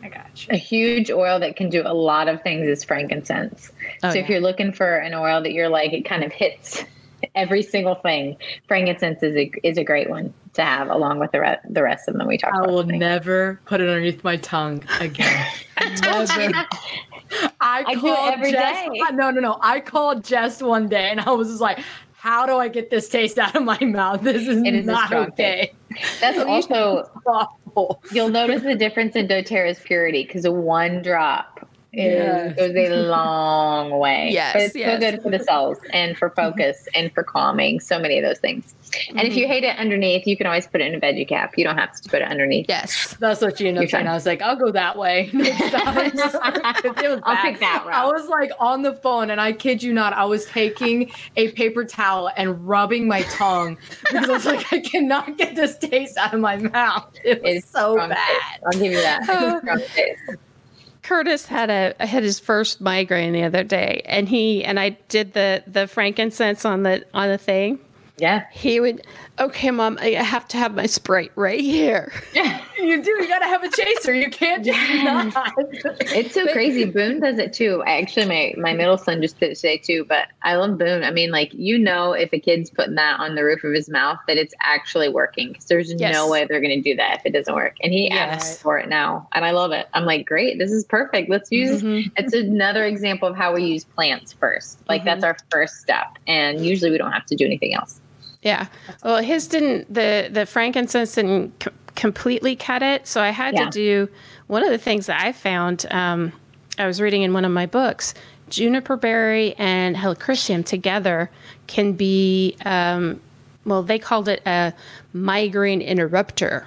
I 0.02 0.08
got 0.08 0.46
you. 0.46 0.54
A 0.54 0.56
huge 0.56 1.10
oil 1.10 1.38
that 1.40 1.56
can 1.56 1.68
do 1.68 1.82
a 1.84 1.92
lot 1.92 2.26
of 2.26 2.42
things 2.42 2.66
is 2.66 2.84
frankincense. 2.84 3.70
Oh, 4.02 4.10
so 4.10 4.14
yeah. 4.14 4.22
if 4.22 4.30
you're 4.30 4.40
looking 4.40 4.72
for 4.72 4.96
an 4.96 5.12
oil 5.12 5.42
that 5.42 5.52
you're 5.52 5.68
like, 5.68 5.92
it 5.92 6.06
kind 6.06 6.24
of 6.24 6.32
hits 6.32 6.84
every 7.34 7.62
single 7.62 7.96
thing. 7.96 8.36
Frankincense 8.66 9.22
is 9.22 9.36
a 9.36 9.52
is 9.62 9.78
a 9.78 9.84
great 9.84 10.10
one 10.10 10.32
to 10.54 10.62
have 10.62 10.88
along 10.88 11.18
with 11.18 11.32
the 11.32 11.40
re- 11.40 11.58
the 11.68 11.82
rest 11.82 12.08
of 12.08 12.16
them 12.16 12.26
we 12.26 12.38
talked 12.38 12.56
I 12.56 12.60
about. 12.60 12.70
I 12.70 12.72
will 12.72 12.84
never 12.84 13.60
put 13.64 13.80
it 13.80 13.88
underneath 13.88 14.22
my 14.24 14.36
tongue 14.36 14.82
again. 15.00 15.46
never. 15.80 16.66
I, 17.60 17.84
I 17.86 17.94
called 17.94 18.34
every 18.34 18.52
Jess. 18.52 18.88
Day. 18.88 19.00
No, 19.12 19.30
no, 19.30 19.40
no. 19.40 19.58
I 19.60 19.80
called 19.80 20.24
Jess 20.24 20.62
one 20.62 20.88
day 20.88 21.10
and 21.10 21.20
I 21.20 21.30
was 21.30 21.48
just 21.48 21.60
like, 21.60 21.80
how 22.18 22.46
do 22.46 22.56
I 22.56 22.68
get 22.68 22.90
this 22.90 23.08
taste 23.08 23.38
out 23.38 23.54
of 23.54 23.62
my 23.62 23.78
mouth? 23.80 24.22
This 24.22 24.48
is, 24.48 24.62
it 24.62 24.74
is 24.74 24.86
not 24.86 25.12
okay. 25.12 25.72
Taste. 25.94 26.20
That's 26.20 26.38
also 26.46 27.08
awful. 27.26 28.02
You'll 28.10 28.28
notice 28.28 28.62
the 28.62 28.74
difference 28.74 29.14
in 29.14 29.28
doTERRA's 29.28 29.78
purity 29.78 30.24
because 30.24 30.48
one 30.48 31.02
drop 31.02 31.57
yes. 31.92 32.56
goes 32.56 32.70
a 32.76 33.08
long 33.08 33.98
way. 33.98 34.30
Yes, 34.30 34.52
but 34.52 34.62
it's 34.62 34.76
yes. 34.76 35.00
so 35.00 35.10
good 35.10 35.22
for 35.22 35.30
the 35.30 35.38
cells 35.38 35.78
and 35.92 36.16
for 36.16 36.30
focus 36.30 36.78
mm-hmm. 36.80 37.04
and 37.04 37.14
for 37.14 37.22
calming. 37.22 37.80
So 37.80 37.98
many 37.98 38.18
of 38.18 38.24
those 38.24 38.38
things. 38.38 38.74
Mm-hmm. 38.90 39.18
And 39.18 39.28
if 39.28 39.36
you 39.36 39.44
mm-hmm. 39.44 39.52
hate 39.52 39.64
it 39.64 39.76
underneath, 39.78 40.26
you 40.26 40.36
can 40.36 40.46
always 40.46 40.66
put 40.66 40.80
it 40.80 40.86
in 40.86 40.94
a 40.94 41.00
veggie 41.00 41.28
cap. 41.28 41.54
You 41.56 41.64
don't 41.64 41.76
have 41.76 41.92
to 42.00 42.08
put 42.08 42.22
it 42.22 42.28
underneath. 42.28 42.66
Yes, 42.68 43.16
that's 43.20 43.40
what 43.40 43.60
you 43.60 43.72
know. 43.72 43.82
And 43.82 44.08
I 44.08 44.14
was 44.14 44.26
like, 44.26 44.42
I'll 44.42 44.56
go 44.56 44.70
that 44.72 44.96
way. 44.96 45.30
I'll 45.34 46.10
pick 47.42 47.60
that 47.60 47.84
route. 47.86 47.94
I 47.94 48.06
was 48.06 48.28
like 48.28 48.50
on 48.58 48.82
the 48.82 48.94
phone, 48.94 49.30
and 49.30 49.40
I 49.40 49.52
kid 49.52 49.82
you 49.82 49.92
not, 49.92 50.12
I 50.12 50.24
was 50.24 50.46
taking 50.46 51.10
a 51.36 51.50
paper 51.52 51.84
towel 51.84 52.30
and 52.36 52.66
rubbing 52.66 53.08
my 53.08 53.22
tongue 53.22 53.78
because 54.04 54.28
I 54.28 54.32
was 54.32 54.44
like, 54.44 54.72
I 54.72 54.80
cannot 54.80 55.36
get 55.36 55.54
this 55.54 55.76
taste 55.78 56.16
out 56.16 56.34
of 56.34 56.40
my 56.40 56.56
mouth. 56.56 57.14
It 57.24 57.42
was 57.42 57.56
it's 57.56 57.70
so 57.70 57.96
bad. 57.96 58.16
Taste. 58.16 58.62
I'll 58.66 58.72
give 58.72 58.92
you 58.92 59.00
that. 59.00 60.38
Curtis 61.08 61.46
had 61.46 61.70
a 61.70 62.06
had 62.06 62.22
his 62.22 62.38
first 62.38 62.82
migraine 62.82 63.32
the 63.32 63.44
other 63.44 63.64
day, 63.64 64.02
and 64.04 64.28
he 64.28 64.62
and 64.62 64.78
I 64.78 64.90
did 65.08 65.32
the 65.32 65.62
the 65.66 65.86
frankincense 65.86 66.66
on 66.66 66.82
the 66.82 67.02
on 67.14 67.28
the 67.28 67.38
thing. 67.38 67.78
Yeah, 68.18 68.46
he 68.50 68.80
would 68.80 69.02
okay, 69.40 69.70
mom, 69.70 69.98
I 70.00 70.10
have 70.10 70.48
to 70.48 70.56
have 70.56 70.74
my 70.74 70.86
Sprite 70.86 71.32
right 71.36 71.60
here. 71.60 72.12
Yeah, 72.34 72.62
you 72.78 73.02
do. 73.02 73.10
You 73.10 73.28
got 73.28 73.40
to 73.40 73.46
have 73.46 73.62
a 73.62 73.70
chaser. 73.70 74.14
You 74.14 74.30
can't 74.30 74.64
just 74.64 74.78
yeah. 74.78 75.30
not. 75.34 75.54
It's 75.56 76.34
so 76.34 76.46
crazy. 76.52 76.84
Boone 76.84 77.20
does 77.20 77.38
it 77.38 77.52
too. 77.52 77.82
I 77.86 78.00
actually, 78.00 78.26
my, 78.26 78.54
my 78.56 78.72
middle 78.74 78.98
son 78.98 79.20
just 79.22 79.38
did 79.38 79.52
it 79.52 79.54
today 79.56 79.78
too, 79.78 80.04
but 80.04 80.28
I 80.42 80.56
love 80.56 80.78
Boone. 80.78 81.04
I 81.04 81.10
mean, 81.10 81.30
like, 81.30 81.52
you 81.54 81.78
know, 81.78 82.12
if 82.12 82.32
a 82.32 82.38
kid's 82.38 82.70
putting 82.70 82.96
that 82.96 83.20
on 83.20 83.34
the 83.34 83.44
roof 83.44 83.64
of 83.64 83.72
his 83.72 83.88
mouth, 83.88 84.18
that 84.26 84.36
it's 84.36 84.54
actually 84.60 85.08
working 85.08 85.48
because 85.48 85.66
there's 85.66 85.92
yes. 85.94 86.12
no 86.12 86.28
way 86.28 86.46
they're 86.46 86.60
going 86.60 86.82
to 86.82 86.90
do 86.90 86.96
that 86.96 87.18
if 87.18 87.26
it 87.26 87.32
doesn't 87.32 87.54
work. 87.54 87.76
And 87.82 87.92
he 87.92 88.08
yes. 88.08 88.42
asks 88.42 88.62
for 88.62 88.78
it 88.78 88.88
now. 88.88 89.28
And 89.32 89.44
I 89.44 89.52
love 89.52 89.72
it. 89.72 89.88
I'm 89.94 90.04
like, 90.04 90.26
great. 90.26 90.58
This 90.58 90.72
is 90.72 90.84
perfect. 90.84 91.30
Let's 91.30 91.50
use 91.50 91.82
mm-hmm. 91.82 92.08
it's 92.16 92.34
another 92.34 92.84
example 92.84 93.28
of 93.28 93.36
how 93.36 93.54
we 93.54 93.64
use 93.64 93.84
plants 93.84 94.32
first. 94.32 94.78
Like, 94.88 95.00
mm-hmm. 95.00 95.20
that's 95.20 95.24
our 95.24 95.36
first 95.50 95.76
step. 95.76 96.18
And 96.26 96.64
usually 96.64 96.90
we 96.90 96.98
don't 96.98 97.12
have 97.12 97.26
to 97.26 97.36
do 97.36 97.44
anything 97.44 97.74
else. 97.74 98.00
Yeah. 98.42 98.66
Well, 99.04 99.22
his 99.22 99.48
didn't 99.48 99.92
the 99.92 100.28
the 100.30 100.46
frankincense 100.46 101.14
didn't 101.14 101.62
c- 101.62 101.70
completely 101.94 102.54
cut 102.56 102.82
it, 102.82 103.06
so 103.06 103.20
I 103.20 103.30
had 103.30 103.54
yeah. 103.54 103.64
to 103.64 103.70
do 103.70 104.08
one 104.46 104.62
of 104.62 104.70
the 104.70 104.78
things 104.78 105.06
that 105.06 105.20
I 105.22 105.32
found. 105.32 105.86
Um, 105.90 106.32
I 106.78 106.86
was 106.86 107.00
reading 107.00 107.22
in 107.22 107.32
one 107.32 107.44
of 107.44 107.50
my 107.50 107.66
books. 107.66 108.14
Juniper 108.48 108.96
berry 108.96 109.54
and 109.58 109.94
helichrysum 109.96 110.64
together 110.64 111.30
can 111.66 111.92
be, 111.92 112.56
um, 112.64 113.20
well, 113.66 113.82
they 113.82 113.98
called 113.98 114.28
it 114.28 114.40
a 114.46 114.72
migraine 115.12 115.82
interrupter. 115.82 116.66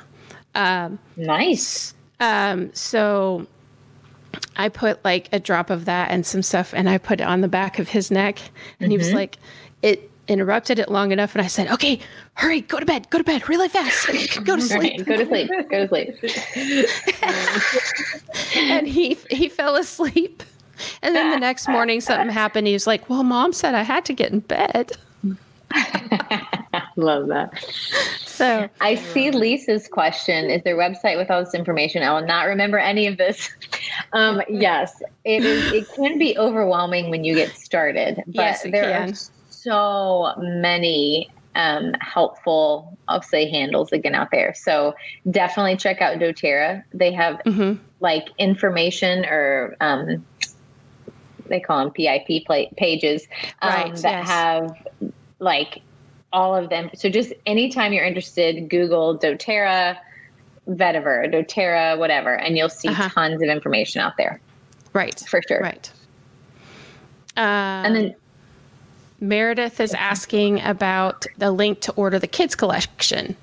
Um, 0.54 1.00
nice. 1.16 1.96
Um, 2.20 2.72
so 2.74 3.48
I 4.56 4.70
put 4.70 5.04
like 5.04 5.30
a 5.32 5.40
drop 5.40 5.70
of 5.70 5.86
that 5.86 6.12
and 6.12 6.26
some 6.26 6.44
stuff, 6.44 6.74
and 6.74 6.90
I 6.90 6.98
put 6.98 7.22
it 7.22 7.24
on 7.24 7.42
the 7.42 7.48
back 7.48 7.80
of 7.80 7.90
his 7.90 8.12
neck, 8.12 8.40
and 8.40 8.52
mm-hmm. 8.52 8.92
he 8.92 8.98
was 8.98 9.08
mm-hmm. 9.08 9.16
like, 9.16 9.38
"It 9.82 10.12
interrupted 10.32 10.80
it 10.80 10.90
long 10.90 11.12
enough 11.12 11.36
and 11.36 11.44
I 11.44 11.48
said, 11.48 11.70
okay, 11.72 12.00
hurry, 12.34 12.62
go 12.62 12.80
to 12.80 12.86
bed, 12.86 13.10
go 13.10 13.18
to 13.18 13.24
bed 13.24 13.48
really 13.50 13.70
fast. 13.70 14.08
go 14.44 14.56
to 14.56 14.62
sleep. 14.62 14.98
Right, 14.98 15.06
go 15.06 15.18
to 15.18 15.28
sleep. 15.28 15.50
Go 15.70 15.88
to 15.88 16.08
sleep. 16.18 16.90
and 18.56 18.88
he 18.88 19.18
he 19.30 19.50
fell 19.50 19.76
asleep. 19.76 20.44
And 21.04 21.16
then 21.16 21.30
the 21.30 21.40
next 21.40 21.68
morning 21.68 22.02
something 22.02 22.30
happened. 22.30 22.66
He 22.68 22.74
was 22.74 22.88
like, 22.88 23.10
well, 23.10 23.24
mom 23.24 23.54
said 23.54 23.76
I 23.76 23.84
had 23.84 24.06
to 24.06 24.14
get 24.14 24.32
in 24.32 24.40
bed. 24.40 24.94
Love 26.96 27.28
that. 27.28 27.64
So 28.26 28.70
I 28.82 28.96
see 28.96 29.32
Lisa's 29.32 29.88
question. 29.88 30.50
Is 30.50 30.64
there 30.64 30.80
a 30.80 30.90
website 30.90 31.18
with 31.18 31.30
all 31.30 31.44
this 31.44 31.54
information? 31.54 32.04
I 32.04 32.14
will 32.14 32.26
not 32.26 32.48
remember 32.48 32.78
any 32.78 33.08
of 33.08 33.18
this. 33.18 33.50
Um, 34.14 34.42
yes, 34.50 35.02
it 35.24 35.46
is. 35.46 35.72
It 35.72 35.94
can 35.94 36.18
be 36.18 36.38
overwhelming 36.38 37.10
when 37.10 37.24
you 37.24 37.36
get 37.36 37.52
started, 37.56 38.24
but 38.28 38.36
yes, 38.36 38.64
there 38.64 38.84
can. 38.84 39.10
are 39.10 39.14
so 39.64 40.34
many 40.38 41.30
um, 41.56 41.94
helpful, 42.00 42.98
I'll 43.08 43.22
say, 43.22 43.50
handles 43.50 43.92
again 43.92 44.16
out 44.16 44.30
there. 44.32 44.54
So 44.56 44.96
definitely 45.30 45.78
check 45.78 46.02
out 46.02 46.18
doTERRA. 46.18 46.84
They 46.94 47.12
have 47.12 47.42
mm-hmm. 47.46 47.84
like 48.00 48.30
information 48.38 49.26
or 49.26 49.76
um, 49.82 50.26
they 51.48 51.60
call 51.60 51.80
them 51.80 51.92
PIP 51.92 52.46
pages 52.78 53.28
um, 53.62 53.70
right, 53.70 53.96
that 53.98 54.20
yes. 54.20 54.28
have 54.28 54.88
like 55.40 55.82
all 56.34 56.56
of 56.56 56.70
them. 56.70 56.90
So 56.96 57.10
just 57.10 57.34
anytime 57.46 57.94
you're 57.94 58.06
interested, 58.06 58.70
Google 58.70 59.18
doTERRA, 59.18 59.98
Vetiver, 60.70 61.34
doTERRA, 61.34 61.98
whatever, 61.98 62.36
and 62.36 62.58
you'll 62.58 62.70
see 62.70 62.88
uh-huh. 62.88 63.10
tons 63.10 63.42
of 63.42 63.50
information 63.50 64.02
out 64.02 64.16
there. 64.18 64.40
Right. 64.94 65.20
For 65.20 65.42
sure. 65.48 65.60
Right. 65.60 65.92
Um, 67.38 67.86
and 67.86 67.96
then 67.96 68.16
Meredith 69.22 69.80
is 69.80 69.94
asking 69.94 70.62
about 70.62 71.26
the 71.38 71.52
link 71.52 71.80
to 71.82 71.94
order 71.94 72.20
the 72.20 72.28
kids 72.28 72.56
collection. 72.56 73.36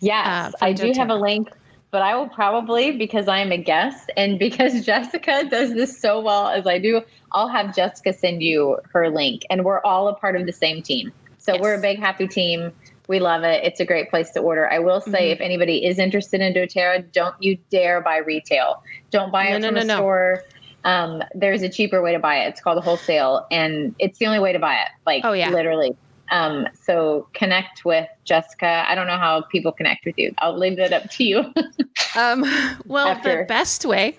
Yes, 0.00 0.54
uh, 0.54 0.64
I 0.64 0.72
do 0.72 0.92
have 0.92 1.08
a 1.08 1.14
link 1.14 1.48
but 1.94 2.02
I 2.02 2.16
will 2.16 2.28
probably, 2.28 2.90
because 2.90 3.28
I'm 3.28 3.52
a 3.52 3.56
guest 3.56 4.10
and 4.16 4.36
because 4.40 4.84
Jessica 4.84 5.44
does 5.48 5.74
this 5.74 5.96
so 5.96 6.20
well 6.20 6.48
as 6.48 6.66
I 6.66 6.76
do, 6.80 7.02
I'll 7.30 7.46
have 7.46 7.72
Jessica 7.72 8.12
send 8.12 8.42
you 8.42 8.78
her 8.92 9.08
link. 9.10 9.42
And 9.48 9.64
we're 9.64 9.80
all 9.82 10.08
a 10.08 10.14
part 10.16 10.34
of 10.34 10.44
the 10.44 10.52
same 10.52 10.82
team. 10.82 11.12
So 11.38 11.52
yes. 11.52 11.62
we're 11.62 11.74
a 11.74 11.80
big, 11.80 12.00
happy 12.00 12.26
team. 12.26 12.72
We 13.06 13.20
love 13.20 13.44
it. 13.44 13.62
It's 13.62 13.78
a 13.78 13.84
great 13.84 14.10
place 14.10 14.32
to 14.32 14.40
order. 14.40 14.68
I 14.68 14.80
will 14.80 15.00
say, 15.00 15.10
mm-hmm. 15.10 15.32
if 15.34 15.40
anybody 15.40 15.86
is 15.86 16.00
interested 16.00 16.40
in 16.40 16.52
doTERRA, 16.52 17.12
don't 17.12 17.40
you 17.40 17.58
dare 17.70 18.00
buy 18.00 18.16
retail. 18.16 18.82
Don't 19.12 19.30
buy 19.30 19.46
it 19.46 19.60
no, 19.60 19.68
from 19.68 19.76
no, 19.76 19.80
a 19.82 19.84
no, 19.84 19.94
store. 19.94 20.44
Um, 20.84 21.22
there's 21.34 21.62
a 21.62 21.68
cheaper 21.68 22.02
way 22.02 22.12
to 22.12 22.18
buy 22.18 22.44
it. 22.44 22.48
It's 22.48 22.60
called 22.60 22.82
wholesale, 22.84 23.46
and 23.50 23.94
it's 23.98 24.18
the 24.18 24.26
only 24.26 24.38
way 24.38 24.52
to 24.52 24.58
buy 24.58 24.74
it. 24.74 24.88
Like, 25.06 25.24
oh, 25.24 25.32
yeah. 25.32 25.50
literally. 25.50 25.96
Um, 26.30 26.66
so 26.82 27.28
connect 27.34 27.84
with 27.84 28.08
Jessica. 28.24 28.84
I 28.88 28.94
don't 28.94 29.06
know 29.06 29.18
how 29.18 29.42
people 29.42 29.72
connect 29.72 30.04
with 30.04 30.18
you. 30.18 30.34
I'll 30.38 30.58
leave 30.58 30.76
that 30.76 30.92
up 30.92 31.10
to 31.10 31.24
you. 31.24 31.38
um, 32.16 32.44
well, 32.86 33.08
After. 33.08 33.38
the 33.38 33.44
best 33.44 33.84
way, 33.84 34.18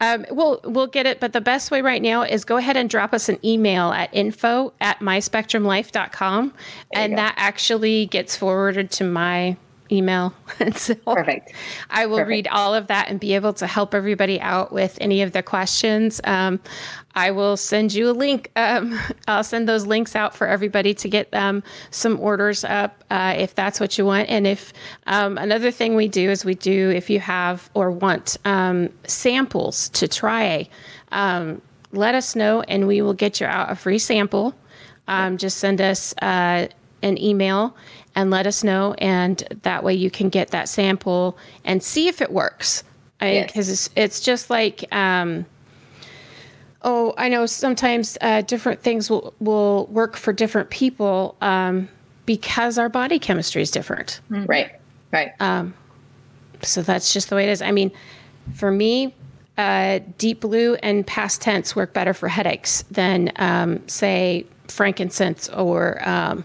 um, 0.00 0.26
we'll 0.30 0.60
we'll 0.64 0.86
get 0.86 1.06
it, 1.06 1.20
but 1.20 1.32
the 1.32 1.40
best 1.40 1.70
way 1.70 1.82
right 1.82 2.02
now 2.02 2.22
is 2.22 2.44
go 2.44 2.56
ahead 2.56 2.76
and 2.76 2.88
drop 2.88 3.12
us 3.12 3.28
an 3.28 3.38
email 3.44 3.92
at 3.92 4.14
info 4.14 4.72
at 4.80 5.00
myspectrumlife.com, 5.00 6.54
and 6.92 7.18
that 7.18 7.34
actually 7.36 8.06
gets 8.06 8.36
forwarded 8.36 8.90
to 8.92 9.04
my 9.04 9.56
email. 9.90 10.34
and 10.60 10.76
so 10.76 10.94
Perfect. 10.94 11.52
I 11.90 12.06
will 12.06 12.18
Perfect. 12.18 12.28
read 12.28 12.48
all 12.48 12.74
of 12.74 12.86
that 12.88 13.08
and 13.08 13.20
be 13.20 13.34
able 13.34 13.52
to 13.54 13.66
help 13.66 13.94
everybody 13.94 14.40
out 14.40 14.72
with 14.72 14.98
any 15.00 15.22
of 15.22 15.32
the 15.32 15.42
questions. 15.42 16.20
Um, 16.24 16.60
I 17.14 17.30
will 17.32 17.56
send 17.56 17.92
you 17.92 18.10
a 18.10 18.12
link. 18.12 18.50
Um, 18.56 18.98
I'll 19.28 19.44
send 19.44 19.68
those 19.68 19.86
links 19.86 20.14
out 20.14 20.34
for 20.34 20.46
everybody 20.46 20.94
to 20.94 21.08
get 21.08 21.32
um, 21.34 21.62
some 21.90 22.18
orders 22.20 22.64
up 22.64 23.04
uh, 23.10 23.34
if 23.36 23.54
that's 23.54 23.80
what 23.80 23.98
you 23.98 24.06
want. 24.06 24.28
And 24.28 24.46
if 24.46 24.72
um, 25.06 25.38
another 25.38 25.70
thing 25.70 25.96
we 25.96 26.08
do 26.08 26.30
is 26.30 26.44
we 26.44 26.54
do, 26.54 26.90
if 26.90 27.10
you 27.10 27.20
have 27.20 27.70
or 27.74 27.90
want 27.90 28.36
um, 28.44 28.90
samples 29.04 29.88
to 29.90 30.08
try, 30.08 30.68
um, 31.12 31.62
let 31.92 32.14
us 32.14 32.36
know 32.36 32.62
and 32.62 32.86
we 32.86 33.02
will 33.02 33.14
get 33.14 33.40
you 33.40 33.46
out 33.46 33.70
a 33.70 33.74
free 33.74 33.98
sample. 33.98 34.54
just 35.36 35.58
send 35.58 35.80
us 35.80 36.14
uh, 36.20 36.68
an 37.02 37.18
email 37.18 37.74
and 38.18 38.32
let 38.32 38.48
us 38.48 38.64
know. 38.64 38.94
And 38.98 39.38
that 39.62 39.84
way 39.84 39.94
you 39.94 40.10
can 40.10 40.28
get 40.28 40.48
that 40.48 40.68
sample 40.68 41.38
and 41.64 41.80
see 41.80 42.08
if 42.08 42.20
it 42.20 42.32
works. 42.32 42.82
Because 43.20 43.68
yes. 43.68 43.86
it's, 43.86 43.90
it's 43.94 44.20
just 44.20 44.50
like, 44.50 44.92
um, 44.92 45.46
oh, 46.82 47.14
I 47.16 47.28
know 47.28 47.46
sometimes 47.46 48.18
uh, 48.20 48.40
different 48.40 48.82
things 48.82 49.08
will, 49.08 49.34
will 49.38 49.86
work 49.86 50.16
for 50.16 50.32
different 50.32 50.68
people 50.68 51.36
um, 51.40 51.88
because 52.26 52.76
our 52.76 52.88
body 52.88 53.20
chemistry 53.20 53.62
is 53.62 53.70
different. 53.70 54.20
Mm-hmm. 54.32 54.46
Right, 54.46 54.72
right. 55.12 55.32
Um, 55.38 55.74
so 56.62 56.82
that's 56.82 57.12
just 57.12 57.28
the 57.28 57.36
way 57.36 57.44
it 57.44 57.50
is. 57.50 57.62
I 57.62 57.70
mean, 57.70 57.92
for 58.52 58.72
me, 58.72 59.14
uh, 59.56 60.00
deep 60.18 60.40
blue 60.40 60.74
and 60.82 61.06
PastTense 61.06 61.76
work 61.76 61.92
better 61.92 62.14
for 62.14 62.26
headaches 62.26 62.82
than, 62.90 63.30
um, 63.36 63.86
say, 63.86 64.44
frankincense 64.66 65.48
or 65.50 66.02
um, 66.08 66.44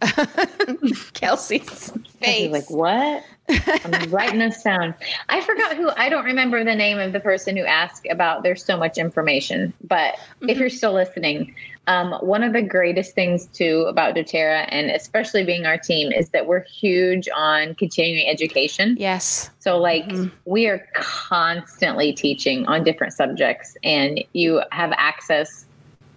Kelsey's 1.14 1.90
face. 2.20 2.50
Like, 2.50 2.70
what? 2.70 3.24
I'm 3.48 4.10
writing 4.10 4.40
this 4.40 4.62
down. 4.62 4.94
I 5.28 5.40
forgot 5.40 5.76
who, 5.76 5.90
I 5.96 6.08
don't 6.08 6.24
remember 6.24 6.64
the 6.64 6.74
name 6.74 6.98
of 6.98 7.12
the 7.12 7.20
person 7.20 7.56
who 7.56 7.64
asked 7.64 8.06
about 8.10 8.42
there's 8.42 8.64
so 8.64 8.76
much 8.76 8.98
information. 8.98 9.72
But 9.84 10.14
mm-hmm. 10.14 10.50
if 10.50 10.58
you're 10.58 10.70
still 10.70 10.92
listening, 10.92 11.54
um, 11.86 12.12
one 12.14 12.42
of 12.42 12.52
the 12.52 12.62
greatest 12.62 13.14
things 13.14 13.46
too 13.46 13.84
about 13.88 14.16
doTERRA 14.16 14.66
and 14.70 14.90
especially 14.90 15.44
being 15.44 15.66
our 15.66 15.78
team 15.78 16.10
is 16.10 16.30
that 16.30 16.46
we're 16.46 16.64
huge 16.64 17.28
on 17.34 17.76
continuing 17.76 18.28
education. 18.28 18.96
Yes. 18.98 19.50
So 19.60 19.78
like 19.78 20.06
mm-hmm. 20.06 20.34
we 20.44 20.66
are 20.66 20.84
constantly 20.94 22.12
teaching 22.12 22.66
on 22.66 22.82
different 22.82 23.12
subjects 23.12 23.76
and 23.84 24.22
you 24.32 24.62
have 24.72 24.92
access 24.96 25.65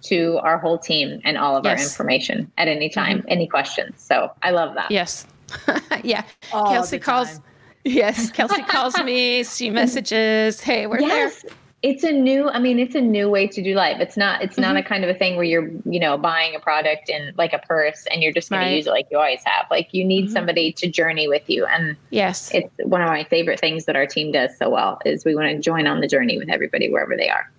to 0.02 0.38
our 0.42 0.58
whole 0.58 0.78
team 0.78 1.20
and 1.24 1.36
all 1.36 1.56
of 1.56 1.64
yes. 1.64 1.78
our 1.78 1.84
information 1.84 2.50
at 2.58 2.68
any 2.68 2.88
time, 2.88 3.18
mm-hmm. 3.18 3.28
any 3.28 3.46
questions. 3.46 4.02
So 4.02 4.32
I 4.42 4.50
love 4.50 4.74
that. 4.74 4.90
Yes. 4.90 5.26
yeah. 6.04 6.24
All 6.52 6.72
Kelsey 6.72 6.98
calls. 6.98 7.40
Yes. 7.82 8.30
Kelsey 8.30 8.62
calls 8.64 8.94
me. 8.98 9.42
She 9.42 9.70
messages, 9.80 10.60
Hey, 10.60 10.86
we're 10.86 11.00
yes. 11.00 11.40
there. 11.40 11.52
It's 11.82 12.04
a 12.04 12.12
new, 12.12 12.50
I 12.50 12.58
mean, 12.58 12.78
it's 12.78 12.94
a 12.94 13.00
new 13.00 13.30
way 13.30 13.46
to 13.46 13.62
do 13.62 13.74
life. 13.74 14.00
It's 14.00 14.18
not, 14.18 14.42
it's 14.42 14.56
mm-hmm. 14.56 14.74
not 14.74 14.76
a 14.76 14.82
kind 14.82 15.02
of 15.02 15.08
a 15.08 15.14
thing 15.14 15.36
where 15.36 15.46
you're, 15.46 15.70
you 15.86 15.98
know, 15.98 16.18
buying 16.18 16.54
a 16.54 16.60
product 16.60 17.08
and 17.08 17.34
like 17.38 17.54
a 17.54 17.58
purse 17.58 18.06
and 18.10 18.22
you're 18.22 18.34
just 18.34 18.50
going 18.50 18.60
right. 18.60 18.68
to 18.68 18.76
use 18.76 18.86
it 18.86 18.90
like 18.90 19.06
you 19.10 19.16
always 19.16 19.40
have. 19.46 19.64
Like 19.70 19.94
you 19.94 20.04
need 20.04 20.24
mm-hmm. 20.24 20.34
somebody 20.34 20.72
to 20.72 20.90
journey 20.90 21.26
with 21.26 21.48
you. 21.48 21.64
And 21.64 21.96
yes, 22.10 22.50
it's 22.52 22.70
one 22.84 23.00
of 23.00 23.08
my 23.08 23.24
favorite 23.24 23.58
things 23.58 23.86
that 23.86 23.96
our 23.96 24.04
team 24.04 24.30
does 24.30 24.54
so 24.58 24.68
well 24.68 25.00
is 25.06 25.24
we 25.24 25.34
want 25.34 25.52
to 25.52 25.58
join 25.58 25.86
on 25.86 26.00
the 26.00 26.06
journey 26.06 26.36
with 26.36 26.50
everybody 26.50 26.90
wherever 26.90 27.16
they 27.16 27.30
are. 27.30 27.50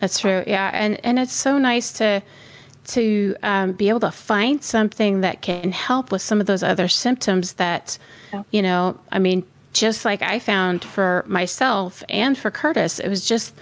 That's 0.00 0.18
true. 0.18 0.44
Yeah, 0.46 0.70
and 0.72 1.04
and 1.04 1.18
it's 1.18 1.32
so 1.32 1.58
nice 1.58 1.92
to 1.94 2.22
to 2.88 3.36
um, 3.42 3.72
be 3.72 3.88
able 3.88 4.00
to 4.00 4.10
find 4.10 4.62
something 4.62 5.22
that 5.22 5.40
can 5.40 5.72
help 5.72 6.12
with 6.12 6.22
some 6.22 6.40
of 6.40 6.46
those 6.46 6.62
other 6.62 6.86
symptoms 6.88 7.54
that, 7.54 7.96
yeah. 8.32 8.42
you 8.50 8.60
know, 8.60 8.98
I 9.10 9.18
mean, 9.18 9.44
just 9.72 10.04
like 10.04 10.20
I 10.20 10.38
found 10.38 10.84
for 10.84 11.24
myself 11.26 12.04
and 12.08 12.36
for 12.36 12.50
Curtis, 12.50 12.98
it 12.98 13.08
was 13.08 13.26
just 13.26 13.54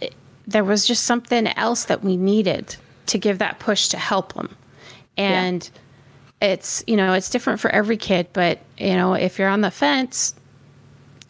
it, 0.00 0.14
there 0.46 0.64
was 0.64 0.86
just 0.86 1.04
something 1.04 1.46
else 1.48 1.84
that 1.84 2.02
we 2.02 2.16
needed 2.16 2.76
to 3.06 3.18
give 3.18 3.38
that 3.38 3.58
push 3.58 3.88
to 3.88 3.98
help 3.98 4.34
them, 4.34 4.56
and. 5.16 5.64
Yeah. 5.64 5.80
It's 6.40 6.84
you 6.86 6.96
know 6.96 7.14
it's 7.14 7.30
different 7.30 7.60
for 7.60 7.70
every 7.70 7.96
kid, 7.96 8.26
but 8.34 8.58
you 8.76 8.94
know 8.96 9.14
if 9.14 9.38
you're 9.38 9.48
on 9.48 9.62
the 9.62 9.70
fence, 9.70 10.34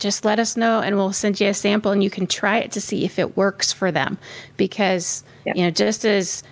just 0.05 0.23
let 0.23 0.39
us 0.39 0.55
know 0.55 0.81
and 0.81 0.97
we'll 0.97 1.15
send 1.15 1.41
you 1.41 1.49
a 1.49 1.55
sample 1.55 1.91
and 1.91 2.05
you 2.05 2.11
can 2.11 2.27
try 2.27 2.59
it 2.59 2.71
to 2.71 2.79
see 2.79 3.07
if 3.07 3.19
it 3.19 3.39
works 3.39 3.73
for 3.73 3.91
them 3.91 4.19
because 4.59 5.25
you 5.47 5.65
know 5.65 5.71
just 5.71 6.05
as 6.05 6.43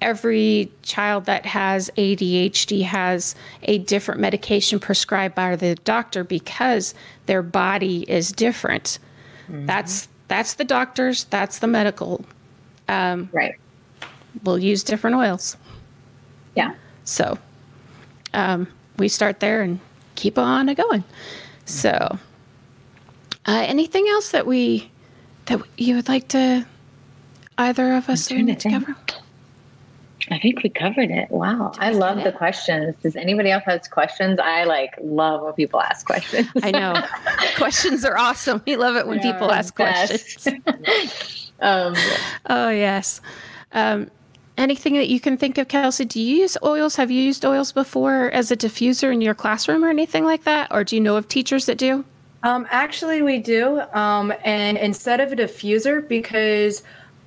every 0.00 0.72
child 0.82 1.24
that 1.26 1.46
has 1.46 1.88
ADHD 1.96 2.82
has 2.82 3.36
a 3.62 3.78
different 3.78 4.20
medication 4.20 4.80
prescribed 4.80 5.36
by 5.36 5.54
the 5.54 5.76
doctor 5.76 6.24
because 6.24 6.92
their 7.26 7.42
body 7.42 8.10
is 8.10 8.32
different. 8.32 8.98
Mm-hmm. 9.44 9.66
That's 9.66 10.08
that's 10.26 10.54
the 10.54 10.64
doctors. 10.64 11.24
That's 11.30 11.60
the 11.60 11.68
medical. 11.68 12.24
Um, 12.88 13.28
right. 13.32 13.54
We'll 14.42 14.58
use 14.58 14.82
different 14.82 15.14
oils. 15.14 15.56
Yeah. 16.56 16.74
So 17.04 17.38
um, 18.34 18.66
we 18.96 19.06
start 19.06 19.38
there 19.38 19.62
and 19.62 19.78
keep 20.16 20.38
on 20.38 20.74
going. 20.74 21.04
So 21.66 22.18
uh, 23.46 23.64
anything 23.66 24.06
else 24.08 24.30
that 24.30 24.46
we 24.46 24.90
that 25.46 25.60
you 25.76 25.96
would 25.96 26.08
like 26.08 26.28
to 26.28 26.66
either 27.58 27.94
of 27.94 28.08
us 28.08 28.26
to 28.26 28.56
cover? 28.56 28.96
I 30.30 30.38
think 30.38 30.62
we 30.62 30.70
covered 30.70 31.10
it. 31.10 31.30
Wow. 31.30 31.72
I 31.78 31.90
love 31.90 32.22
the 32.22 32.30
questions. 32.30 32.94
Does 33.02 33.16
anybody 33.16 33.50
else 33.50 33.64
has 33.64 33.88
questions? 33.88 34.38
I 34.38 34.64
like 34.64 34.94
love 35.02 35.42
when 35.42 35.54
people 35.54 35.80
ask 35.80 36.06
questions. 36.06 36.48
I 36.62 36.70
know. 36.70 36.94
questions 37.56 38.04
are 38.04 38.16
awesome. 38.16 38.62
We 38.64 38.76
love 38.76 38.96
it 38.96 39.06
when 39.06 39.18
people 39.20 39.50
ask 39.50 39.74
best. 39.76 40.44
questions. 40.44 41.52
um, 41.60 41.94
oh, 42.46 42.70
yes. 42.70 43.20
Um, 43.72 44.08
anything 44.56 44.94
that 44.94 45.08
you 45.08 45.18
can 45.18 45.36
think 45.36 45.58
of, 45.58 45.66
Kelsey? 45.66 46.04
Do 46.04 46.20
you 46.20 46.42
use 46.42 46.56
oils? 46.62 46.94
Have 46.96 47.10
you 47.10 47.20
used 47.20 47.44
oils 47.44 47.72
before 47.72 48.30
as 48.30 48.52
a 48.52 48.56
diffuser 48.56 49.12
in 49.12 49.20
your 49.20 49.34
classroom 49.34 49.84
or 49.84 49.88
anything 49.88 50.24
like 50.24 50.44
that? 50.44 50.68
Or 50.70 50.84
do 50.84 50.94
you 50.94 51.00
know 51.00 51.16
of 51.16 51.26
teachers 51.26 51.66
that 51.66 51.78
do? 51.78 52.04
Um, 52.42 52.66
actually, 52.70 53.22
we 53.22 53.38
do. 53.38 53.80
Um, 53.92 54.32
and 54.44 54.78
instead 54.78 55.20
of 55.20 55.32
a 55.32 55.36
diffuser, 55.36 56.06
because 56.06 56.82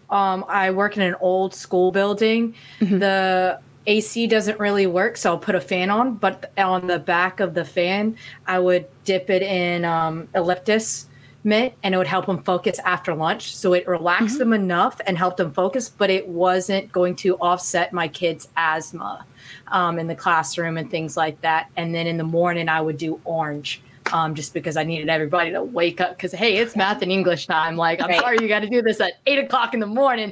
um, 0.09 0.45
I 0.47 0.71
work 0.71 0.95
in 0.95 1.03
an 1.03 1.15
old 1.19 1.53
school 1.53 1.91
building, 1.91 2.55
mm-hmm. 2.79 2.99
the 2.99 3.59
AC 3.85 4.27
doesn't 4.27 4.59
really 4.59 4.87
work. 4.87 5.17
So 5.17 5.31
I'll 5.31 5.37
put 5.37 5.55
a 5.55 5.61
fan 5.61 5.89
on, 5.89 6.15
but 6.15 6.51
on 6.57 6.87
the 6.87 6.99
back 6.99 7.39
of 7.39 7.53
the 7.53 7.65
fan, 7.65 8.17
I 8.47 8.59
would 8.59 8.87
dip 9.03 9.29
it 9.29 9.41
in 9.41 9.85
um, 9.85 10.27
eucalyptus 10.33 11.07
mint 11.45 11.73
and 11.83 11.93
it 11.93 11.97
would 11.97 12.07
help 12.07 12.25
them 12.25 12.41
focus 12.41 12.79
after 12.79 13.13
lunch. 13.13 13.55
So 13.55 13.73
it 13.73 13.87
relaxed 13.87 14.35
mm-hmm. 14.35 14.51
them 14.51 14.53
enough 14.53 15.01
and 15.05 15.17
helped 15.17 15.37
them 15.37 15.51
focus, 15.51 15.89
but 15.89 16.09
it 16.09 16.27
wasn't 16.27 16.91
going 16.91 17.15
to 17.17 17.35
offset 17.37 17.91
my 17.91 18.07
kids' 18.07 18.47
asthma 18.55 19.25
um, 19.67 19.99
in 19.99 20.07
the 20.07 20.15
classroom 20.15 20.77
and 20.77 20.89
things 20.89 21.17
like 21.17 21.41
that. 21.41 21.69
And 21.75 21.93
then 21.93 22.07
in 22.07 22.17
the 22.17 22.23
morning, 22.23 22.69
I 22.69 22.79
would 22.79 22.97
do 22.97 23.19
orange 23.25 23.81
um, 24.13 24.35
just 24.35 24.53
because 24.53 24.77
I 24.77 24.83
needed 24.83 25.09
everybody 25.09 25.51
to 25.51 25.63
wake 25.63 25.99
up. 25.99 26.15
Because 26.15 26.31
hey, 26.31 26.57
it's 26.57 26.75
math 26.75 27.01
and 27.01 27.11
English 27.11 27.47
time. 27.47 27.75
Like, 27.75 28.01
I'm 28.01 28.09
right. 28.09 28.19
sorry 28.21 28.37
you 28.39 28.47
got 28.47 28.59
to 28.59 28.69
do 28.69 28.81
this 28.81 29.01
at 29.01 29.13
eight 29.25 29.39
o'clock 29.39 29.73
in 29.73 29.79
the 29.79 29.87
morning, 29.87 30.31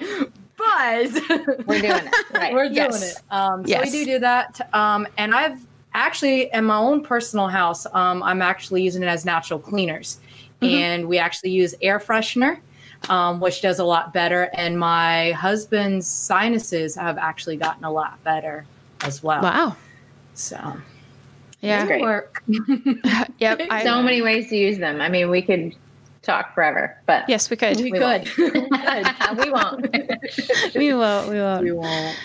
but 0.56 1.12
we're 1.66 1.82
doing 1.82 2.06
it. 2.06 2.16
Right. 2.34 2.54
we're 2.54 2.66
yes. 2.66 3.00
doing 3.00 3.12
it. 3.12 3.18
Um, 3.30 3.66
so 3.66 3.70
yes. 3.70 3.92
we 3.92 3.92
do 3.92 4.06
do 4.14 4.20
that. 4.20 4.70
Um, 4.74 5.08
and 5.18 5.36
I've 5.36 5.60
actually 5.94 6.50
in 6.54 6.64
my 6.66 6.78
own 6.78 7.04
personal 7.04 7.48
house, 7.48 7.86
um, 7.94 8.24
I'm 8.24 8.42
actually 8.42 8.84
using 8.84 9.04
it 9.04 9.08
as 9.08 9.26
natural 9.26 9.60
cleaners, 9.60 10.20
mm-hmm. 10.62 10.74
and 10.74 11.08
we 11.08 11.18
actually 11.18 11.52
use 11.52 11.76
air 11.82 12.00
freshener. 12.00 12.60
Um, 13.10 13.40
which 13.40 13.64
does 13.64 13.80
a 13.80 13.84
lot 13.84 14.14
better. 14.14 14.52
And 14.54 14.78
my 14.78 15.32
husband's 15.32 16.06
sinuses 16.06 16.94
have 16.94 17.18
actually 17.18 17.58
gotten 17.58 17.84
a 17.84 17.92
lot 17.92 18.24
better 18.24 18.64
as 19.02 19.24
well. 19.24 19.42
Wow. 19.42 19.76
So 20.36 20.78
Yeah. 21.62 21.86
Great. 21.86 22.02
Work. 22.02 22.44
yep. 23.40 23.62
I, 23.70 23.84
so 23.84 24.02
many 24.02 24.22
ways 24.22 24.50
to 24.50 24.58
use 24.58 24.78
them. 24.80 25.02
I 25.02 25.10
mean, 25.10 25.30
we 25.30 25.42
could 25.42 25.76
talk 26.22 26.54
forever, 26.54 26.98
but 27.06 27.28
yes, 27.30 27.50
we 27.50 27.56
could. 27.56 27.78
We, 27.78 27.92
we 27.92 28.00
could. 28.00 28.30
we 28.38 28.50
won't. 29.52 29.96
we 30.76 30.94
won't. 30.94 31.30
We 31.30 31.40
won't. 31.40 31.64
We 31.64 31.72
won't. 31.72 32.18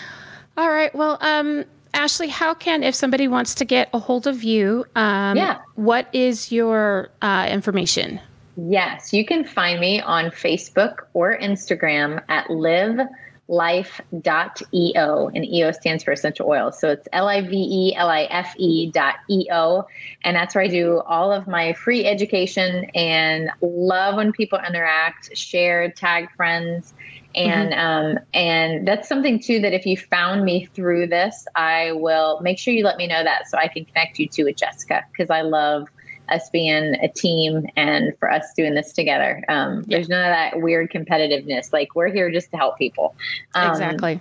All 0.57 0.69
right. 0.69 0.93
Well, 0.93 1.17
um, 1.21 1.65
Ashley, 1.93 2.27
how 2.27 2.53
can 2.53 2.83
if 2.83 2.95
somebody 2.95 3.27
wants 3.27 3.55
to 3.55 3.65
get 3.65 3.89
a 3.93 3.99
hold 3.99 4.27
of 4.27 4.43
you? 4.43 4.85
Um, 4.95 5.37
yeah. 5.37 5.59
What 5.75 6.07
is 6.13 6.51
your 6.51 7.09
uh, 7.21 7.47
information? 7.49 8.19
Yes, 8.57 9.13
you 9.13 9.23
can 9.23 9.43
find 9.43 9.79
me 9.79 10.01
on 10.01 10.31
Facebook 10.31 11.05
or 11.13 11.37
Instagram 11.37 12.23
at 12.27 12.49
live 12.49 12.99
life.eo 13.47 15.27
and 15.27 15.45
eo 15.45 15.71
stands 15.71 16.03
for 16.03 16.11
essential 16.11 16.47
oils 16.47 16.79
so 16.79 16.89
it's 16.89 17.07
l-i-v-e-l-i-f-e 17.13 18.91
dot 18.91 19.15
e-o 19.29 19.85
and 20.23 20.35
that's 20.35 20.53
where 20.53 20.63
i 20.63 20.67
do 20.67 20.99
all 21.07 21.31
of 21.31 21.47
my 21.47 21.71
free 21.73 22.05
education 22.05 22.85
and 22.93 23.49
love 23.61 24.15
when 24.15 24.33
people 24.33 24.59
interact 24.67 25.35
share 25.37 25.89
tag 25.91 26.29
friends 26.35 26.93
and 27.35 27.71
mm-hmm. 27.71 28.17
um, 28.17 28.19
and 28.33 28.87
that's 28.87 29.07
something 29.07 29.39
too 29.39 29.59
that 29.59 29.73
if 29.73 29.85
you 29.85 29.95
found 29.95 30.43
me 30.43 30.65
through 30.65 31.07
this 31.07 31.47
i 31.55 31.91
will 31.93 32.41
make 32.41 32.59
sure 32.59 32.73
you 32.73 32.83
let 32.83 32.97
me 32.97 33.07
know 33.07 33.23
that 33.23 33.47
so 33.49 33.57
i 33.57 33.67
can 33.67 33.85
connect 33.85 34.19
you 34.19 34.27
to 34.27 34.43
with 34.43 34.57
jessica 34.57 35.03
because 35.11 35.29
i 35.29 35.41
love 35.41 35.87
us 36.29 36.49
being 36.49 36.95
a 37.01 37.07
team 37.07 37.67
and 37.75 38.17
for 38.19 38.31
us 38.31 38.53
doing 38.55 38.73
this 38.75 38.93
together. 38.93 39.43
Um, 39.49 39.83
yeah. 39.87 39.97
There's 39.97 40.09
none 40.09 40.23
of 40.23 40.31
that 40.31 40.61
weird 40.61 40.91
competitiveness. 40.91 41.73
Like 41.73 41.95
we're 41.95 42.09
here 42.09 42.31
just 42.31 42.51
to 42.51 42.57
help 42.57 42.77
people. 42.77 43.15
Um, 43.53 43.71
exactly. 43.71 44.19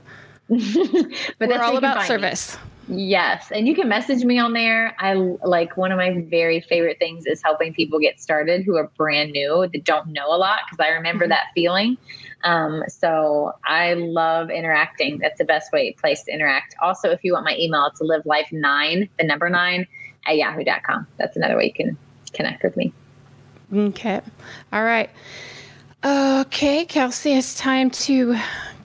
but 0.49 1.49
we're 1.49 1.63
all 1.63 1.77
about 1.77 2.07
service. 2.07 2.57
Me. 2.57 2.63
Yes, 2.89 3.51
and 3.51 3.67
you 3.67 3.75
can 3.75 3.89
message 3.89 4.25
me 4.25 4.39
on 4.39 4.53
there. 4.53 4.95
I 5.01 5.15
like 5.15 5.77
one 5.77 5.91
of 5.91 5.99
my 5.99 6.25
very 6.31 6.61
favorite 6.61 7.01
things 7.01 7.27
is 7.27 7.43
helping 7.43 7.75
people 7.75 7.99
get 7.99 8.21
started 8.21 8.63
who 8.63 8.77
are 8.77 8.89
brand 8.97 9.33
new 9.33 9.69
that 9.73 9.85
don't 9.85 10.09
know 10.09 10.29
a 10.29 10.39
lot 10.39 10.61
because 10.65 10.79
I 10.85 10.91
remember 10.91 11.25
mm-hmm. 11.25 11.31
that 11.31 11.47
feeling. 11.53 11.97
Um, 12.45 12.85
so 12.87 13.55
I 13.65 13.95
love 13.95 14.51
interacting. 14.51 15.19
That's 15.19 15.39
the 15.39 15.45
best 15.45 15.73
way 15.73 15.97
place 15.99 16.23
to 16.25 16.33
interact. 16.33 16.77
Also, 16.81 17.11
if 17.11 17.25
you 17.25 17.33
want 17.33 17.45
my 17.45 17.57
email, 17.59 17.87
it's 17.87 18.01
live 18.01 18.25
life 18.25 18.49
nine, 18.53 19.09
the 19.19 19.25
number 19.25 19.51
nine 19.51 19.89
at 20.27 20.37
yahoo.com. 20.37 21.07
That's 21.17 21.37
another 21.37 21.57
way 21.57 21.67
you 21.67 21.73
can 21.73 21.99
connect 22.33 22.63
with 22.63 22.77
me. 22.77 22.93
Okay. 23.73 24.21
All 24.73 24.85
right. 24.85 25.11
Okay, 26.05 26.85
Kelsey, 26.85 27.33
it's 27.33 27.57
time 27.59 27.91
to 27.91 28.37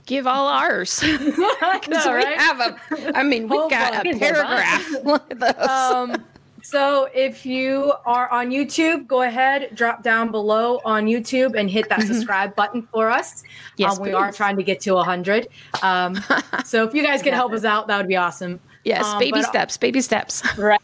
give 0.05 0.25
all 0.25 0.47
ours 0.47 0.99
because 1.01 2.05
we 2.05 2.11
right? 2.11 2.37
have 2.37 2.59
a. 2.59 3.17
I 3.17 3.23
mean, 3.23 3.47
we've 3.47 3.69
got 3.69 4.05
a 4.05 4.17
paragraph. 4.17 4.87
um, 5.69 6.25
so 6.63 7.09
if 7.13 7.45
you 7.45 7.93
are 8.05 8.29
on 8.29 8.49
YouTube, 8.49 9.07
go 9.07 9.21
ahead, 9.23 9.75
drop 9.75 10.03
down 10.03 10.31
below 10.31 10.79
on 10.85 11.05
YouTube 11.05 11.59
and 11.59 11.69
hit 11.69 11.89
that 11.89 11.99
mm-hmm. 11.99 12.13
subscribe 12.13 12.55
button 12.55 12.87
for 12.91 13.09
us. 13.09 13.43
Yes, 13.77 13.97
um, 13.97 14.03
we 14.03 14.13
are 14.13 14.31
trying 14.31 14.57
to 14.57 14.63
get 14.63 14.79
to 14.81 14.93
100. 14.93 15.47
Um, 15.81 16.15
so 16.65 16.83
if 16.85 16.93
you 16.93 17.03
guys 17.03 17.21
can 17.21 17.33
help 17.33 17.51
us 17.51 17.65
out, 17.65 17.87
that 17.87 17.97
would 17.97 18.07
be 18.07 18.15
awesome. 18.15 18.59
Yes, 18.83 19.05
um, 19.05 19.19
baby 19.19 19.43
steps, 19.43 19.77
baby 19.77 20.01
steps. 20.01 20.43
Right. 20.57 20.79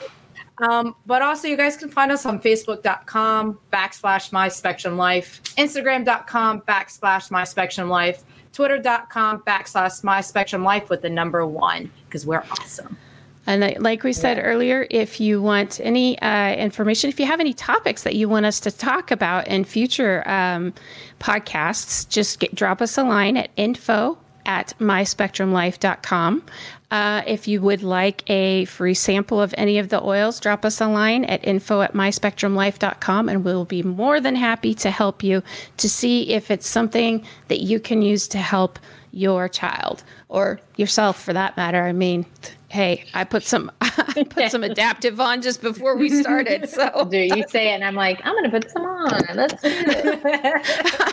Um, 0.60 0.96
but 1.06 1.22
also, 1.22 1.48
you 1.48 1.56
guys 1.58 1.78
can 1.78 1.90
find 1.90 2.12
us 2.12 2.26
on 2.26 2.40
Facebook.com 2.40 3.60
backslash 3.72 4.32
My 4.32 4.48
Spectrum 4.48 4.98
Life, 4.98 5.42
Instagram.com 5.56 6.62
backslash 6.62 7.30
My 7.30 7.44
Spectrum 7.44 7.90
Life, 7.90 8.24
Twitter.com 8.54 9.42
backslash 9.42 10.04
My 10.04 10.22
Spectrum 10.22 10.64
Life 10.64 10.90
with 10.90 11.04
the 11.04 11.10
number 11.10 11.46
one 11.46 11.92
because 12.06 12.26
we're 12.26 12.44
awesome. 12.52 12.98
And 13.46 13.82
like 13.82 14.04
we 14.04 14.12
said 14.12 14.38
yeah. 14.38 14.44
earlier, 14.44 14.88
if 14.92 15.22
you 15.22 15.42
want 15.42 15.80
any 15.82 16.20
uh, 16.20 16.54
information, 16.56 17.10
if 17.10 17.18
you 17.18 17.26
have 17.26 17.40
any 17.40 17.54
topics 17.54 18.04
that 18.04 18.16
you 18.16 18.28
want 18.28 18.46
us 18.46 18.60
to 18.62 18.72
talk 18.72 19.10
about 19.10 19.48
in 19.48 19.64
future 19.64 20.28
um, 20.28 20.74
podcasts, 21.20 22.10
just 22.10 22.40
get, 22.40 22.54
drop 22.56 22.82
us 22.82 22.98
a 22.98 23.04
line 23.04 23.38
at 23.38 23.50
info 23.56 24.18
at 24.48 24.74
myspectrumlife.com. 24.80 26.44
Uh, 26.90 27.22
if 27.28 27.48
you 27.50 27.62
would 27.62 27.84
like 27.84 28.28
a 28.30 28.64
free 28.66 28.94
sample 28.94 29.42
of 29.42 29.54
any 29.58 29.78
of 29.78 29.90
the 29.90 30.02
oils, 30.02 30.40
drop 30.40 30.64
us 30.64 30.80
a 30.80 30.88
line 30.88 31.26
at 31.26 31.46
info 31.46 31.82
at 31.82 31.94
myspectrumlife.com 31.94 33.28
and 33.28 33.44
we'll 33.44 33.66
be 33.66 33.84
more 33.84 34.22
than 34.22 34.36
happy 34.36 34.74
to 34.74 34.90
help 34.90 35.22
you 35.22 35.44
to 35.76 35.90
see 35.90 36.30
if 36.30 36.50
it's 36.50 36.66
something 36.66 37.26
that 37.50 37.60
you 37.60 37.80
can 37.80 38.02
use 38.02 38.28
to 38.30 38.38
help 38.38 38.80
your 39.12 39.50
child 39.50 40.04
or 40.30 40.60
yourself 40.78 41.22
for 41.22 41.34
that 41.34 41.58
matter. 41.58 41.84
I 41.84 41.92
mean, 41.92 42.26
hey, 42.70 43.04
I 43.14 43.26
put 43.26 43.44
some 43.44 43.70
I 43.82 44.26
put 44.30 44.52
some 44.52 44.62
Adaptiv 44.64 45.20
on 45.20 45.42
just 45.42 45.62
before 45.62 45.98
we 45.98 46.10
started. 46.10 46.70
So 46.70 47.06
do 47.12 47.18
you 47.18 47.44
say 47.50 47.72
it 47.72 47.76
and 47.76 47.84
I'm 47.84 47.96
like, 47.96 48.22
I'm 48.24 48.34
gonna 48.34 48.50
put 48.50 48.72
some 48.72 48.84
on. 48.84 49.24
Let's 49.34 49.62
do 49.62 49.70
it. 49.70 50.62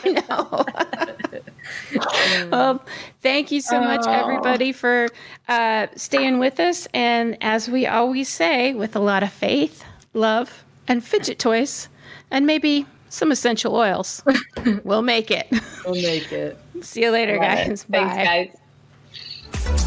I 0.05 0.22
know. 0.28 1.51
Well, 2.51 2.85
thank 3.23 3.51
you 3.51 3.61
so 3.61 3.81
much, 3.81 4.07
everybody, 4.07 4.73
for 4.73 5.09
uh, 5.49 5.87
staying 5.97 6.39
with 6.39 6.61
us. 6.61 6.87
And 6.95 7.37
as 7.41 7.69
we 7.69 7.87
always 7.87 8.29
say, 8.29 8.75
with 8.75 8.97
a 8.97 9.01
lot 9.01 9.23
of 9.23 9.33
faith, 9.33 9.85
love, 10.12 10.65
and 10.89 11.05
fidget 11.05 11.39
toys, 11.39 11.89
and 12.31 12.47
maybe 12.47 12.87
some 13.09 13.31
essential 13.31 13.75
oils, 13.77 14.23
we'll 14.85 15.03
make 15.03 15.31
it. 15.31 15.47
We'll 15.85 15.95
make 15.95 16.33
it. 16.33 16.59
See 16.83 17.03
you 17.03 17.11
later, 17.11 17.39
guys. 17.39 17.85
Bye. 17.85 17.99
Thanks, 17.99 18.57
guys. 19.67 19.81